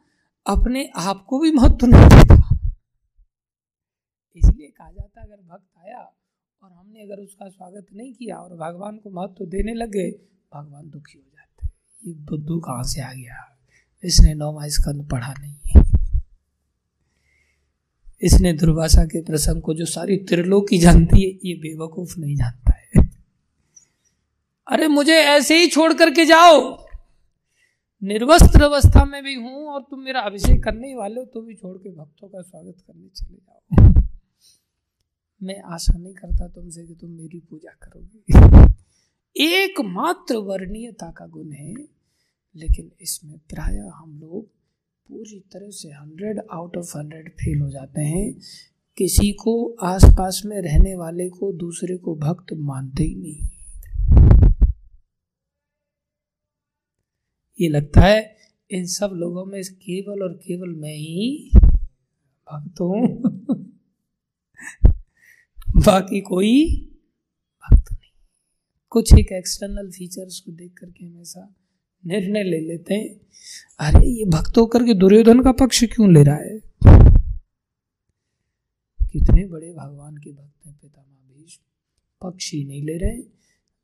अपने 0.48 0.90
आप 0.96 1.26
को 1.28 1.40
भी 1.40 1.52
महत्व 1.52 1.86
नहीं 1.86 2.06
देता। 2.06 2.58
इसलिए 4.36 4.68
कहा 4.68 4.92
जाता 4.92 5.22
है, 5.22 5.28
अगर 5.28 5.36
भक्त 5.36 5.78
आया 5.78 6.14
और 6.64 6.72
हमने 6.72 7.02
अगर 7.02 7.22
उसका 7.22 7.50
स्वागत 7.50 7.86
नहीं 7.94 8.14
किया 8.14 8.38
और 8.38 8.58
भगवान 8.58 8.98
को 8.98 9.10
महत्व 9.10 9.46
देने 9.46 9.74
लगे, 9.74 10.12
भगवान 10.54 10.90
दुखी 10.90 11.20
हो 11.20 11.32
जाते। 11.34 11.70
ये 12.08 12.14
बुद्धू 12.14 12.60
कहाँ 12.60 12.84
से 12.84 13.02
आ 13.02 13.14
गया? 13.14 13.58
इसने 14.04 14.34
नौवा 14.34 14.68
स्कंद 14.68 15.10
पढ़ा 15.10 15.34
नहीं 15.40 15.54
है। 15.54 15.84
इसने 18.22 18.54
दुर्भाषा 18.54 19.06
के 19.06 19.22
प्रसंग 19.22 19.62
को 19.62 19.74
जो 19.74 19.86
सारी 19.86 20.18
त्रिलोकी 20.18 20.78
जानती 20.78 21.24
है, 21.24 21.40
ये 21.46 21.56
बेवकूफ़ 21.56 22.20
नहीं 22.20 22.36
जानता 22.36 22.74
है। 22.74 23.12
अरे 24.68 24.88
मुझे 24.88 25.14
ऐसे 25.14 25.62
ही 25.62 25.68
छोड़ 25.68 25.94
करके 25.94 26.26
जाओ। 26.26 26.91
निर्वस्त्र 28.04 28.64
अवस्था 28.64 29.06
में 29.06 29.24
भी 29.24 29.34
हूँ 29.34 29.68
और 29.68 29.82
तुम 29.82 30.00
मेरा 30.00 30.22
अभिषेक 30.22 30.64
करने 30.64 30.88
ही 30.88 30.96
वाले 30.96 31.20
हो 31.20 31.26
तो 31.26 31.42
भी 31.42 31.56
छोड़ 31.56 31.78
के 31.78 31.90
भक्तों 31.90 32.28
का 32.28 32.42
स्वागत 32.42 32.76
करने 32.88 33.08
चले 33.08 33.36
जाओ। 33.36 34.04
मैं 35.44 35.62
आशा 35.62 35.98
नहीं 35.98 36.14
करता 36.14 36.48
तुमसे 36.48 36.86
कि 36.86 36.96
तुम 36.96 37.10
मेरी 37.10 37.40
पूजा 37.40 37.78
करोगे। 37.84 38.74
एकमात्र 39.64 40.36
वर्णीयता 40.36 41.12
का 41.12 41.28
गुण 41.28 41.52
है, 41.52 41.74
लेकिन 42.56 42.92
इसमें 43.02 43.38
प्राय 43.38 43.78
हम 43.78 44.20
लोग 44.22 44.46
पूरी 45.08 45.40
तरह 45.40 45.70
से 45.70 45.90
hundred 45.90 46.42
out 46.52 46.78
of 46.78 46.98
hundred 46.98 47.30
fail 47.30 47.62
हो 47.62 47.70
जाते 47.70 48.02
हैं। 48.02 48.34
किसी 48.98 49.32
को 49.32 49.76
आसपास 49.82 50.42
में 50.46 50.62
रहने 50.62 50.96
वाले 50.96 51.30
को 51.30 51.54
दूसरे 51.54 51.98
को 51.98 52.16
भक्त 52.16 52.54
मानते 52.54 53.04
ही 53.04 53.16
नहीं। 53.16 53.61
ये 57.62 57.70
लगता 57.70 58.02
है 58.02 58.38
इन 58.72 58.86
सब 58.86 59.12
लोगों 59.14 59.46
में 59.46 59.64
केवल 59.64 60.24
और 60.24 60.34
केवल 60.34 60.70
मैं 60.70 60.96
ही 60.96 61.52
भक्त 62.54 62.82
हूँ। 62.82 63.24
बाकी 65.86 66.22
कोई 66.22 66.66
भक्त 67.64 67.92
नहीं। 67.92 68.12
कुछ 68.90 69.14
एक 69.14 69.32
एक्सटर्नल 69.32 69.92
फीचर्स 69.92 70.40
को 70.40 70.52
देख 70.52 70.74
करके 70.74 71.06
हमेशा 71.06 71.56
निर्णय 72.06 72.44
ले 72.44 72.60
लेते 72.60 72.94
हैं। 72.94 73.22
अरे, 73.80 74.08
ये 74.08 74.26
भक्त 74.26 74.58
होकर 74.58 74.84
के 74.84 74.94
दुर्योधन 74.94 75.40
का 75.44 75.52
पक्ष 75.52 75.84
क्यों 75.84 76.14
ले 76.14 76.24
रहा 76.24 76.36
है? 76.36 76.60
कितने 79.12 79.46
बड़े 79.46 79.74
भगवान 79.74 80.18
के 80.18 80.32
भक्त 80.32 80.66
हैं 80.66 80.80
पितामह 80.82 81.38
भीष्म। 81.38 81.64
पक्ष 82.22 82.52
ही 82.52 82.64
नहीं 82.64 82.84
ले 82.84 82.98
रहे, 82.98 83.18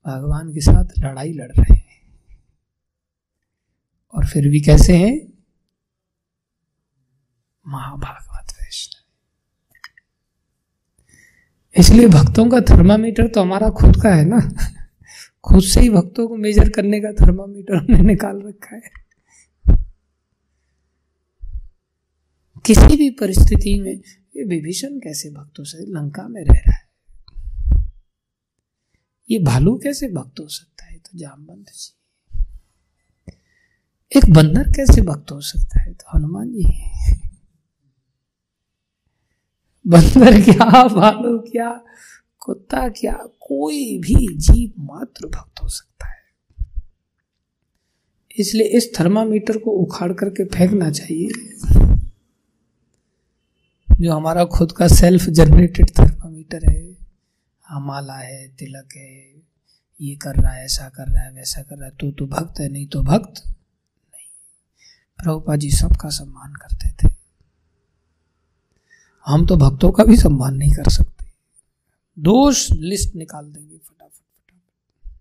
भगवान 0.08 0.54
के 0.54 0.60
साथ 0.62 0.86
लड़ाई 1.00 1.34
लड़ 1.34 1.52
रहे 1.52 1.74
हैं। 1.74 1.87
और 4.14 4.28
फिर 4.28 4.50
भी 4.50 4.62
कैसे 4.62 4.98
हैं? 4.98 5.34
महाभागवत 7.68 8.52
वैष्णव। 8.52 9.04
इसलिए 11.80 12.08
भक्तों 12.08 12.50
का 12.50 12.60
थर्मामीटर 12.60 13.28
तो 13.28 13.42
हमारा 13.42 13.70
खुद 13.70 13.96
का 14.04 14.10
है 14.10 14.26
ना? 14.26 14.40
खुद 15.44 15.64
से 15.64 15.82
ही 15.82 15.90
भक्तों 15.90 16.28
को 16.28 16.36
मेजर 16.36 16.70
करने 16.70 17.00
का 17.00 17.14
थर्मामीटर 17.14 17.76
हमने 17.76 18.00
निकाल 18.00 18.42
रखा 18.42 18.76
है। 18.76 19.08
किसी 22.66 22.98
भी 22.98 23.10
परिस्थिति 23.10 23.80
में 23.80 24.02
ये 24.38 24.44
विभीषण 24.44 25.00
कैसे 25.00 25.30
भक्तों 25.30 25.64
से 25.64 25.78
लंका 25.78 26.28
में 26.28 26.44
रह 26.44 26.54
रहा 26.54 26.76
है? 26.76 26.88
ये 29.32 29.40
भालू 29.40 29.78
कैसे 29.78 30.08
भक्त 30.08 30.40
हो 30.40 30.48
सकता 30.48 30.86
है? 30.86 30.98
तो 30.98 31.18
जामबंद 31.18 31.66
जी। 31.66 31.94
एक 34.16 34.30
बंदर 34.30 34.64
कैसे 34.64 35.02
भक्त 35.02 35.32
हो 35.32 35.42
सकता 35.42 35.82
है? 35.82 35.94
तो 35.94 36.06
हनुमान 36.16 36.52
जी। 36.54 36.64
बंदर 39.88 40.42
क्या, 40.42 40.88
भालू 40.88 41.40
क्या, 41.40 41.86
कुत्ता 42.40 42.90
क्या, 42.90 43.14
कोई 43.40 43.98
भी 43.98 44.36
जीव 44.36 44.82
मात्र 44.84 45.28
भक्त 45.28 45.64
हो 45.64 45.68
सकता 45.68 46.08
है। 46.08 46.18
इसलिए 48.38 48.68
इस 48.68 49.00
थर्मामीटर 49.00 49.58
को 49.58 49.72
उखाड़ 49.72 50.14
करके 50.14 50.46
फेंकना 50.46 50.92
चाहिए। 50.92 51.30
जो 54.02 54.14
हमारा 54.14 54.46
खुद 54.46 54.72
का 54.72 54.88
सेल्फ 54.88 55.24
जनरेटेड 55.24 55.90
थर्मामीटर 55.90 56.70
है, 56.70 56.98
हमाला 57.68 58.14
है, 58.14 58.48
तिलक 58.48 58.90
है, 58.96 59.34
ये 60.02 60.16
कर 60.16 60.36
रहा 60.36 60.52
है, 60.52 60.66
ऐसा 60.66 60.90
कर 60.90 61.08
रहा 61.08 61.24
है, 61.24 61.32
वैसा 61.32 61.62
कर 61.62 61.76
रहा 61.76 61.86
है 61.86 61.92
तो 61.92 62.12
तो 62.12 62.28
भक्त 62.28 62.60
है, 62.60 62.70
नहीं 62.70 62.88
तो 62.88 63.04
भक्त। 63.04 63.57
प्रभुपा 65.20 65.56
जी 65.56 65.72
सबका 65.72 66.10
सम्मान 66.10 66.54
करते 66.54 66.90
थे। 66.90 67.14
हम 69.28 69.46
तो 69.46 69.56
भक्तों 69.56 69.92
का 69.92 70.04
भी 70.04 70.18
सम्मान 70.18 70.56
नहीं 70.56 70.72
कर 70.72 70.90
सकते। 70.90 71.26
दोष 72.18 72.72
लिस्ट 72.72 73.16
निकाल 73.16 73.46
देंगे 73.46 73.78
फटाफट 73.78 74.12
फटाफट। 74.12 75.12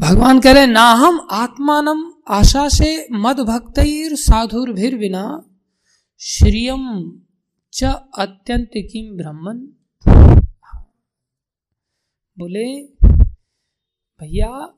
भगवान 0.00 0.40
कह 0.40 0.52
रहे 0.52 0.66
ना 0.66 0.90
हम 0.92 1.28
आत्मानम 1.30 2.12
आशा 2.28 2.68
से 2.68 3.08
मद 3.12 3.40
भक्त 3.40 3.74
साधुर्भिर 4.18 4.98
बिना 4.98 5.44
श्रियम 6.20 6.84
च 7.72 7.84
अत्यंत 8.18 8.70
किम 8.76 9.16
ब्राह्मण 9.16 9.58
बोले, 12.38 12.64
भैया, 14.20 14.74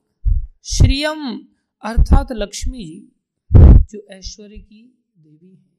श्रियम 0.64 1.48
अर्थात 1.82 2.26
लक्ष्मी 2.32 2.78
जी 2.78 3.12
जो 3.92 4.06
ऐश्वर्य 4.10 4.58
की 4.58 5.04
देवी 5.18 5.54
है। 5.54 5.78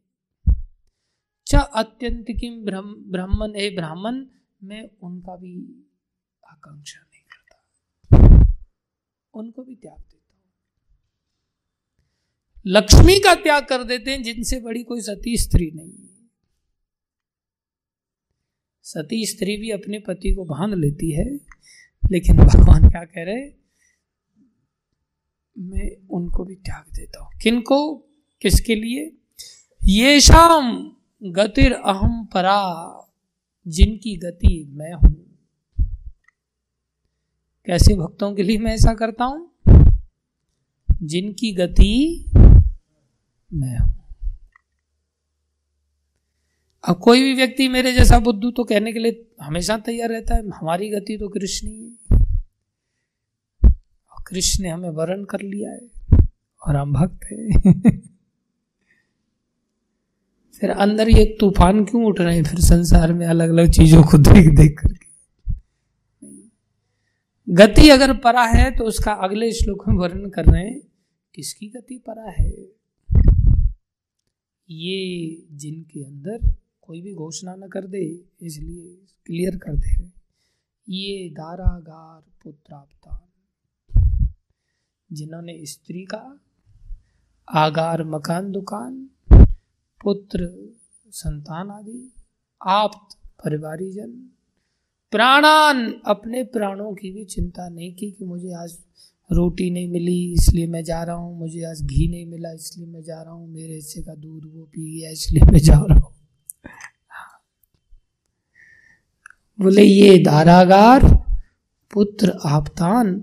च 1.47 1.55
अत्यंत 1.55 2.25
किम 2.29 2.65
ब्राह्मण 3.11 3.55
ए 3.55 3.75
ब्राह्मण, 3.75 4.25
मैं 4.63 4.89
उनका 5.03 5.35
भी 5.35 5.85
आकांक्षा 6.49 6.99
नहीं 6.99 7.23
करता। 7.23 8.45
उनको 9.33 9.63
भी 9.63 9.75
त्याग 9.75 9.99
देता 9.99 10.33
हूँ। 10.33 10.43
लक्ष्मी 12.67 13.19
का 13.19 13.35
त्याग 13.35 13.65
कर 13.65 13.83
देते 13.83 14.11
हैं, 14.11 14.23
जिनसे 14.23 14.59
बड़ी 14.59 14.83
कोई 14.83 15.01
सती 15.01 15.37
स्त्री 15.37 15.71
नहीं 15.71 16.07
है। 16.07 16.29
सती 18.83 19.25
स्त्री 19.25 19.57
भी 19.57 19.71
अपने 19.71 19.99
पति 19.99 20.35
को 20.35 20.45
बाँध 20.45 20.73
लेती 20.73 21.11
है, 21.11 21.35
लेकिन 22.11 22.37
भगवान 22.37 22.89
क्या 22.89 23.05
कह 23.05 23.23
रहे 23.23 23.58
मैं 25.59 26.07
उनको 26.09 26.43
भी 26.43 26.55
त्याग 26.55 26.93
देता 26.95 27.23
हूँ। 27.23 27.31
किनको? 27.41 27.95
किसके 28.41 28.75
लिए? 28.75 29.17
ये 29.85 30.19
शाम 30.19 30.91
गतिर 31.23 31.73
अहम 31.73 32.25
परा, 32.25 32.95
जिनकी 33.67 34.15
गति 34.15 34.67
मैं 34.69 34.93
हूँ। 34.93 35.15
कैसे 37.65 37.95
भक्तों 37.95 38.35
के 38.35 38.43
लिए 38.43 38.57
मैं 38.57 38.73
ऐसा 38.73 38.93
करता 38.93 39.25
हूँ? 39.25 39.51
जिनकी 41.03 41.53
गति 41.53 42.25
मैं 43.53 43.77
हूँ। 43.77 43.99
अब 46.83 46.99
कोई 46.99 47.23
भी 47.23 47.33
व्यक्ति 47.33 47.67
मेरे 47.67 47.93
जैसा 47.93 48.19
बुद्धू 48.19 48.51
तो 48.51 48.63
कहने 48.63 48.93
के 48.93 48.99
लिए 48.99 49.31
हमेशा 49.41 49.77
तैयार 49.77 50.09
रहता 50.09 50.35
है, 50.35 50.49
हमारी 50.49 50.89
गति 50.89 51.17
तो 51.17 51.29
कृष्ण 51.29 51.67
ही 51.67 51.97
है। 52.08 52.08
कृष्ण 54.29 54.63
ने 54.63 54.69
हमें 54.69 54.89
वर्ण 54.89 55.23
कर 55.23 55.41
लिया 55.41 55.71
है 55.71 56.17
और 56.61 56.75
हम 56.75 56.93
भक्त 56.93 57.25
है। 57.31 57.49
फिर 60.61 60.69
अंदर 60.69 61.09
ये 61.09 61.25
तूफ़ान 61.39 61.83
क्यों 61.85 62.05
उठ 62.05 62.19
रहे 62.21 62.35
हैं? 62.35 62.43
फिर 62.43 62.59
संसार 62.59 63.13
में 63.13 63.25
अलग 63.27 63.49
अलग 63.49 63.69
चीज़ों 63.69 64.03
को 64.03 64.17
देख 64.17 64.47
देख 64.49 64.79
करके। 64.79 65.07
गति 67.47 67.89
अगर 67.89 68.13
परा 68.17 68.43
है 68.43 68.71
तो 68.71 68.83
उसका 68.83 69.11
अगले 69.11 69.51
श्लोक 69.51 69.87
में 69.87 69.95
वर्णन 69.95 70.29
कर 70.29 70.45
रहे 70.45 70.63
हैं, 70.63 70.79
किसकी 71.35 71.67
गति 71.67 71.97
परा 71.97 72.29
है? 72.29 72.51
ये 74.69 75.45
जिनके 75.51 76.03
अंदर 76.03 76.39
कोई 76.81 77.01
भी 77.01 77.13
घोषणा 77.13 77.55
न 77.55 77.67
कर 77.67 77.87
दे, 77.87 78.03
इसलिए 78.41 78.97
क्लियर 79.25 79.57
कर 79.57 79.75
दे 79.75 79.95
रहे 79.95 80.09
ये 80.87 81.29
दारागार 81.29 82.21
पुत्रावतान 82.43 83.19
जिन्होंने 85.13 85.65
स्त्री 85.65 86.05
का 86.05 86.39
आगार, 87.47 88.03
मकान, 88.03 88.51
दुकान, 88.51 89.09
पुत्र, 90.01 90.49
संतान 91.11 91.69
आदि 91.71 92.11
आप 92.61 93.09
परिवारीजन, 93.43 94.11
प्राणान 95.11 96.01
अपने 96.05 96.43
प्राणों 96.43 96.93
की 96.93 97.11
भी 97.11 97.25
चिंता 97.25 97.69
नहीं 97.69 97.93
की 97.93 98.11
कि 98.11 98.25
मुझे 98.25 98.53
आज 98.53 98.77
रोटी 99.31 99.69
नहीं 99.71 99.87
मिली, 99.91 100.33
इसलिए 100.33 100.67
मैं 100.67 100.83
जा 100.83 101.03
रहा 101.03 101.15
हूँ, 101.15 101.39
मुझे 101.39 101.63
आज 101.63 101.81
घी 101.81 102.07
नहीं 102.07 102.25
मिला, 102.25 102.51
इसलिए 102.51 102.87
मैं 102.87 103.03
जा 103.03 103.21
रहा 103.21 103.33
हूँ, 103.33 103.49
मेरे 103.49 103.73
हिस्से 103.73 104.01
का 104.01 104.15
दूध 104.15 104.45
वो 104.55 104.63
पी 104.63 104.99
गया, 104.99 105.09
इसलिए 105.09 105.51
मैं 105.51 105.59
जा 105.59 105.73
रहा 105.73 105.99
हूँ। 105.99 106.13
बोले, 109.59 109.83
ये 109.83 110.17
दारागार, 110.17 111.05
पुत्र 111.91 112.33
आपतान 112.45 113.13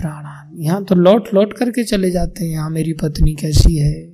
प्राणान 0.00 0.60
यहाँ 0.60 0.84
तो 0.84 0.94
लौट 0.94 1.34
लौट 1.34 1.52
करके 1.52 1.84
चले 1.84 2.10
जाते 2.10 2.44
हैं। 2.44 2.52
यहाँ 2.52 2.70
मेरी 2.70 2.92
पत्नी 2.92 3.34
कैसी 3.34 3.76
है? 3.76 4.12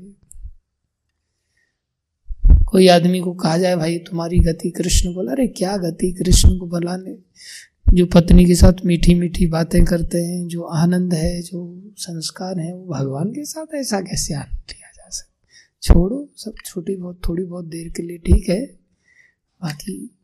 कोई 2.69 2.89
आदमी 2.89 3.21
को 3.21 3.33
कहा 3.33 3.59
जाए, 3.59 3.77
भाई, 3.77 3.99
तुम्हारी 3.99 4.39
गति 4.39 4.71
कृष्ण 4.71 5.15
बोला। 5.15 5.33
अरे, 5.33 5.47
क्या 5.47 5.77
गति 5.77 6.13
कृष्ण 6.13 6.59
को 6.59 6.67
बुलाने 6.67 7.19
जो 7.95 8.07
पत्नी 8.07 8.45
के 8.45 8.55
साथ 8.55 8.73
मीठी 8.87 9.15
मीठी 9.15 9.47
बातें 9.47 9.85
करते 9.85 10.25
हैं, 10.25 10.49
जो 10.49 10.63
आनंद 10.63 11.15
है, 11.15 11.43
जो 11.43 11.83
संस्कार 11.97 12.59
है, 12.59 12.75
वो 12.75 12.87
भगवान 12.87 13.31
के 13.31 13.45
साथ 13.45 13.75
ऐसा 13.75 14.01
कैसे 14.01 14.35
आनंद 14.35 14.71
लिया 14.71 14.93
जा 14.97 15.09
सकता 15.09 15.35
छोड़ो, 15.83 16.29
सब 16.37 16.55
छोटी 16.65 16.97
बहुत, 16.97 17.21
थोड़ी 17.29 17.45
बहुत 17.45 17.65
देर 17.65 17.89
के 17.89 18.03
लिए 18.03 18.19
ठीक 18.19 18.49
है। 18.49 18.67
बाकी 19.63 20.18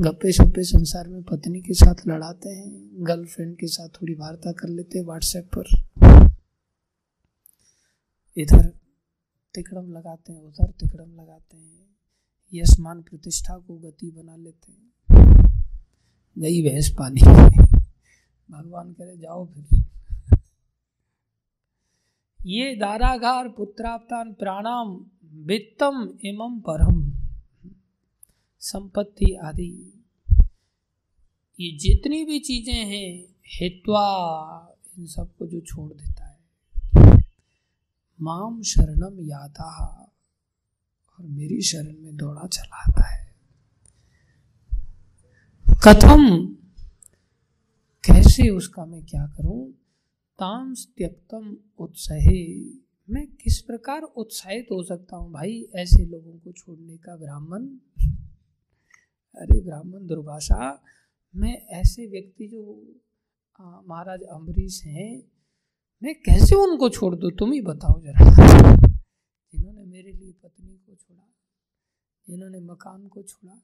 गप्पे 0.00 0.32
शप्पे 0.32 0.64
संसार 0.64 1.08
में 1.08 1.22
पत्नी 1.22 1.60
के 1.60 1.74
साथ 1.74 1.94
लड़ाते 2.06 2.48
हैं 2.48 2.88
गर्लफ्रेंड 3.06 3.56
के 3.56 3.66
साथ 3.66 3.88
थोड़ी 3.88 4.14
वार्ता 4.14 4.52
कर 4.52 4.68
लेते 4.68 4.98
हैं 4.98 5.06
व्हाट्सएप 5.06 5.50
पर। 5.58 5.64
इधर 8.36 8.66
तिकड़म 9.54 9.92
लगाते 9.92 10.32
हैं, 10.32 10.40
उधर 10.40 10.70
तिकड़म 10.70 11.14
लगाते 11.20 11.56
हैं। 11.56 11.96
यशमान 12.54 13.02
प्रतिष्ठा 13.02 13.58
को 13.58 13.78
गति 13.78 14.10
बना 14.10 14.36
लेते 14.36 14.72
हैं। 14.72 14.92
गई 16.38 16.62
भैंस 16.62 16.90
पानी 16.98 17.20
भगवान 18.50 18.92
करे 18.92 19.16
जाओ 19.16 19.46
फिर। 19.46 19.82
ये 22.46 22.76
दारागार 22.76 23.48
पुत्राप्तान 23.48 24.32
प्राणाम 24.32 25.06
वित्तम 25.24 26.18
एवं 26.24 26.60
परम। 26.60 27.15
संपत्ति 28.60 29.34
आदि। 29.34 30.04
ये 31.60 31.78
जितनी 31.78 32.24
भी 32.24 32.38
चीज़ें 32.38 32.86
हैं, 32.86 33.24
हित्वा, 33.46 34.08
इन 34.98 35.06
सबको 35.06 35.46
जो 35.46 35.60
छोड़ 35.60 35.92
देता 35.92 36.24
है। 36.24 36.38
माम 38.22 38.62
शरणम 38.62 39.20
यादा 39.20 40.02
और 41.18 41.26
मेरी 41.26 41.62
शरण 41.62 41.96
में 41.98 42.16
दौड़ा 42.16 42.46
चलाता 42.46 43.08
है। 43.08 43.34
कथम, 45.68 46.46
कैसे 48.04 48.48
उसका 48.48 48.86
मैं 48.86 49.06
क्या 49.06 49.26
करूँ? 49.26 49.72
ताम 50.38 50.74
त्यक्तम 50.74 51.56
उत्साह। 51.78 52.26
मैं 53.10 53.26
किस 53.26 53.60
प्रकार 53.60 54.02
उत्साहित 54.02 54.68
हो 54.72 54.82
सकता 54.82 55.16
हूँ 55.16 55.32
भाई 55.32 55.66
ऐसे 55.74 56.06
लोगों 56.06 56.38
को 56.38 56.52
छोड़ने 56.52 56.96
का 56.96 57.16
ब्राह्मण? 57.16 57.68
अरे 59.36 59.60
ब्राह्मण 59.60 60.06
दुर्भाषा, 60.06 60.82
मैं 61.34 61.54
ऐसे 61.72 62.06
व्यक्ति 62.06 62.46
जो 62.48 62.60
महाराज 63.60 64.22
अम्बरीश 64.22 64.82
हैं, 64.84 65.22
मैं 66.02 66.14
कैसे 66.20 66.54
उनको 66.56 66.88
छोड़ 66.88 67.14
दूँ? 67.14 67.30
तुम 67.30 67.52
ही 67.52 67.60
बताओ 67.60 68.00
जरा। 68.02 68.30
जिन्होंने 69.52 69.84
मेरे 69.84 70.12
लिए 70.12 70.32
पत्नी 70.34 70.74
को 70.76 70.94
छोड़ा, 70.94 71.22
जिन्होंने 72.26 72.60
मकान 72.62 73.06
को 73.08 73.22
छोड़ा, 73.22 73.60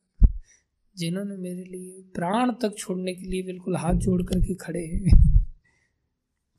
जिन्होंने 0.97 1.37
मेरे 1.37 1.65
लिए 1.65 2.03
प्राण 2.15 2.53
तक 2.63 2.75
छोड़ने 2.79 3.15
के 3.15 3.25
लिए 3.25 3.43
बिल्कुल 3.43 3.77
हाथ 3.77 3.95
जोड़ 3.99 4.23
करके 4.23 4.55
खड़े 4.57 4.85
हैं, 4.87 5.17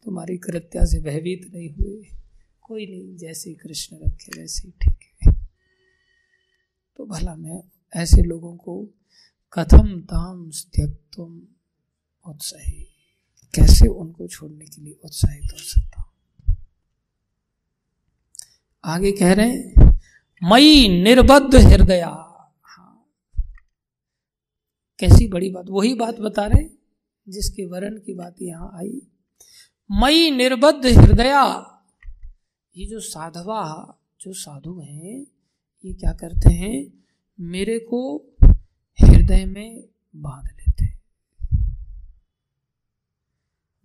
तुम्हारी 0.05 0.38
कृत्या 0.38 0.86
से 0.86 0.99
भयभीत 1.01 1.49
नहीं 1.53 1.70
हुए। 1.74 2.03
कोई 2.64 2.86
नहीं, 2.86 3.16
जैसे 3.18 3.53
कृष्ण 3.53 3.97
रखे, 3.97 4.41
वैसे 4.41 4.68
ही 4.68 4.74
ठीक 4.82 5.07
है। 5.22 5.34
तो 6.99 7.05
भला 7.05 7.36
मैं 7.36 7.61
ऐसे 7.93 8.22
लोगों 8.24 8.55
को 8.57 8.76
कथम 9.58 10.01
ताम 10.01 10.49
त्यक्तुम 10.49 11.41
उत्साही। 12.26 12.88
कैसे 13.56 13.88
उनको 13.88 14.28
छोड़ने 14.28 14.66
के 14.66 14.82
लिए 14.82 14.93
उत्साहित 14.93 15.43
हो 15.43 15.58
सकता 15.58 16.01
हूँ? 16.01 16.56
आगे 18.86 19.12
कह 19.12 19.34
रहे 19.34 19.49
हैं, 19.49 19.99
मई 20.43 20.88
निर्बद्ध 21.04 21.56
हृदया। 21.56 22.10
हाँ। 22.64 23.06
कैसी 24.99 25.28
बड़ी 25.28 25.49
बात, 25.49 25.66
वही 25.70 25.93
बात 25.93 26.16
बता 26.20 26.45
रहे 26.45 26.70
जिसके 27.30 27.66
वरण 27.66 27.97
की 27.97 28.14
बात 28.14 28.36
यहाँ 28.41 28.72
आई। 28.76 29.01
मई 29.91 30.32
निर्बद्ध 30.32 30.86
हृदया। 30.86 31.70
ये 32.78 32.86
जो 32.86 32.99
साधवा, 32.99 33.93
जो 34.22 34.34
साधु 34.34 34.80
हैं, 34.80 35.26
ये 35.86 35.93
क्या 35.93 36.14
करते 36.14 36.54
हैं, 36.54 37.04
मेरे 37.39 37.80
को 37.80 38.18
हृदय 39.02 39.46
में 39.46 39.84
बाँध 40.16 40.46
लेते 40.46 40.86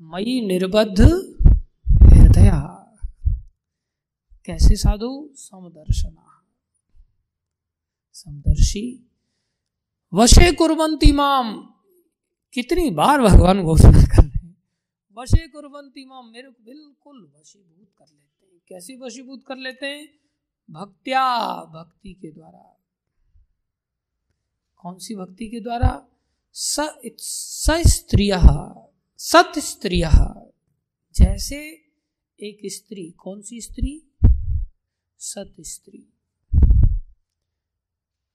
मई 0.00 0.46
निर्बद्ध 0.46 1.00
हृदय। 2.12 2.50
कैसे 4.44 4.76
साधु? 4.76 5.30
समदर्शना। 5.34 6.44
समदर्शी, 8.12 9.11
वशे 10.14 10.52
कुरबंती 10.52 11.12
माम। 11.12 11.74
कितनी 12.52 12.90
बार 12.90 13.22
भगवान 13.22 13.62
घोषणा 13.62 13.90
कर 13.90 14.22
रहे 14.22 14.46
हैं। 14.46 14.56
वशे 15.18 15.48
कुरबंती 15.48 16.04
माम, 16.04 16.26
मेरे 16.26 16.50
को 16.50 16.64
बिल्कुल 16.64 17.32
वशीभूत 17.36 17.88
कर 17.98 18.04
लेते 18.04 18.46
हैं। 18.46 18.62
कैसे 18.68 18.96
वशीभूत 18.96 19.44
कर 19.46 19.56
लेते 19.56 19.86
हैं? 19.86 20.09
भक्त्या, 20.70 21.54
भक्ति 21.64 22.12
के 22.12 22.32
द्वारा। 22.32 22.77
कौन 24.78 24.98
सी 24.98 25.14
भक्ति 25.14 25.48
के 25.48 25.60
द्वारा? 25.60 26.04
स 26.52 26.76
स्त्रिय, 27.86 28.40
सत 29.18 29.52
स्त्रिय। 29.58 30.10
जैसे 31.16 31.58
एक 32.40 32.58
स्त्री, 32.64 33.10
कौन 33.10 33.42
सी 33.42 33.60
स्त्री? 33.60 34.16
सत 35.18 35.54
स्त्री। 35.60 36.12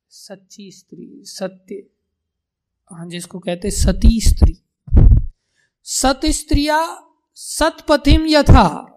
सच्ची 0.10 0.72
स्त्री, 0.72 1.22
सत्य। 1.24 1.76
हाँ 2.92 3.10
जिसको 3.10 3.40
कहते 3.40 3.72
सती 3.72 4.22
स्त्री। 4.22 4.64
सत 5.84 6.20
स्त्रिया 6.26 7.08
सतपथिम 7.36 8.28
यथा। 8.28 8.90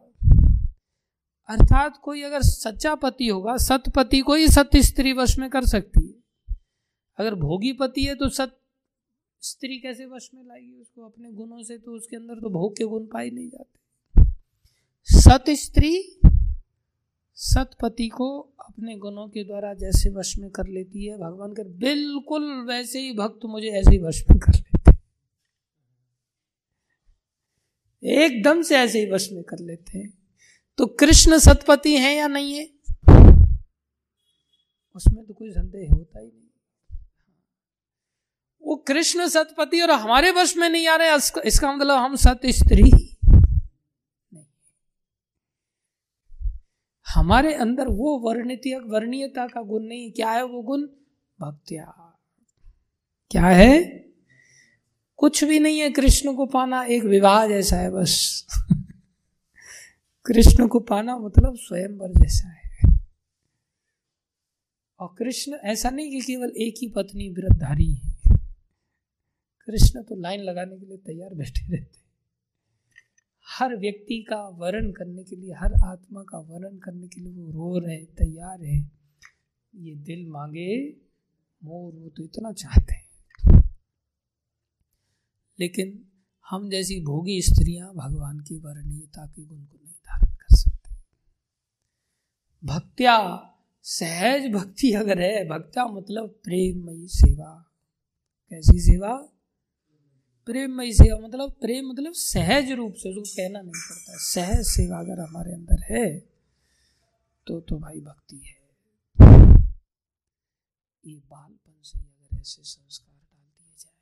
अर्थात 1.49 1.97
कोई 2.03 2.23
अगर 2.23 2.43
सच्चा 2.43 2.95
पति 2.95 3.29
होगा 3.29 3.57
सतपति 3.57 4.21
को 4.21 4.35
ही 4.35 4.49
सत्य 4.49 4.83
स्त्री 4.83 5.13
वश 5.13 5.39
में 5.39 5.51
कर 5.51 5.67
सकती 5.67 6.06
अगर 7.19 7.35
भोगी 7.35 7.73
पति 7.73 8.05
है 8.05 8.15
तो 8.15 8.29
सत 8.29 8.59
स्त्री 9.43 9.79
कैसे 9.79 10.07
वश 10.07 10.31
में 10.35 10.43
लाएगी 10.45 10.81
उसको? 10.81 11.03
अपने 11.03 11.31
गुणों 11.33 11.63
से 11.63 11.79
तो 11.79 11.93
उसके 11.93 12.17
अंदर 12.17 12.35
तो 12.35 12.51
भोग 12.51 12.77
के 12.77 12.85
गुण 12.85 13.07
पाए 13.07 13.31
नहीं 13.31 13.49
जाते। 13.49 14.25
सत 15.09 15.45
स्त्री 15.51 16.19
सतपति 17.35 18.09
को 18.09 18.39
अपने 18.41 18.97
गुणों 18.97 19.29
के 19.29 19.45
द्वारा 19.45 19.75
जैसे 19.75 20.11
वश 20.11 20.39
में 20.39 20.51
कर 20.51 20.67
लेती 20.67 21.07
है। 21.07 21.19
भगवान 21.19 21.53
कर 21.53 21.65
बिल्कुल 21.65 22.67
वैसे 22.69 23.01
ही 23.01 23.13
भक्त 23.13 23.45
मुझे 23.45 23.69
ऐसे 23.69 23.91
ही 23.91 23.99
वश 23.99 24.25
में 24.31 24.39
कर 24.39 24.53
लेते 24.55 24.67
एकदम 28.03 28.63
से 28.63 28.77
ऐसे 28.77 29.01
ही 29.01 29.11
वश 29.11 29.29
में 29.33 29.43
कर 29.45 29.59
लेते 29.59 29.99
हैं। 29.99 30.13
तो 30.79 30.87
कृष्ण 30.87 31.39
सतपति 31.39 31.97
हैं 31.97 32.15
या 32.17 32.27
नहीं 32.27 32.55
है? 32.55 32.65
उसमें 34.95 35.27
तो 35.27 35.35
कोई 35.35 35.51
संदेह 35.51 35.89
होता 35.95 36.21
ही 36.21 36.27
नहीं। 36.27 36.46
वो 38.67 38.77
कृष्ण 38.77 39.29
सतपति 39.29 39.81
और 39.81 39.91
हमारे 39.91 40.31
वश 40.31 40.57
में 40.57 40.69
नहीं 40.69 40.89
आ 40.89 40.97
रहे, 40.97 41.41
इसका 41.45 41.77
मतलब 41.77 41.99
हम 41.99 42.17
सत 42.17 42.41
स्त्री 42.47 43.17
हमारे 47.09 47.55
अंदर 47.55 47.89
वो 47.89 48.19
वर्णित 48.19 48.61
वर्णीयता 48.87 49.47
का 49.47 49.63
गुण 49.63 49.83
नहीं 49.83 50.13
क्या 50.13 50.31
है 50.31 50.45
वो 50.45 50.63
गुण? 50.63 50.83
भक्तिया। 51.41 52.19
क्या 53.31 53.47
है? 53.47 53.85
कुछ 55.17 55.45
भी 55.45 55.59
नहीं 55.59 55.81
है। 55.81 55.91
कृष्ण 55.91 56.35
को 56.35 56.47
पाना 56.47 56.85
एक 56.85 57.05
विवाह 57.05 57.47
जैसा 57.47 57.77
है 57.77 57.91
बस। 57.91 58.47
कृष्ण 60.27 60.69
को 60.69 60.81
पाना 60.81 61.19
मतलब 61.19 61.57
स्वयंवर 61.57 62.09
जैसा 62.09 62.49
है। 62.49 62.99
और 65.01 65.15
कृष्ण 65.19 65.53
ऐसा 65.53 65.91
नहीं 65.91 66.11
कि 66.11 66.21
केवल 66.21 66.49
एक 66.49 66.75
ही 66.83 66.89
पत्नी 66.89 67.29
विरतधारी 67.29 67.95
है। 67.95 68.16
कृष्ण 69.67 70.03
तो 70.03 70.15
लाइन 70.15 70.41
लगाने 70.41 70.79
के 70.79 70.87
लिए 70.87 70.97
तैयार 70.97 71.35
बैठे 71.35 71.77
रहते 71.77 72.07
हर 73.59 73.77
व्यक्ति 73.77 74.23
का 74.23 74.49
वर्ण 74.49 74.93
करने 74.93 75.25
के 75.25 75.37
लिए, 75.37 75.53
हर 75.53 75.73
आत्मा 75.85 76.23
का 76.23 76.39
वर्ण 76.39 76.79
करने 76.79 77.09
के 77.09 77.21
लिए 77.21 77.33
वो 77.33 77.51
रो 77.51 77.79
रहे 77.79 77.97
तैयार 77.97 78.65
है। 78.65 78.91
ये 79.75 79.95
दिल 79.95 80.29
मांगे, 80.29 80.97
मोर 81.65 81.95
वो 81.95 82.09
तो 82.09 82.25
इतना 82.25 82.53
चाहते 82.53 82.95
हैं। 82.95 83.07
लेकिन 85.61 86.09
हम 86.51 86.71
जैसी 86.71 87.01
भोगी 87.01 87.43
स्त्रियाँ 87.43 87.95
भगवान 87.95 88.41
की 88.41 88.59
वर्णीयता 88.59 89.27
के 89.27 89.45
गुण 89.45 89.65
को 89.65 89.79
नहीं 89.85 89.95
धारण 89.95 90.35
कर 90.35 90.57
सकते। 90.57 90.95
भक्त्या 92.65 93.51
सहज 93.83 94.53
भक्ति 94.53 94.93
अगर 94.93 95.19
है, 95.19 95.49
भक्त्या 95.49 95.87
मतलब 95.87 96.41
प्रेममयी 96.45 97.09
सेवा। 97.09 97.73
कैसी 98.51 98.81
सेवा? 98.81 99.33
प्रेममयी 100.47 100.93
सेवा 100.93 101.19
मतलब 101.19 101.53
प्रेम 101.61 101.89
मतलब 101.89 102.13
सहज 102.15 102.71
रूप 102.73 102.95
से, 102.95 103.09
उसको 103.11 103.23
कहना 103.23 103.61
नहीं 103.61 103.81
पड़ता। 103.81 104.17
सहज 104.25 104.65
सेवा 104.67 104.99
अगर 104.99 105.21
हमारे 105.21 105.53
अंदर 105.53 105.83
है 105.91 106.09
तो 107.47 107.61
तो 107.61 107.79
भाई 107.79 108.01
भक्ति 108.01 108.37
है। 108.37 108.55
ये 111.05 111.19
बालपन 111.21 111.75
से 111.83 111.99
अगर 111.99 112.41
ऐसे 112.41 112.63
संस्कार 112.63 113.15
डाल 113.15 113.45
दिए 113.59 113.75
जाए, 113.79 113.93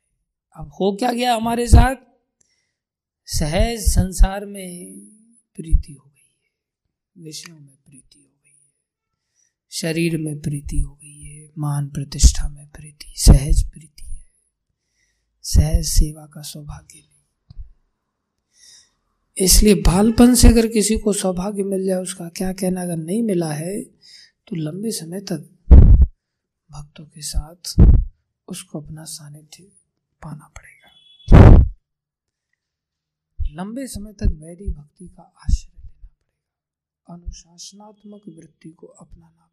अब 0.55 0.71
हो 0.71 0.95
क्या 0.95 1.11
गया 1.11 1.35
हमारे 1.35 1.67
साथ? 1.67 1.95
सहज 3.27 3.79
संसार 3.89 4.45
में 4.45 4.99
प्रीति 5.57 5.93
हो 5.93 6.05
गई 6.05 6.21
है। 6.21 7.23
विषयों 7.23 7.59
में 7.59 7.75
प्रीति 7.77 8.19
हो 8.19 8.31
गई 8.43 8.49
है। 8.51 8.73
शरीर 9.71 10.17
में 10.17 10.41
प्रीति 10.41 10.79
हो 10.79 10.93
गई 10.93 11.21
है। 11.21 11.49
मान 11.57 11.89
प्रतिष्ठा 11.89 12.49
में 12.49 12.67
प्रीति, 12.69 13.13
सहज 13.17 13.63
प्रीति 13.71 14.03
सहज 15.45 15.85
सेवा 15.85 16.25
का 16.25 16.41
सौभाग्य 16.43 17.03
इसलिए 19.37 19.75
बालपन 19.75 20.33
से 20.35 20.47
अगर 20.47 20.67
किसी 20.67 20.97
को 20.97 21.13
सौभाग्य 21.13 21.63
मिल 21.63 21.85
जाए, 21.85 22.01
उसका 22.01 22.27
क्या 22.29 22.51
कहना, 22.53 22.81
अगर 22.81 22.95
नहीं 22.97 23.21
मिला 23.23 23.51
है 23.53 23.81
तो 24.47 24.55
लंबे 24.55 24.91
समय 24.91 25.19
तक 25.21 25.49
भक्तों 26.71 27.05
के 27.05 27.21
साथ 27.21 27.75
उसको 28.47 28.81
अपना 28.81 29.03
सानिध्य 29.05 29.63
पाना 30.21 30.51
पड़ेगा। 30.57 30.89
लंबे 33.39 33.87
समय 33.87 34.13
तक 34.13 34.27
वैदिक 34.35 34.73
भक्ति 34.73 35.07
का 35.07 35.23
आश्रय 35.23 35.71
लेना 35.71 35.97
पड़ेगा। 36.01 37.13
अनुशासनात्मक 37.13 38.21
वृत्ति 38.37 38.69
को 38.69 38.87
अपनाना 38.87 39.44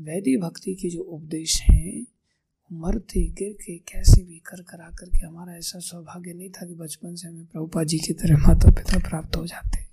वैदिक 0.00 0.40
भक्ति 0.40 0.74
के 0.74 0.90
जो 0.90 1.00
उपदेश 1.00 1.62
हैं 1.62 2.06
मरते 2.72 3.20
गिर 3.20 3.52
के 3.52 3.78
कैसे 3.78 4.22
भी 4.22 4.38
कर 4.38 4.62
करा 4.62 4.90
करके 4.90 5.26
हमारा 5.26 5.56
ऐसा 5.56 5.78
सौभाग्य 5.78 6.32
नहीं 6.32 6.50
था 6.50 6.66
कि 6.66 6.74
बचपन 6.74 7.14
से 7.14 7.28
हमें 7.28 7.44
प्रभुपा 7.44 7.84
जी 7.84 7.98
की 7.98 8.12
तरह 8.12 8.36
माता 8.36 8.70
पिता 8.70 8.98
प्राप्त 8.98 9.36
हो 9.36 9.46
जाते। 9.46 9.86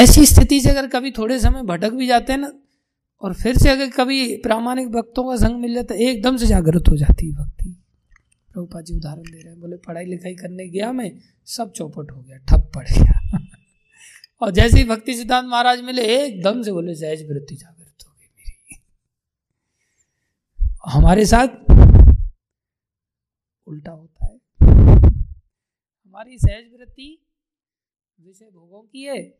ऐसी 0.00 0.26
स्थिति 0.26 0.60
से 0.60 0.70
अगर 0.70 0.86
कभी 0.86 1.10
थोड़े 1.10 1.40
समय 1.40 1.62
भटक 1.62 1.92
भी 1.92 2.06
जाते 2.06 2.32
हैं 2.32 2.40
ना, 2.40 2.52
और 3.22 3.34
फिर 3.34 3.58
से 3.58 3.68
अगर 3.68 3.90
कभी 3.90 4.36
प्रामाणिक 4.36 4.88
भक्तों 4.88 5.24
का 5.24 5.36
संग 5.36 5.60
मिल 5.60 5.74
जाता, 5.74 5.94
एकदम 5.94 6.36
से 6.36 6.46
जागृत 6.46 6.88
हो 6.88 6.96
जाती 6.96 7.30
है 7.30 7.36
भक्ति। 7.36 7.82
प्रभुपा 8.52 8.80
जी 8.80 8.94
उदाहरण 8.94 9.22
दे 9.22 9.40
रहे 9.40 9.52
हैं, 9.52 9.60
बोले, 9.60 9.76
पढ़ाई 9.76 10.04
लिखाई 10.04 10.34
करने 10.34 10.68
गया 10.68 10.92
मैं, 10.92 11.12
सब 11.46 11.72
चौपट 11.72 12.10
हो 12.10 12.22
गया, 12.22 12.36
ठप 12.36 12.72
पड़ 12.74 12.88
गया। 12.88 13.38
और 14.42 14.50
जैसे 14.50 14.78
ही 14.78 14.84
भक्ति 14.84 15.14
सिद्धांत 15.14 15.46
महाराज 15.46 15.80
मिले, 15.80 16.02
एकदम 16.02 16.62
से 16.62 16.72
बोले, 16.72 16.94
सहज 16.94 17.22
वृत्ति 17.30 17.54
जागृत 17.54 17.71
हमारे 20.86 21.24
साथ 21.26 21.48
उल्टा 23.66 23.90
होता 23.90 24.26
है। 24.26 24.40
हमारी 26.04 26.38
सहज 26.38 26.64
वृत्ति 26.78 27.26
विषय 28.20 28.44
भोगों 28.44 28.82
की 28.82 29.02
है। 29.02 29.38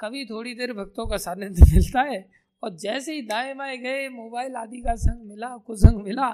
कभी 0.00 0.24
थोड़ी 0.26 0.54
देर 0.54 0.72
भक्तों 0.72 1.06
का 1.06 1.16
सानिध्य 1.16 1.62
मिलता 1.74 2.00
है 2.00 2.30
और 2.62 2.76
जैसे 2.76 3.14
ही 3.14 3.22
दाएँ 3.22 3.54
बाएँ 3.54 3.78
गए, 3.78 4.08
मोबाइल 4.08 4.56
आदि 4.56 4.80
का 4.80 4.94
संग 4.94 5.28
मिला, 5.28 5.56
कुसंग 5.56 6.02
मिला, 6.02 6.30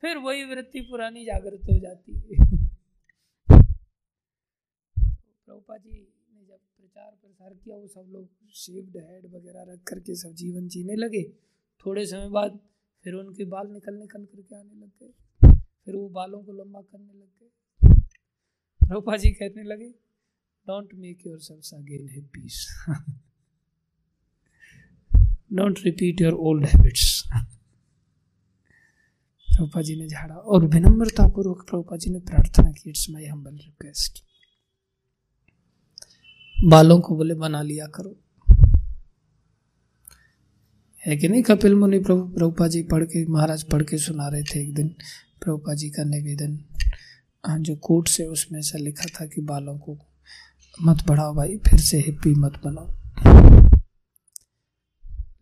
फिर 0.00 0.16
वही 0.16 0.44
वृत्ति 0.44 0.80
पुरानी 0.80 1.24
जागृत 1.24 1.60
हो 1.72 1.78
जाती 1.78 2.12
है। 2.12 2.28
प्रभुपा 5.46 5.76
जी 5.76 5.90
ने 6.34 6.44
जब 6.44 6.58
प्रचार 6.58 7.10
प्रसार 7.10 7.54
किया, 7.54 7.76
वो 7.76 7.86
सब 7.86 8.06
लोग 8.08 8.28
शेव्ड 8.54 8.96
हेड 8.96 9.26
वगैरह 9.34 9.72
रख 9.72 9.82
करके 9.82 10.14
सब 10.14 10.32
जीवन 10.32 10.68
जीने 10.68 10.94
लगे। 10.96 11.22
थोड़े 11.86 12.06
समय 12.06 12.28
बाद 12.28 12.58
फिर 13.06 13.14
उनके 13.14 13.44
बाल 13.44 13.66
निकल 13.72 13.94
निकल 13.94 14.24
करके 14.24 14.54
आने 14.56 14.74
लग 14.74 14.90
गए। 15.00 15.12
फिर 15.86 15.96
वो 15.96 16.08
बालों 16.08 16.42
को 16.44 16.52
लंबा 16.52 16.80
करने 16.82 17.12
लग 17.12 17.28
गए। 17.40 18.94
रूपा 18.94 19.16
जी 19.16 19.30
कहने 19.30 19.62
लगे 19.62 19.88
don't 20.66 20.94
make 20.94 21.26
your 21.26 21.38
sales 21.40 21.72
again 21.74 22.08
है 22.08 22.20
piece 22.34 22.66
don't 25.52 25.80
repeat 25.84 26.20
your 26.20 26.32
old 26.48 26.66
habits 26.66 27.22
Prabhupada 29.48 29.82
जी 29.82 29.96
ने 29.96 30.08
झाड़ा 30.08 30.34
और 30.34 30.66
विनम्रता 30.66 31.28
पूर्वक 31.28 31.64
प्रभुपा 31.68 31.96
जी 31.96 32.10
ने 32.10 32.20
प्रार्थना 32.26 32.70
की 32.72 32.90
इट्स 32.90 33.08
माई 33.10 33.26
हम्बल 33.26 33.56
रिक्वेस्ट 33.56 34.22
बालों 36.56 37.00
को 37.00 37.16
बोले, 37.16 37.34
बना 37.34 37.62
लिया 37.62 37.86
करो। 37.86 38.16
है 41.06 41.16
कि 41.16 41.28
नहीं? 41.28 41.42
कपिल 41.42 41.74
मुनि 41.74 41.98
प्रभु 41.98 42.22
प्रभुपा 42.34 42.66
जी 42.68 42.82
पढ़ 42.82 43.04
के, 43.04 43.24
महाराज 43.26 43.62
पढ़ 43.62 43.82
के 43.82 43.98
सुना 43.98 44.28
रहे 44.28 44.42
थे 44.42 44.62
एक 44.62 44.74
दिन 44.74 44.88
प्रभुपा 45.42 45.74
जी 45.74 45.90
का 45.90 46.04
निवेदन। 46.04 46.58
जो 47.62 47.76
कोट 47.76 48.08
से 48.08 48.24
उसमें 48.26 48.58
ऐसा 48.58 48.78
लिखा 48.78 49.04
था 49.06 49.26
कि 49.26 49.40
बालों 49.40 49.78
को 49.78 49.98
मत 50.82 51.04
बढ़ाओ 51.08 51.34
भाई, 51.34 51.56
फिर 51.58 51.80
से 51.80 51.98
हिप्पी 51.98 52.30
मत 52.34 52.60
बनाओ 52.64 52.88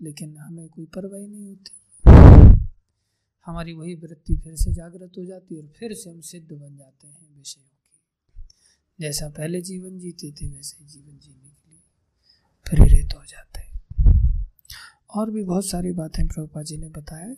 लेकिन 0.02 0.36
हमें 0.36 0.68
कोई 0.68 0.84
परवाही 0.84 1.26
नहीं 1.28 1.46
होती। 1.48 1.72
हमारी 3.46 3.72
वही 3.72 3.94
वृत्ति 3.94 4.36
फिर 4.36 4.56
से 4.56 4.72
जागृत 4.72 5.12
हो 5.18 5.24
जाती 5.24 5.54
है 5.54 5.60
और 5.60 5.72
फिर 5.78 5.94
से 5.94 6.10
हम 6.10 6.20
सिद्ध 6.20 6.52
बन 6.52 6.76
जाते 6.76 7.06
हैं 7.06 7.36
विषयों 7.38 7.64
की। 7.64 8.42
जैसा 9.00 9.28
पहले 9.28 9.60
जीवन 9.62 9.98
जीते 9.98 10.32
थे, 10.32 10.48
वैसे 10.48 10.84
जीवन 10.84 11.18
जीने 11.18 11.50
के 11.50 11.70
लिए 11.70 11.82
प्रेरित 12.66 13.14
हो 13.14 13.24
जाते 13.24 13.60
हैं। 13.60 13.73
और 15.16 15.30
भी 15.30 15.42
बहुत 15.44 15.66
सारी 15.66 15.92
बातें 15.92 16.26
प्रभुपा 16.28 16.62
जी 16.62 16.76
ने 16.76 16.88
बताया। 16.88 17.34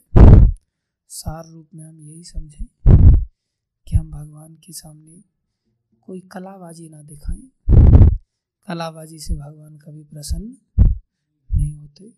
सार 1.08 1.48
रूप 1.48 1.68
में 1.74 1.84
हम 1.84 2.00
यही 2.00 2.24
समझें 2.24 2.66
कि 3.86 3.96
हम 3.96 4.10
भगवान 4.10 4.54
के 4.54 4.72
सामने 4.72 5.22
कोई 6.06 6.20
कलाबाजी 6.20 6.88
ना 6.88 7.02
दिखाएँ। 7.02 7.50
कलाबाजी 8.68 9.18
से 9.18 9.34
भगवान 9.34 9.76
कभी 9.76 10.04
प्रसन्न 10.04 10.56
नहीं 11.50 11.74
होते। 11.74 12.12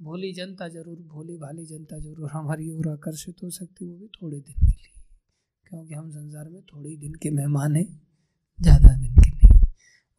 भोली 0.00 0.32
जनता 0.32 0.68
ज़रूर, 0.68 0.96
भोली 0.96 1.36
भाली 1.36 1.66
जनता 1.66 1.98
ज़रूर 1.98 2.30
हमारी 2.30 2.70
ओर 2.70 2.88
आकर्षित 2.88 3.42
हो 3.44 3.50
सकती 3.50 3.86
वो 3.86 3.96
भी 3.96 4.06
थोड़े 4.06 4.38
दिन 4.38 4.66
के 4.66 4.72
लिए। 4.72 5.02
क्योंकि 5.66 5.94
हम 5.94 6.10
संसार 6.10 6.48
में 6.48 6.62
थोड़े 6.62 6.96
दिन 6.96 7.14
के 7.14 7.30
मेहमान 7.30 7.76
हैं, 7.76 7.86
ज़्यादा 8.60 8.94
दिन 8.96 9.16
के 9.16 9.30
नहीं। 9.30 9.60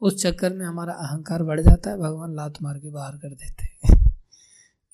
उस 0.02 0.22
चक्कर 0.24 0.54
में 0.54 0.66
हमारा 0.66 0.94
अहंकार 0.94 1.44
बढ़ 1.44 1.62
जाता 1.62 1.90
है, 1.90 1.98
भगवान 1.98 2.36
लात 2.36 2.62
मार 2.62 2.80
के 2.80 2.90
बाहर 2.90 3.18
कर 3.18 3.30
देते 3.30 3.64
हैं। 3.64 3.65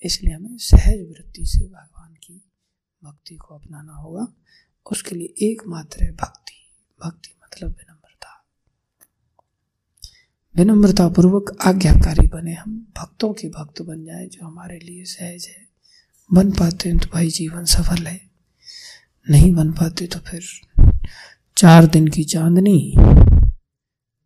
इसलिए 0.02 0.34
हमें 0.34 0.56
सहज 0.58 1.00
वृत्ति 1.00 1.46
से 1.46 1.66
भगवान 1.66 2.14
की 2.14 2.42
भक्ति 3.04 3.34
को 3.34 3.54
अपनाना 3.54 3.92
होगा। 3.92 4.26
उसके 4.92 5.16
लिए 5.16 5.50
एकमात्र 5.50 6.04
है 6.04 6.12
भक्ति। 6.12 6.58
भक्ति 7.04 7.34
मतलब 7.44 7.70
विनम्रता। 7.70 8.46
विनम्रता 10.56 11.08
पूर्वक 11.08 11.56
आज्ञाकारी 11.62 12.28
बने 12.28 12.54
हम। 12.54 12.92
भक्तों 12.98 13.32
के 13.32 13.48
भक्त 13.48 13.82
बन 13.82 14.04
जाए 14.04 14.26
जो 14.26 14.46
हमारे 14.46 14.78
लिए 14.78 15.04
सहज 15.04 15.46
है। 15.48 15.68
बन 16.34 16.50
पाते 16.50 16.88
हैं 16.88 16.98
तो 16.98 17.06
भाई 17.12 17.30
जीवन 17.30 17.64
सफल 17.64 18.06
है। 18.06 18.30
नहीं 19.30 19.52
बन 19.54 19.72
पाते 19.72 20.06
तो 20.06 20.18
फिर 20.18 20.42
चार 21.56 21.86
दिन 21.86 22.08
की 22.08 22.24
चांदनी, 22.24 22.94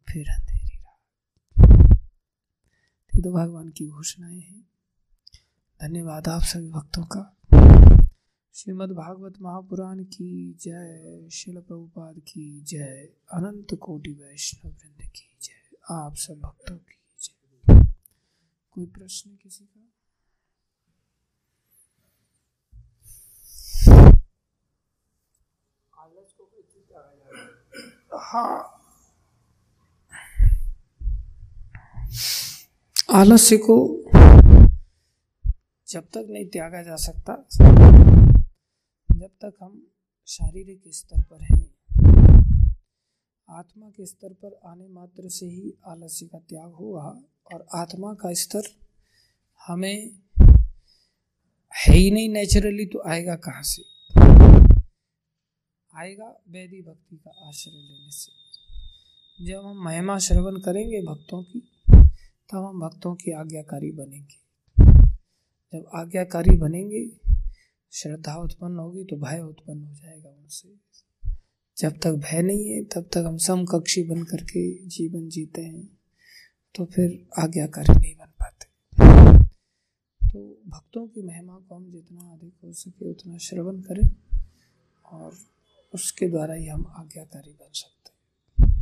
फिर 0.09 0.29
अंधेरी 0.29 0.77
रात। 0.77 1.99
तो 3.15 3.33
भगवान 3.33 3.69
की 3.69 3.87
घोषणाएँ 3.87 4.41
हैं। 4.41 4.76
धन्यवाद 5.83 6.29
आप 6.29 6.43
सभी 6.43 6.71
भक्तों 6.71 7.05
का। 7.05 7.37
श्रीमद् 8.55 8.93
भागवत 8.93 9.35
महापुराण 9.41 10.05
की 10.05 10.57
जय, 10.61 11.29
शिल 11.33 11.61
प्रभुपाद 11.61 12.19
की 12.19 12.61
जय, 12.61 13.09
अनंत 13.33 13.75
कोटि 13.75 14.13
वैष्णव 14.13 14.73
वृंद 14.73 15.11
की 15.11 15.37
जय, 15.43 15.77
आप 15.91 16.15
सब 16.15 16.41
भक्तों 16.41 16.77
की 16.77 16.99
जय। 17.23 17.93
कोई 18.71 18.87
प्रश्न 18.87 19.31
किसी 19.43 19.65
का? 19.65 19.93
हाँ। 28.19 28.83
आलस्य 33.11 33.57
को 33.57 34.03
जब 35.89 36.01
तक 36.01 36.27
नहीं 36.31 36.47
त्यागा 36.47 36.83
जा 36.83 36.97
सकता, 36.97 37.47
जब 39.17 39.29
तक 39.29 39.53
हम 39.63 39.91
शारीरिक 40.27 40.83
स्तर 40.89 41.23
पर 41.23 41.43
हैं, 41.43 41.77
आत्मा 43.51 43.91
के 43.91 44.07
स्तर 44.07 44.33
पर 44.33 44.61
आने 44.65 44.89
मात्र 44.89 45.29
से 45.29 45.47
ही 45.47 45.75
आलस्य 45.87 46.27
का 46.27 46.39
त्याग 46.39 46.73
होगा 46.73 47.23
और 47.55 47.67
आत्मा 47.75 48.15
का 48.15 48.33
स्तर 48.33 48.63
हमें 49.67 50.19
है 51.89 51.95
ही 51.95 52.11
नहीं 52.11 52.29
नेचुरली 52.29 52.87
तो 52.87 53.03
आएगा 53.09 53.37
कहाँ 53.37 53.63
से? 53.63 53.83
आएगा 55.97 56.43
वैधि 56.49 56.83
भक्ति 56.83 57.17
का 57.17 57.49
आश्रय 57.49 57.73
लेने 57.73 58.11
से। 58.11 58.33
जब 59.47 59.67
हम 59.67 59.85
महिमा 59.85 60.19
श्रवण 60.19 60.61
करेंगे 60.61 61.03
भक्तों 61.03 61.43
की, 61.43 61.61
तब 62.53 62.59
हम 62.59 62.81
भक्तों 62.81 63.15
की 63.15 63.33
आज्ञाकारी 63.33 63.93
बनेंगे। 63.93 64.46
जब 65.77 65.89
आज्ञाकारी 65.95 66.57
बनेंगे, 66.57 67.09
श्रद्धा 67.93 68.35
उत्पन्न 68.35 68.77
होगी 68.77 69.05
तो 69.05 69.17
भय 69.17 69.41
उत्पन्न 69.41 69.83
हो 69.83 69.95
जाएगा 69.95 70.29
उनसे। 70.29 70.69
जब 71.79 71.99
तक 72.03 72.13
भय 72.13 72.43
नहीं 72.43 72.69
है, 72.69 72.85
तब 72.85 73.09
तक 73.13 73.25
हम 73.27 73.37
समकक्षी 73.37 74.03
बन 74.03 74.23
करके 74.23 74.87
जीवन 74.87 75.29
जीते 75.29 75.63
हैं 75.63 75.99
तो 76.75 76.85
फिर 76.85 77.27
आज्ञाकारी 77.39 78.01
नहीं 78.01 78.15
बन 78.17 78.33
पाते। 78.41 78.65
तो 80.29 80.61
भक्तों 80.69 81.07
की 81.07 81.23
महिमा 81.23 81.57
को 81.69 81.75
हम 81.75 81.91
जितना 81.91 82.33
अधिक 82.33 82.55
हो 82.65 82.73
सके 82.73 83.11
उतना 83.11 83.39
श्रवण 83.39 83.81
करें 83.81 84.09
और 85.07 85.33
उसके 85.95 86.29
द्वारा 86.29 86.55
ही 86.55 86.67
हम 86.67 86.87
आज्ञाकारी 86.87 87.53
बन 87.53 87.71
सकते 87.73 88.11
हैं। 88.13 88.77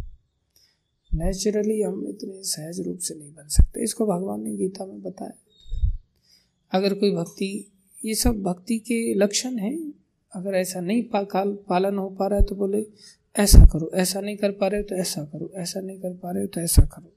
नेचुरली 1.14 1.82
हम 1.82 2.06
इतने 2.08 2.42
सहज 2.42 2.80
रूप 2.80 2.98
से 2.98 3.14
नहीं 3.14 3.34
बन 3.34 3.48
सकते। 3.48 3.84
इसको 3.84 4.06
भगवान 4.06 4.42
ने 4.42 4.56
गीता 4.56 4.86
में 4.86 5.02
बताया। 5.02 5.43
अगर 6.74 6.94
कोई 6.94 7.10
भक्ति 7.14 7.48
ये 8.04 8.14
सब 8.14 8.42
भक्ति 8.42 8.78
के 8.78 8.96
लक्षण 9.14 9.58
हैं 9.58 9.76
अगर 10.32 10.54
ऐसा 10.54 10.80
नहीं 10.80 11.02
पा, 11.02 11.22
पालन 11.68 11.98
हो 11.98 12.08
पा 12.10 12.26
रहा 12.26 12.38
है 12.38 12.44
तो 12.44 12.54
बोले 12.54 12.86
ऐसा 13.36 13.64
करो 13.66 13.90
ऐसा 13.94 14.20
नहीं 14.20 14.36
कर 14.36 14.52
पा 14.52 14.66
रहे 14.66 14.80
हो 14.80 14.86
तो 14.88 14.94
ऐसा 14.94 15.24
करो 15.24 15.50
ऐसा 15.56 15.80
नहीं 15.80 15.98
कर 15.98 16.16
पा 16.16 16.30
रहे 16.30 16.42
हो 16.42 16.48
तो 16.54 16.60
ऐसा 16.60 16.82
करो। 16.86 17.12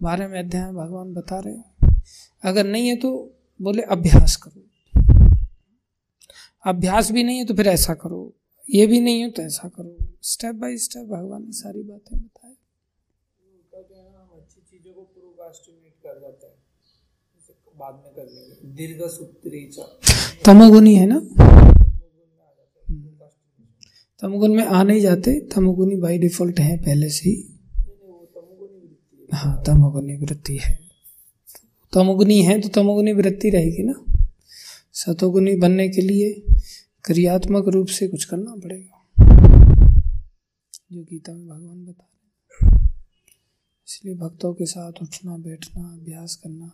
बारह 0.00 0.28
में 0.28 0.38
अध्याय 0.38 0.70
भगवान 0.72 1.12
बता 1.14 1.38
रहे 1.38 1.54
हो 1.54 1.90
अगर 2.42 2.66
नहीं 2.66 2.88
है 2.88 2.96
तो 2.96 3.10
बोले 3.60 3.82
अभ्यास 3.90 4.36
करो। 4.36 4.62
अभ्यास 6.64 7.10
भी 7.12 7.22
नहीं 7.22 7.38
है 7.38 7.44
तो 7.44 7.54
फिर 7.54 7.68
ऐसा 7.68 7.94
करो 7.94 8.20
ये 8.68 8.86
भी 8.86 9.00
नहीं 9.00 9.20
है 9.20 9.30
तो 9.30 9.42
ऐसा 9.42 9.68
करो। 9.68 9.96
स्टेप 10.22 10.54
बाय 10.54 10.76
स्टेप 10.78 11.06
भगवान 11.06 11.44
ने 11.44 11.52
सारी 11.54 11.82
बातें 11.82 12.18
बताए 12.18 12.54
अच्छी 13.72 14.60
चीज़ों 14.60 14.92
को 14.92 15.02
कर 16.04 16.20
जाते 16.20 16.46
हैं। 16.46 16.57
बाद 17.78 17.94
में 17.94 18.12
कर 18.14 18.24
लेंगे। 18.24 18.76
दीर्घ 18.76 19.10
सूत्री 19.10 19.60
तमोगुनी 20.46 20.94
है 20.94 21.06
ना? 21.06 21.18
तमोगुण 24.22 24.54
में 24.54 24.64
आ 24.64 24.82
नहीं 24.82 25.00
जाते 25.00 25.40
तमोगुनी 25.54 25.96
बाई 25.96 26.18
डिफ़ॉल्ट 26.18 26.60
है 26.60 26.76
पहले 26.76 27.08
से 27.08 27.30
ही। 27.30 27.36
हाँ। 29.34 29.62
तमोगुनी 29.66 30.16
वृत्ति 30.16 30.56
है। 30.56 30.78
तमोगुनी 31.92 32.42
है 32.42 32.60
तो 32.60 32.68
तमोगुनी 32.68 33.12
वृत्ति 33.12 33.50
रहेगी 33.50 33.82
ना। 33.82 33.94
सतोगुनी 34.92 35.54
बनने 35.56 35.88
के 35.88 36.00
लिए 36.00 36.32
क्रियात्मक 37.04 37.68
रूप 37.68 37.86
से 37.86 38.08
कुछ 38.08 38.24
करना 38.24 38.54
पड़ेगा। 38.56 38.94
जो 40.92 41.02
गीता 41.02 41.32
में 41.32 41.46
भगवान 41.48 41.84
बता 41.84 42.04
रहे 42.04 42.76
इसलिए 43.88 44.14
भक्तों 44.14 44.52
के 44.54 44.66
साथ 44.66 44.92
उठना 45.02 45.36
बैठना 45.36 45.82
अभ्यास 45.92 46.34
करना। 46.36 46.70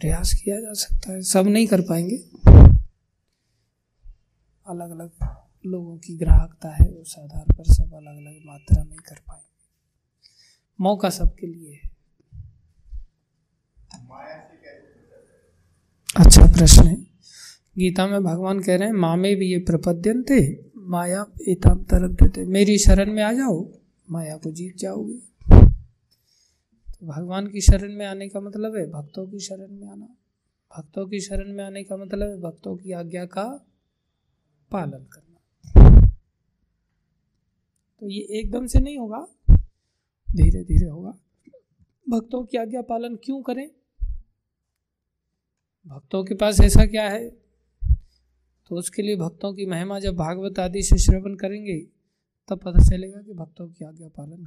प्रयास 0.00 0.32
किया 0.34 0.60
जा 0.60 0.72
सकता 0.72 1.12
है। 1.12 1.22
सब 1.22 1.46
नहीं 1.46 1.66
कर 1.66 1.80
पाएँगे। 1.80 2.16
अलग 4.66 4.90
अलग 4.90 5.10
लोगों 5.66 5.96
की 5.98 6.16
ग्राहकता 6.16 6.68
है 6.74 6.88
उस 6.88 7.14
आधार 7.18 7.44
पर 7.52 7.64
सब 7.64 7.94
अलग 7.94 8.16
अलग 8.16 8.40
मात्रा 8.46 8.84
में 8.84 8.98
कर 8.98 9.14
पाएँगे। 9.14 9.50
मौका 10.80 11.10
सबके 11.10 11.46
लिए 11.46 11.72
है। 11.72 11.92
अच्छा 16.16 16.46
प्रश्न 16.46 16.86
है। 16.86 16.96
गीता 17.78 18.06
में 18.06 18.22
भगवान 18.24 18.60
कह 18.60 18.76
रहे 18.76 18.88
हैं 18.88 18.94
माँ 18.94 19.16
में 19.16 19.36
भी 19.36 19.52
ये 19.52 19.58
प्रपद्यन 19.58 20.22
थे 20.22 20.40
माया 20.76 21.26
एताम 21.48 21.84
तरक 21.84 22.10
देते। 22.10 22.44
मेरी 22.44 22.78
शरण 22.78 23.12
में 23.12 23.22
आ 23.22 23.32
जाओ, 23.32 23.68
माया 24.10 24.36
को 24.36 24.50
जीत 24.50 24.76
जाओगे। 24.76 25.31
भगवान 27.02 27.46
की 27.46 27.60
शरण 27.60 27.94
में 27.94 28.06
आने 28.06 28.28
का 28.28 28.40
मतलब 28.40 28.76
है 28.76 28.90
भक्तों 28.90 29.26
की 29.26 29.38
शरण 29.38 29.68
में 29.68 29.88
आना। 29.88 30.16
भक्तों 30.78 31.06
की 31.06 31.20
शरण 31.20 31.52
में 31.52 31.64
आने 31.64 31.84
का 31.84 31.96
मतलब 31.96 32.28
है 32.28 32.40
भक्तों 32.40 32.76
की 32.76 32.92
आज्ञा 32.92 33.26
का 33.26 33.66
पालन 34.70 35.04
करना। 35.04 35.32
तो 38.00 38.08
ये 38.08 38.20
एकदम 38.20 38.66
से 38.66 38.80
नहीं 38.80 38.98
होगा 38.98 39.26
धीरे 40.30 40.64
धीरे 40.64 40.88
होगा। 40.88 41.18
भक्तों 42.08 42.44
की 42.44 42.56
आज्ञा 42.56 42.82
पालन 42.82 43.16
क्यों 43.16 43.42
करें? 43.42 43.70
भक्तों 45.86 46.24
के 46.24 46.34
पास 46.34 46.60
ऐसा 46.60 46.86
क्या 46.86 47.08
है? 47.10 47.30
तो 48.68 48.76
उसके 48.76 49.02
लिए 49.02 49.16
भक्तों 49.16 49.54
की 49.54 49.66
महिमा 49.66 50.00
जब 50.00 50.16
भागवत 50.16 50.58
आदि 50.58 50.82
से 50.82 50.98
श्रवण 50.98 51.34
करेंगे, 51.34 51.78
तब 52.48 52.58
पता 52.58 52.82
चलेगा 52.84 53.22
कि 53.22 53.32
भक्तों 53.32 53.68
की 53.68 53.84
आज्ञा 53.84 54.08
पालन 54.08 54.40